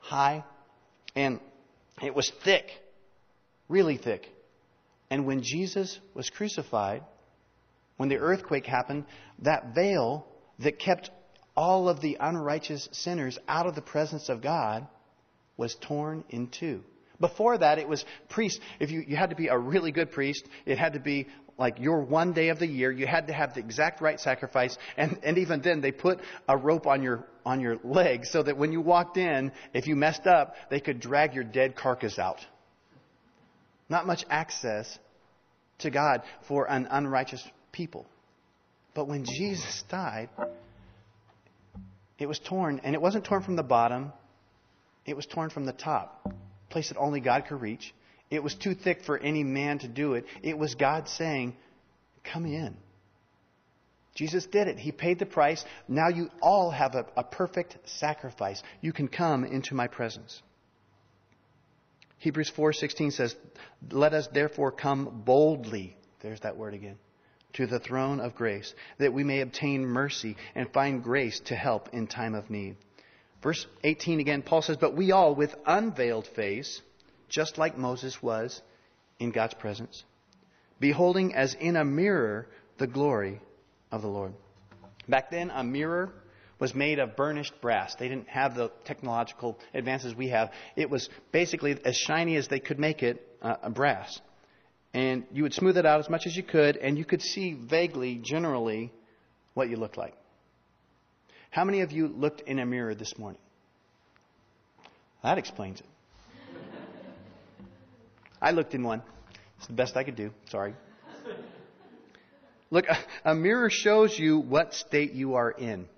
high. 0.00 0.44
And 1.14 1.40
it 2.02 2.14
was 2.14 2.30
thick, 2.44 2.70
really 3.68 3.96
thick. 3.96 4.28
And 5.10 5.26
when 5.26 5.42
Jesus 5.42 5.98
was 6.14 6.30
crucified, 6.30 7.02
when 7.96 8.08
the 8.08 8.18
earthquake 8.18 8.66
happened, 8.66 9.04
that 9.40 9.74
veil 9.74 10.26
that 10.60 10.78
kept 10.78 11.10
all 11.56 11.88
of 11.88 12.00
the 12.00 12.16
unrighteous 12.20 12.88
sinners 12.92 13.38
out 13.48 13.66
of 13.66 13.74
the 13.74 13.82
presence 13.82 14.28
of 14.28 14.40
God 14.40 14.86
was 15.56 15.76
torn 15.80 16.24
in 16.28 16.48
two. 16.48 16.84
Before 17.20 17.58
that, 17.58 17.78
it 17.78 17.88
was 17.88 18.04
priests. 18.28 18.60
If 18.78 18.90
you, 18.90 19.02
you 19.06 19.16
had 19.16 19.30
to 19.30 19.36
be 19.36 19.48
a 19.48 19.58
really 19.58 19.90
good 19.90 20.12
priest, 20.12 20.46
it 20.66 20.78
had 20.78 20.92
to 20.92 21.00
be 21.00 21.26
like 21.58 21.80
your 21.80 22.00
one 22.02 22.32
day 22.32 22.50
of 22.50 22.60
the 22.60 22.66
year. 22.66 22.92
You 22.92 23.06
had 23.06 23.26
to 23.26 23.32
have 23.32 23.54
the 23.54 23.60
exact 23.60 24.00
right 24.00 24.20
sacrifice. 24.20 24.76
And, 24.96 25.18
and 25.24 25.38
even 25.38 25.60
then, 25.60 25.80
they 25.80 25.90
put 25.90 26.20
a 26.48 26.56
rope 26.56 26.86
on 26.86 27.02
your, 27.02 27.26
on 27.44 27.60
your 27.60 27.78
leg 27.82 28.24
so 28.24 28.42
that 28.44 28.56
when 28.56 28.70
you 28.70 28.80
walked 28.80 29.16
in, 29.16 29.50
if 29.74 29.88
you 29.88 29.96
messed 29.96 30.26
up, 30.26 30.54
they 30.70 30.78
could 30.78 31.00
drag 31.00 31.34
your 31.34 31.42
dead 31.42 31.74
carcass 31.74 32.18
out. 32.18 32.38
Not 33.88 34.06
much 34.06 34.24
access 34.30 34.98
to 35.78 35.90
God 35.90 36.22
for 36.46 36.70
an 36.70 36.86
unrighteous 36.88 37.44
people. 37.72 38.06
But 38.94 39.08
when 39.08 39.24
Jesus 39.24 39.82
died, 39.88 40.28
it 42.18 42.26
was 42.26 42.38
torn, 42.38 42.80
and 42.84 42.94
it 42.94 43.02
wasn't 43.02 43.24
torn 43.24 43.42
from 43.42 43.56
the 43.56 43.62
bottom, 43.64 44.12
it 45.04 45.16
was 45.16 45.26
torn 45.26 45.50
from 45.50 45.64
the 45.64 45.72
top 45.72 46.32
place 46.68 46.88
that 46.88 46.98
only 46.98 47.20
God 47.20 47.46
could 47.46 47.60
reach. 47.60 47.94
It 48.30 48.42
was 48.42 48.54
too 48.54 48.74
thick 48.74 49.02
for 49.04 49.18
any 49.18 49.42
man 49.42 49.78
to 49.80 49.88
do 49.88 50.14
it. 50.14 50.26
It 50.42 50.58
was 50.58 50.74
God 50.74 51.08
saying, 51.08 51.56
Come 52.24 52.44
in. 52.46 52.76
Jesus 54.14 54.46
did 54.46 54.66
it. 54.66 54.78
He 54.78 54.90
paid 54.90 55.18
the 55.18 55.26
price. 55.26 55.64
Now 55.86 56.08
you 56.08 56.28
all 56.42 56.70
have 56.70 56.94
a, 56.94 57.06
a 57.16 57.22
perfect 57.22 57.78
sacrifice. 57.88 58.62
You 58.80 58.92
can 58.92 59.06
come 59.08 59.44
into 59.44 59.74
my 59.74 59.86
presence. 59.86 60.42
Hebrews 62.18 62.50
4:16 62.50 63.12
says, 63.12 63.36
"Let 63.90 64.12
us 64.12 64.26
therefore 64.26 64.72
come 64.72 65.22
boldly." 65.24 65.96
There's 66.20 66.40
that 66.40 66.56
word 66.56 66.74
again. 66.74 66.98
to 67.54 67.66
the 67.66 67.80
throne 67.80 68.20
of 68.20 68.34
grace, 68.34 68.74
that 68.98 69.12
we 69.12 69.24
may 69.24 69.40
obtain 69.40 69.84
mercy 69.86 70.36
and 70.54 70.70
find 70.70 71.02
grace 71.02 71.40
to 71.40 71.56
help 71.56 71.88
in 71.94 72.06
time 72.06 72.34
of 72.34 72.50
need. 72.50 72.76
Verse 73.42 73.66
18 73.84 74.20
again, 74.20 74.42
Paul 74.42 74.62
says, 74.62 74.76
But 74.76 74.96
we 74.96 75.12
all, 75.12 75.34
with 75.34 75.54
unveiled 75.64 76.26
face, 76.26 76.82
just 77.28 77.58
like 77.58 77.78
Moses 77.78 78.22
was 78.22 78.60
in 79.18 79.30
God's 79.30 79.54
presence, 79.54 80.02
beholding 80.80 81.34
as 81.34 81.54
in 81.54 81.76
a 81.76 81.84
mirror 81.84 82.48
the 82.78 82.86
glory 82.86 83.40
of 83.92 84.02
the 84.02 84.08
Lord. 84.08 84.32
Back 85.08 85.30
then, 85.30 85.50
a 85.50 85.62
mirror 85.62 86.12
was 86.58 86.74
made 86.74 86.98
of 86.98 87.16
burnished 87.16 87.60
brass. 87.60 87.94
They 87.94 88.08
didn't 88.08 88.28
have 88.28 88.56
the 88.56 88.70
technological 88.84 89.58
advances 89.72 90.14
we 90.14 90.28
have. 90.28 90.50
It 90.74 90.90
was 90.90 91.08
basically 91.30 91.78
as 91.84 91.96
shiny 91.96 92.36
as 92.36 92.48
they 92.48 92.58
could 92.58 92.78
make 92.78 93.02
it, 93.02 93.24
uh, 93.40 93.68
brass. 93.70 94.20
And 94.92 95.24
you 95.32 95.44
would 95.44 95.54
smooth 95.54 95.76
it 95.76 95.86
out 95.86 96.00
as 96.00 96.10
much 96.10 96.26
as 96.26 96.36
you 96.36 96.42
could, 96.42 96.76
and 96.76 96.98
you 96.98 97.04
could 97.04 97.22
see 97.22 97.52
vaguely, 97.52 98.16
generally, 98.16 98.92
what 99.54 99.68
you 99.68 99.76
looked 99.76 99.96
like. 99.96 100.14
How 101.50 101.64
many 101.64 101.80
of 101.80 101.92
you 101.92 102.08
looked 102.08 102.42
in 102.42 102.58
a 102.58 102.66
mirror 102.66 102.94
this 102.94 103.18
morning? 103.18 103.40
That 105.22 105.38
explains 105.38 105.80
it. 105.80 105.86
I 108.40 108.52
looked 108.52 108.74
in 108.74 108.82
one. 108.84 109.02
It's 109.58 109.66
the 109.66 109.72
best 109.72 109.96
I 109.96 110.04
could 110.04 110.16
do. 110.16 110.30
Sorry. 110.50 110.74
Look, 112.70 112.84
a, 113.24 113.34
mirror 113.34 113.70
shows 113.70 114.18
you 114.18 114.38
what 114.38 114.74
state 114.74 115.12
you 115.12 115.34
are 115.34 115.50
in 115.50 115.88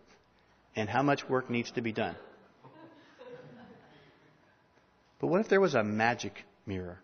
and 0.76 0.88
how 0.88 1.03
much 1.03 1.28
work 1.28 1.51
needs 1.51 1.70
to 1.72 1.80
be 1.80 1.92
done. 1.92 2.14
But 5.20 5.26
what 5.26 5.40
if 5.40 5.48
there 5.48 5.61
was 5.61 5.74
a 5.74 5.84
magic 5.84 6.32
mirror? 6.64 6.98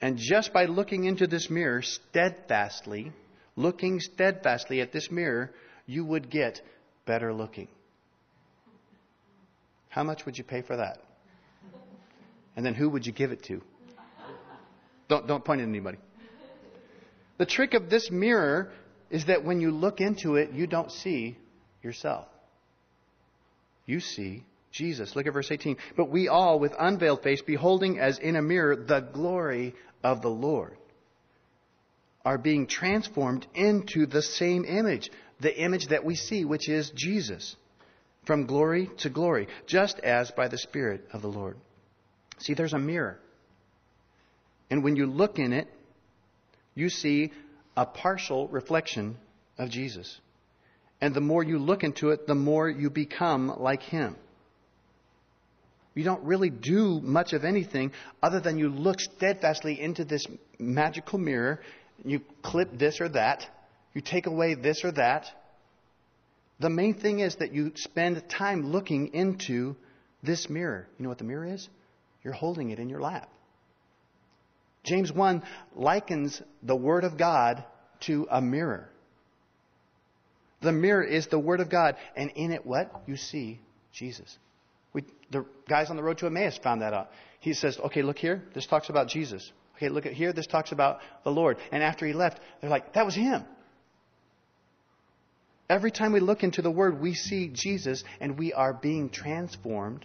And 0.00 0.16
just 0.16 0.52
by 0.52 0.64
looking 0.64 1.04
into 1.04 1.28
this 1.28 1.48
mirror 1.48 1.82
steadfastly, 1.82 3.12
looking 3.54 4.00
steadfastly 4.00 4.80
at 4.80 4.90
this 4.90 5.10
mirror, 5.10 5.52
you 5.92 6.04
would 6.04 6.30
get 6.30 6.60
better 7.04 7.32
looking. 7.34 7.68
How 9.90 10.02
much 10.02 10.24
would 10.24 10.38
you 10.38 10.44
pay 10.44 10.62
for 10.62 10.76
that? 10.76 10.98
And 12.56 12.64
then 12.64 12.74
who 12.74 12.88
would 12.88 13.06
you 13.06 13.12
give 13.12 13.30
it 13.30 13.42
to? 13.44 13.60
Don't, 15.08 15.26
don't 15.26 15.44
point 15.44 15.60
at 15.60 15.68
anybody. 15.68 15.98
The 17.36 17.46
trick 17.46 17.74
of 17.74 17.90
this 17.90 18.10
mirror 18.10 18.72
is 19.10 19.26
that 19.26 19.44
when 19.44 19.60
you 19.60 19.70
look 19.70 20.00
into 20.00 20.36
it, 20.36 20.52
you 20.52 20.66
don't 20.66 20.90
see 20.90 21.36
yourself. 21.82 22.26
You 23.84 24.00
see 24.00 24.44
Jesus. 24.70 25.14
Look 25.14 25.26
at 25.26 25.34
verse 25.34 25.50
18. 25.50 25.76
But 25.96 26.08
we 26.08 26.28
all, 26.28 26.58
with 26.58 26.72
unveiled 26.78 27.22
face, 27.22 27.42
beholding 27.42 27.98
as 27.98 28.18
in 28.18 28.36
a 28.36 28.42
mirror 28.42 28.76
the 28.76 29.00
glory 29.00 29.74
of 30.02 30.22
the 30.22 30.30
Lord, 30.30 30.76
are 32.24 32.38
being 32.38 32.66
transformed 32.66 33.46
into 33.54 34.06
the 34.06 34.22
same 34.22 34.64
image, 34.64 35.10
the 35.42 35.60
image 35.60 35.88
that 35.88 36.04
we 36.04 36.14
see, 36.14 36.44
which 36.44 36.68
is 36.68 36.90
Jesus, 36.94 37.56
from 38.24 38.46
glory 38.46 38.88
to 38.98 39.10
glory, 39.10 39.48
just 39.66 39.98
as 39.98 40.30
by 40.30 40.48
the 40.48 40.58
Spirit 40.58 41.04
of 41.12 41.20
the 41.20 41.28
Lord. 41.28 41.56
See, 42.38 42.54
there's 42.54 42.72
a 42.72 42.78
mirror. 42.78 43.18
And 44.70 44.82
when 44.82 44.96
you 44.96 45.06
look 45.06 45.38
in 45.38 45.52
it, 45.52 45.68
you 46.74 46.88
see 46.88 47.32
a 47.76 47.84
partial 47.84 48.48
reflection 48.48 49.16
of 49.58 49.68
Jesus. 49.68 50.20
And 51.00 51.12
the 51.14 51.20
more 51.20 51.42
you 51.42 51.58
look 51.58 51.82
into 51.82 52.10
it, 52.10 52.26
the 52.26 52.34
more 52.34 52.70
you 52.70 52.88
become 52.88 53.52
like 53.58 53.82
Him. 53.82 54.16
You 55.94 56.04
don't 56.04 56.22
really 56.22 56.48
do 56.48 57.00
much 57.02 57.32
of 57.32 57.44
anything 57.44 57.92
other 58.22 58.40
than 58.40 58.56
you 58.56 58.68
look 58.70 59.00
steadfastly 59.00 59.78
into 59.80 60.04
this 60.04 60.24
magical 60.58 61.18
mirror. 61.18 61.60
You 62.04 62.20
clip 62.42 62.78
this 62.78 63.00
or 63.00 63.08
that. 63.10 63.46
You 63.94 64.00
take 64.00 64.26
away 64.26 64.54
this 64.54 64.84
or 64.84 64.92
that. 64.92 65.26
The 66.60 66.70
main 66.70 66.94
thing 66.94 67.20
is 67.20 67.36
that 67.36 67.52
you 67.52 67.72
spend 67.74 68.28
time 68.28 68.70
looking 68.70 69.14
into 69.14 69.76
this 70.22 70.48
mirror. 70.48 70.86
You 70.98 71.02
know 71.02 71.08
what 71.08 71.18
the 71.18 71.24
mirror 71.24 71.46
is? 71.46 71.68
You're 72.22 72.32
holding 72.32 72.70
it 72.70 72.78
in 72.78 72.88
your 72.88 73.00
lap. 73.00 73.28
James 74.84 75.12
1 75.12 75.42
likens 75.74 76.40
the 76.62 76.76
Word 76.76 77.04
of 77.04 77.18
God 77.18 77.64
to 78.00 78.26
a 78.30 78.40
mirror. 78.40 78.88
The 80.60 80.72
mirror 80.72 81.02
is 81.02 81.26
the 81.26 81.38
Word 81.38 81.60
of 81.60 81.68
God, 81.68 81.96
and 82.16 82.30
in 82.30 82.52
it, 82.52 82.64
what? 82.64 83.02
You 83.06 83.16
see 83.16 83.60
Jesus. 83.92 84.38
We, 84.92 85.04
the 85.30 85.44
guys 85.68 85.90
on 85.90 85.96
the 85.96 86.02
road 86.02 86.18
to 86.18 86.26
Emmaus 86.26 86.58
found 86.58 86.82
that 86.82 86.94
out. 86.94 87.10
He 87.40 87.54
says, 87.54 87.78
okay, 87.78 88.02
look 88.02 88.18
here. 88.18 88.44
This 88.54 88.66
talks 88.66 88.88
about 88.88 89.08
Jesus. 89.08 89.50
Okay, 89.76 89.88
look 89.88 90.06
at 90.06 90.12
here. 90.12 90.32
This 90.32 90.46
talks 90.46 90.70
about 90.70 91.00
the 91.24 91.30
Lord. 91.30 91.58
And 91.72 91.82
after 91.82 92.06
he 92.06 92.12
left, 92.12 92.40
they're 92.60 92.70
like, 92.70 92.92
that 92.92 93.04
was 93.04 93.14
him. 93.14 93.44
Every 95.68 95.90
time 95.90 96.12
we 96.12 96.20
look 96.20 96.42
into 96.42 96.62
the 96.62 96.70
Word, 96.70 97.00
we 97.00 97.14
see 97.14 97.48
Jesus, 97.48 98.04
and 98.20 98.38
we 98.38 98.52
are 98.52 98.72
being 98.72 99.08
transformed 99.10 100.04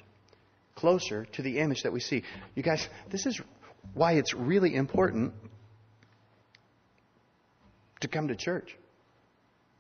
closer 0.76 1.26
to 1.34 1.42
the 1.42 1.60
image 1.60 1.84
that 1.84 1.92
we 1.92 2.00
see. 2.00 2.24
You 2.56 2.64
guys, 2.64 2.88
this 3.10 3.26
is 3.26 3.42
why 3.94 4.14
it's 4.14 4.34
really 4.34 4.76
important 4.76 5.34
to 8.02 8.08
come 8.08 8.28
to 8.28 8.36
church 8.36 8.78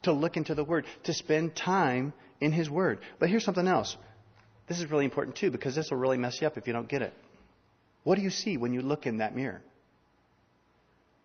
to 0.04 0.14
look 0.14 0.38
into 0.38 0.56
the 0.56 0.64
Word, 0.64 0.86
to 1.04 1.14
spend 1.14 1.56
time 1.56 2.14
in 2.40 2.52
His 2.52 2.70
Word. 2.70 3.00
But 3.20 3.30
here's 3.30 3.44
something 3.44 3.68
else. 3.68 3.98
This 4.68 4.80
is 4.80 4.90
really 4.90 5.06
important 5.06 5.36
too 5.36 5.52
because 5.52 5.76
this 5.76 5.92
will 5.92 5.98
really 5.98 6.18
mess 6.18 6.42
you 6.42 6.48
up 6.48 6.58
if 6.58 6.68
you 6.68 6.74
don't 6.74 6.88
get 6.88 7.02
it. 7.02 7.14
What 8.04 8.16
do 8.16 8.22
you 8.22 8.30
see 8.30 8.58
when 8.58 8.74
you 8.74 8.82
look 8.82 9.06
in 9.06 9.18
that 9.18 9.36
mirror? 9.36 9.62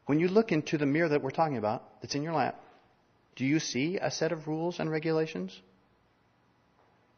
When 0.07 0.19
you 0.19 0.29
look 0.29 0.53
into 0.53 0.79
the 0.79 0.87
mirror 0.87 1.09
that 1.09 1.23
we're 1.23 1.31
talking 1.31 1.59
about, 1.59 2.01
that's 2.01 2.15
in 2.15 2.23
your 2.23 2.35
lap, 2.35 2.61
do 3.37 3.45
you 3.45 3.59
see 3.59 3.99
a 3.99 4.11
set 4.11 4.33
of 4.33 4.47
rules 4.47 4.79
and 4.79 4.91
regulations? 4.91 5.59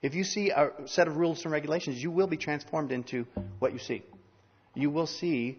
If 0.02 0.14
you 0.14 0.24
see 0.24 0.50
a 0.50 0.70
set 0.86 1.08
of 1.08 1.16
rules 1.16 1.44
and 1.44 1.52
regulations, 1.52 2.02
you 2.02 2.10
will 2.10 2.26
be 2.26 2.36
transformed 2.36 2.92
into 2.92 3.26
what 3.58 3.72
you 3.72 3.78
see. 3.78 4.02
You 4.74 4.90
will 4.90 5.06
see, 5.06 5.58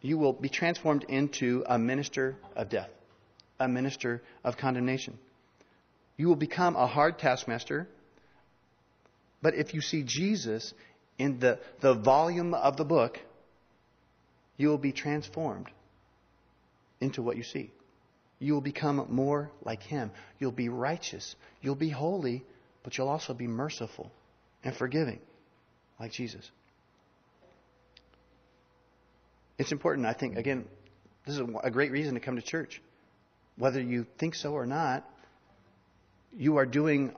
you 0.00 0.16
will 0.16 0.32
be 0.32 0.48
transformed 0.48 1.04
into 1.08 1.64
a 1.66 1.78
minister 1.78 2.36
of 2.54 2.68
death 2.68 2.90
a 3.62 3.68
minister 3.68 4.22
of 4.44 4.56
condemnation. 4.56 5.18
You 6.16 6.28
will 6.28 6.36
become 6.36 6.76
a 6.76 6.86
hard 6.86 7.18
taskmaster. 7.18 7.88
But 9.40 9.54
if 9.54 9.74
you 9.74 9.80
see 9.80 10.02
Jesus 10.02 10.74
in 11.18 11.38
the, 11.38 11.58
the 11.80 11.94
volume 11.94 12.54
of 12.54 12.76
the 12.76 12.84
book, 12.84 13.18
you 14.56 14.68
will 14.68 14.78
be 14.78 14.92
transformed 14.92 15.68
into 17.00 17.22
what 17.22 17.36
you 17.36 17.42
see. 17.42 17.70
You 18.42 18.54
will 18.54 18.60
become 18.60 19.06
more 19.08 19.50
like 19.64 19.82
Him. 19.82 20.10
You'll 20.38 20.52
be 20.52 20.68
righteous. 20.68 21.36
You'll 21.60 21.74
be 21.74 21.90
holy, 21.90 22.44
but 22.82 22.98
you'll 22.98 23.08
also 23.08 23.34
be 23.34 23.46
merciful 23.46 24.10
and 24.64 24.74
forgiving 24.74 25.20
like 26.00 26.12
Jesus. 26.12 26.50
It's 29.58 29.70
important, 29.70 30.06
I 30.06 30.12
think, 30.12 30.36
again, 30.36 30.64
this 31.24 31.36
is 31.36 31.42
a 31.62 31.70
great 31.70 31.92
reason 31.92 32.14
to 32.14 32.20
come 32.20 32.36
to 32.36 32.42
church 32.42 32.82
whether 33.56 33.80
you 33.80 34.06
think 34.18 34.34
so 34.34 34.52
or 34.52 34.66
not, 34.66 35.08
you 36.32 36.56
are 36.56 36.66
doing 36.66 37.14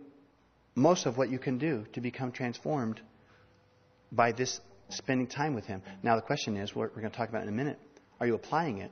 most 0.75 1.07
of 1.07 1.17
what 1.17 1.31
you 1.31 1.39
can 1.39 1.59
do 1.59 1.87
to 1.93 2.01
become 2.01 2.33
transformed 2.33 3.01
by 4.11 4.33
this 4.33 4.61
spending 4.89 5.27
time 5.27 5.55
with 5.55 5.65
Him. 5.65 5.83
Now, 6.03 6.17
the 6.17 6.23
question 6.23 6.57
is, 6.57 6.75
what 6.75 6.91
we're 6.95 7.01
going 7.01 7.13
to 7.13 7.17
talk 7.17 7.29
about 7.29 7.43
in 7.43 7.49
a 7.49 7.53
minute, 7.53 7.79
are 8.21 8.27
you 8.27 8.35
applying 8.35 8.79
it? 8.79 8.91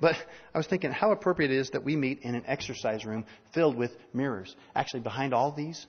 But 0.00 0.16
I 0.54 0.58
was 0.58 0.66
thinking 0.66 0.92
how 0.92 1.10
appropriate 1.12 1.50
it 1.50 1.56
is 1.56 1.70
that 1.70 1.84
we 1.84 1.96
meet 1.96 2.20
in 2.22 2.34
an 2.34 2.44
exercise 2.46 3.04
room 3.04 3.24
filled 3.52 3.76
with 3.76 3.96
mirrors. 4.12 4.54
Actually, 4.74 5.00
behind 5.00 5.34
all 5.34 5.52
these 5.52 5.86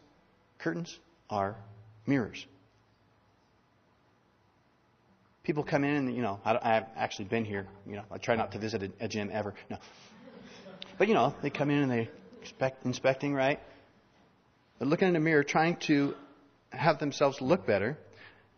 curtains 0.58 1.00
are 1.30 1.56
mirrors 2.08 2.46
people 5.50 5.64
come 5.64 5.84
in 5.84 5.96
and, 5.96 6.16
you 6.16 6.22
know, 6.22 6.40
I, 6.46 6.76
have 6.76 6.90
actually 6.96 7.26
been 7.26 7.44
here. 7.44 7.66
You 7.88 7.96
know, 7.96 8.04
I 8.12 8.20
try 8.20 8.36
not 8.36 8.52
to 8.52 8.60
visit 8.60 8.84
a, 8.84 9.06
a 9.06 9.08
gym 9.08 9.32
ever. 9.34 9.56
No. 9.68 9.78
But, 11.00 11.08
you 11.08 11.16
know, 11.16 11.34
they 11.42 11.50
come 11.50 11.72
in 11.72 11.80
and 11.80 11.92
they 11.92 12.08
expect, 12.40 12.86
inspecting, 12.86 13.34
right? 13.34 13.60
They're 14.78 14.88
looking 14.88 15.08
in 15.08 15.16
the 15.16 15.20
mirror 15.20 15.44
trying 15.44 15.78
to 15.88 16.14
have 16.70 17.00
themselves 17.00 17.42
look 17.42 17.66
better. 17.66 17.98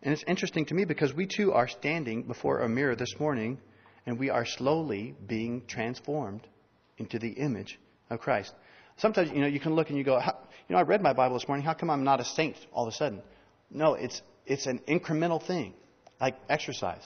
And 0.02 0.12
it's 0.12 0.22
interesting 0.26 0.66
to 0.66 0.74
me 0.74 0.84
because 0.84 1.14
we 1.14 1.26
too 1.26 1.54
are 1.54 1.66
standing 1.66 2.24
before 2.24 2.60
a 2.60 2.68
mirror 2.68 2.94
this 2.94 3.18
morning 3.18 3.56
and 4.06 4.18
we 4.18 4.30
are 4.30 4.44
slowly 4.44 5.14
being 5.26 5.62
transformed 5.66 6.46
into 6.98 7.18
the 7.18 7.30
image 7.30 7.78
of 8.10 8.20
Christ. 8.20 8.52
Sometimes, 8.96 9.30
you 9.30 9.40
know, 9.40 9.46
you 9.46 9.60
can 9.60 9.74
look 9.74 9.88
and 9.88 9.98
you 9.98 10.04
go, 10.04 10.18
you 10.18 10.74
know, 10.74 10.78
I 10.78 10.82
read 10.82 11.02
my 11.02 11.12
Bible 11.12 11.38
this 11.38 11.48
morning. 11.48 11.64
How 11.64 11.74
come 11.74 11.90
I'm 11.90 12.04
not 12.04 12.20
a 12.20 12.24
saint 12.24 12.56
all 12.72 12.86
of 12.86 12.92
a 12.92 12.96
sudden? 12.96 13.22
No, 13.70 13.94
it's, 13.94 14.20
it's 14.46 14.66
an 14.66 14.80
incremental 14.88 15.44
thing 15.44 15.74
like 16.20 16.36
exercise. 16.48 17.02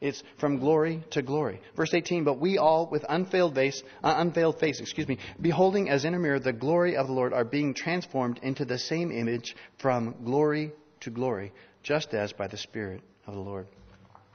It's 0.00 0.22
from 0.38 0.58
glory 0.58 1.04
to 1.10 1.20
glory. 1.20 1.60
Verse 1.76 1.92
18, 1.92 2.24
but 2.24 2.40
we 2.40 2.56
all 2.56 2.88
with 2.90 3.04
unveiled 3.06 3.54
face, 3.54 3.82
uh, 4.02 4.14
unveiled 4.16 4.58
face, 4.58 4.80
excuse 4.80 5.06
me, 5.06 5.18
beholding 5.40 5.90
as 5.90 6.06
in 6.06 6.14
a 6.14 6.18
mirror 6.18 6.38
the 6.38 6.54
glory 6.54 6.96
of 6.96 7.06
the 7.06 7.12
Lord 7.12 7.34
are 7.34 7.44
being 7.44 7.74
transformed 7.74 8.40
into 8.42 8.64
the 8.64 8.78
same 8.78 9.12
image 9.12 9.54
from 9.78 10.14
glory 10.24 10.72
to 11.00 11.10
glory, 11.10 11.52
just 11.82 12.14
as 12.14 12.32
by 12.32 12.46
the 12.46 12.56
Spirit 12.56 13.02
of 13.26 13.34
the 13.34 13.40
Lord. 13.40 13.66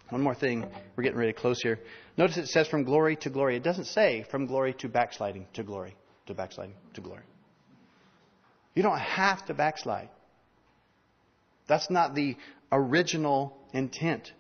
One 0.09 0.21
more 0.21 0.35
thing. 0.35 0.65
We're 0.95 1.03
getting 1.03 1.19
to 1.19 1.33
close 1.33 1.59
here. 1.61 1.79
Notice 2.17 2.37
it 2.37 2.47
says 2.47 2.67
from 2.67 2.83
glory 2.83 3.15
to 3.17 3.29
glory. 3.29 3.55
It 3.57 3.63
doesn't 3.63 3.85
say 3.85 4.25
from 4.29 4.45
glory 4.45 4.73
to 4.79 4.87
backsliding 4.87 5.47
to 5.53 5.63
glory 5.63 5.95
to 6.27 6.33
backsliding 6.33 6.75
to 6.93 7.01
glory. 7.01 7.23
You 8.75 8.83
don't 8.83 8.99
have 8.99 9.45
to 9.45 9.53
backslide. 9.53 10.09
That's 11.67 11.89
not 11.89 12.13
the 12.13 12.35
original 12.71 13.57
intent. 13.73 14.31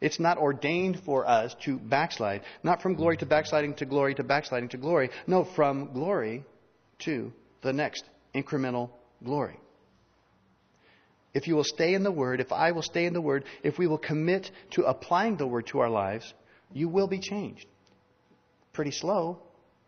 It's 0.00 0.20
not 0.20 0.38
ordained 0.38 1.00
for 1.04 1.28
us 1.28 1.54
to 1.64 1.78
backslide. 1.78 2.42
Not 2.62 2.80
from 2.80 2.94
glory 2.94 3.16
to 3.18 3.26
backsliding 3.26 3.74
to 3.76 3.84
glory 3.84 4.14
to 4.14 4.24
backsliding 4.24 4.70
to 4.70 4.78
glory. 4.78 5.10
No, 5.26 5.44
from 5.44 5.92
glory 5.92 6.44
to 7.00 7.32
the 7.62 7.72
next 7.72 8.04
incremental 8.34 8.90
glory. 9.22 9.58
If 11.32 11.46
you 11.46 11.54
will 11.54 11.64
stay 11.64 11.94
in 11.94 12.02
the 12.02 12.10
Word, 12.10 12.40
if 12.40 12.52
I 12.52 12.72
will 12.72 12.82
stay 12.82 13.06
in 13.06 13.12
the 13.12 13.20
Word, 13.20 13.44
if 13.62 13.78
we 13.78 13.86
will 13.86 13.98
commit 13.98 14.50
to 14.72 14.84
applying 14.84 15.36
the 15.36 15.46
Word 15.46 15.68
to 15.68 15.78
our 15.78 15.90
lives, 15.90 16.32
you 16.72 16.88
will 16.88 17.06
be 17.06 17.20
changed. 17.20 17.66
Pretty 18.72 18.90
slow. 18.90 19.40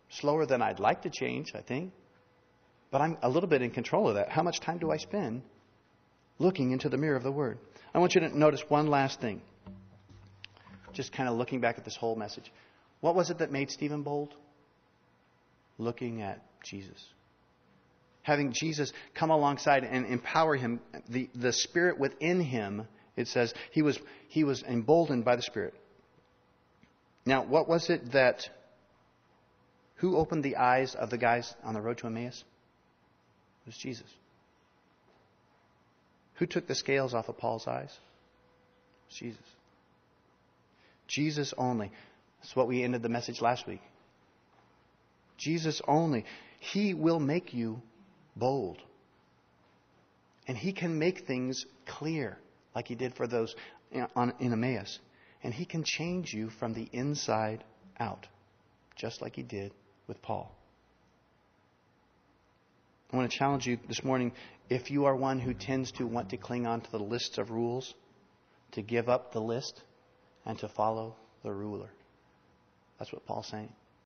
Slower 0.08 0.46
than 0.46 0.62
I'd 0.62 0.78
like 0.78 1.02
to 1.02 1.10
change, 1.10 1.52
I 1.54 1.62
think. 1.62 1.92
But 2.90 3.00
I'm 3.00 3.16
a 3.22 3.28
little 3.28 3.48
bit 3.48 3.62
in 3.62 3.70
control 3.70 4.08
of 4.08 4.16
that. 4.16 4.28
How 4.28 4.42
much 4.42 4.60
time 4.60 4.78
do 4.78 4.90
I 4.90 4.98
spend 4.98 5.42
looking 6.38 6.70
into 6.70 6.88
the 6.88 6.98
mirror 6.98 7.16
of 7.16 7.22
the 7.22 7.32
Word? 7.32 7.58
I 7.94 7.98
want 7.98 8.14
you 8.14 8.20
to 8.20 8.38
notice 8.38 8.62
one 8.68 8.86
last 8.86 9.20
thing. 9.20 9.42
Just 10.92 11.12
kind 11.12 11.28
of 11.28 11.36
looking 11.36 11.60
back 11.60 11.78
at 11.78 11.84
this 11.84 11.96
whole 11.96 12.14
message. 12.14 12.52
What 13.00 13.14
was 13.14 13.30
it 13.30 13.38
that 13.38 13.50
made 13.50 13.70
Stephen 13.70 14.02
bold? 14.02 14.34
Looking 15.78 16.20
at 16.22 16.42
Jesus 16.62 17.02
having 18.22 18.52
Jesus 18.52 18.92
come 19.14 19.30
alongside 19.30 19.84
and 19.84 20.06
empower 20.06 20.56
him, 20.56 20.80
the, 21.08 21.28
the 21.34 21.52
Spirit 21.52 21.98
within 21.98 22.40
him, 22.40 22.86
it 23.16 23.28
says, 23.28 23.52
he 23.72 23.82
was, 23.82 23.98
he 24.28 24.44
was 24.44 24.62
emboldened 24.62 25.24
by 25.24 25.36
the 25.36 25.42
Spirit. 25.42 25.74
Now, 27.26 27.44
what 27.44 27.68
was 27.68 27.90
it 27.90 28.12
that, 28.12 28.48
who 29.96 30.16
opened 30.16 30.44
the 30.44 30.56
eyes 30.56 30.94
of 30.94 31.10
the 31.10 31.18
guys 31.18 31.54
on 31.62 31.74
the 31.74 31.80
road 31.80 31.98
to 31.98 32.06
Emmaus? 32.06 32.44
It 33.64 33.68
was 33.68 33.76
Jesus. 33.76 34.08
Who 36.34 36.46
took 36.46 36.66
the 36.66 36.74
scales 36.74 37.14
off 37.14 37.28
of 37.28 37.38
Paul's 37.38 37.68
eyes? 37.68 37.96
Jesus. 39.10 39.42
Jesus 41.06 41.52
only. 41.58 41.92
That's 42.40 42.56
what 42.56 42.66
we 42.66 42.82
ended 42.82 43.02
the 43.02 43.08
message 43.08 43.40
last 43.40 43.66
week. 43.66 43.82
Jesus 45.36 45.82
only. 45.86 46.24
He 46.58 46.94
will 46.94 47.20
make 47.20 47.52
you 47.52 47.82
bold. 48.36 48.78
And 50.48 50.56
he 50.56 50.72
can 50.72 50.98
make 50.98 51.26
things 51.26 51.66
clear, 51.86 52.38
like 52.74 52.88
he 52.88 52.94
did 52.94 53.14
for 53.14 53.26
those 53.26 53.54
in 53.90 54.06
Emmaus. 54.52 54.98
And 55.42 55.52
he 55.52 55.64
can 55.64 55.84
change 55.84 56.32
you 56.32 56.50
from 56.50 56.72
the 56.72 56.88
inside 56.92 57.64
out, 57.98 58.26
just 58.96 59.22
like 59.22 59.36
he 59.36 59.42
did 59.42 59.72
with 60.06 60.20
Paul. 60.22 60.54
I 63.12 63.16
want 63.16 63.30
to 63.30 63.36
challenge 63.36 63.66
you 63.66 63.78
this 63.88 64.02
morning 64.02 64.32
if 64.70 64.90
you 64.90 65.04
are 65.04 65.14
one 65.14 65.38
who 65.38 65.52
tends 65.52 65.92
to 65.92 66.06
want 66.06 66.30
to 66.30 66.38
cling 66.38 66.66
on 66.66 66.80
to 66.80 66.90
the 66.90 66.98
lists 66.98 67.38
of 67.38 67.50
rules, 67.50 67.94
to 68.72 68.82
give 68.82 69.08
up 69.08 69.32
the 69.32 69.40
list 69.40 69.82
and 70.46 70.58
to 70.60 70.68
follow 70.68 71.14
the 71.42 71.52
ruler. 71.52 71.90
That's 72.98 73.12
what 73.12 73.26
Paul's 73.26 73.48
saying. 73.48 73.72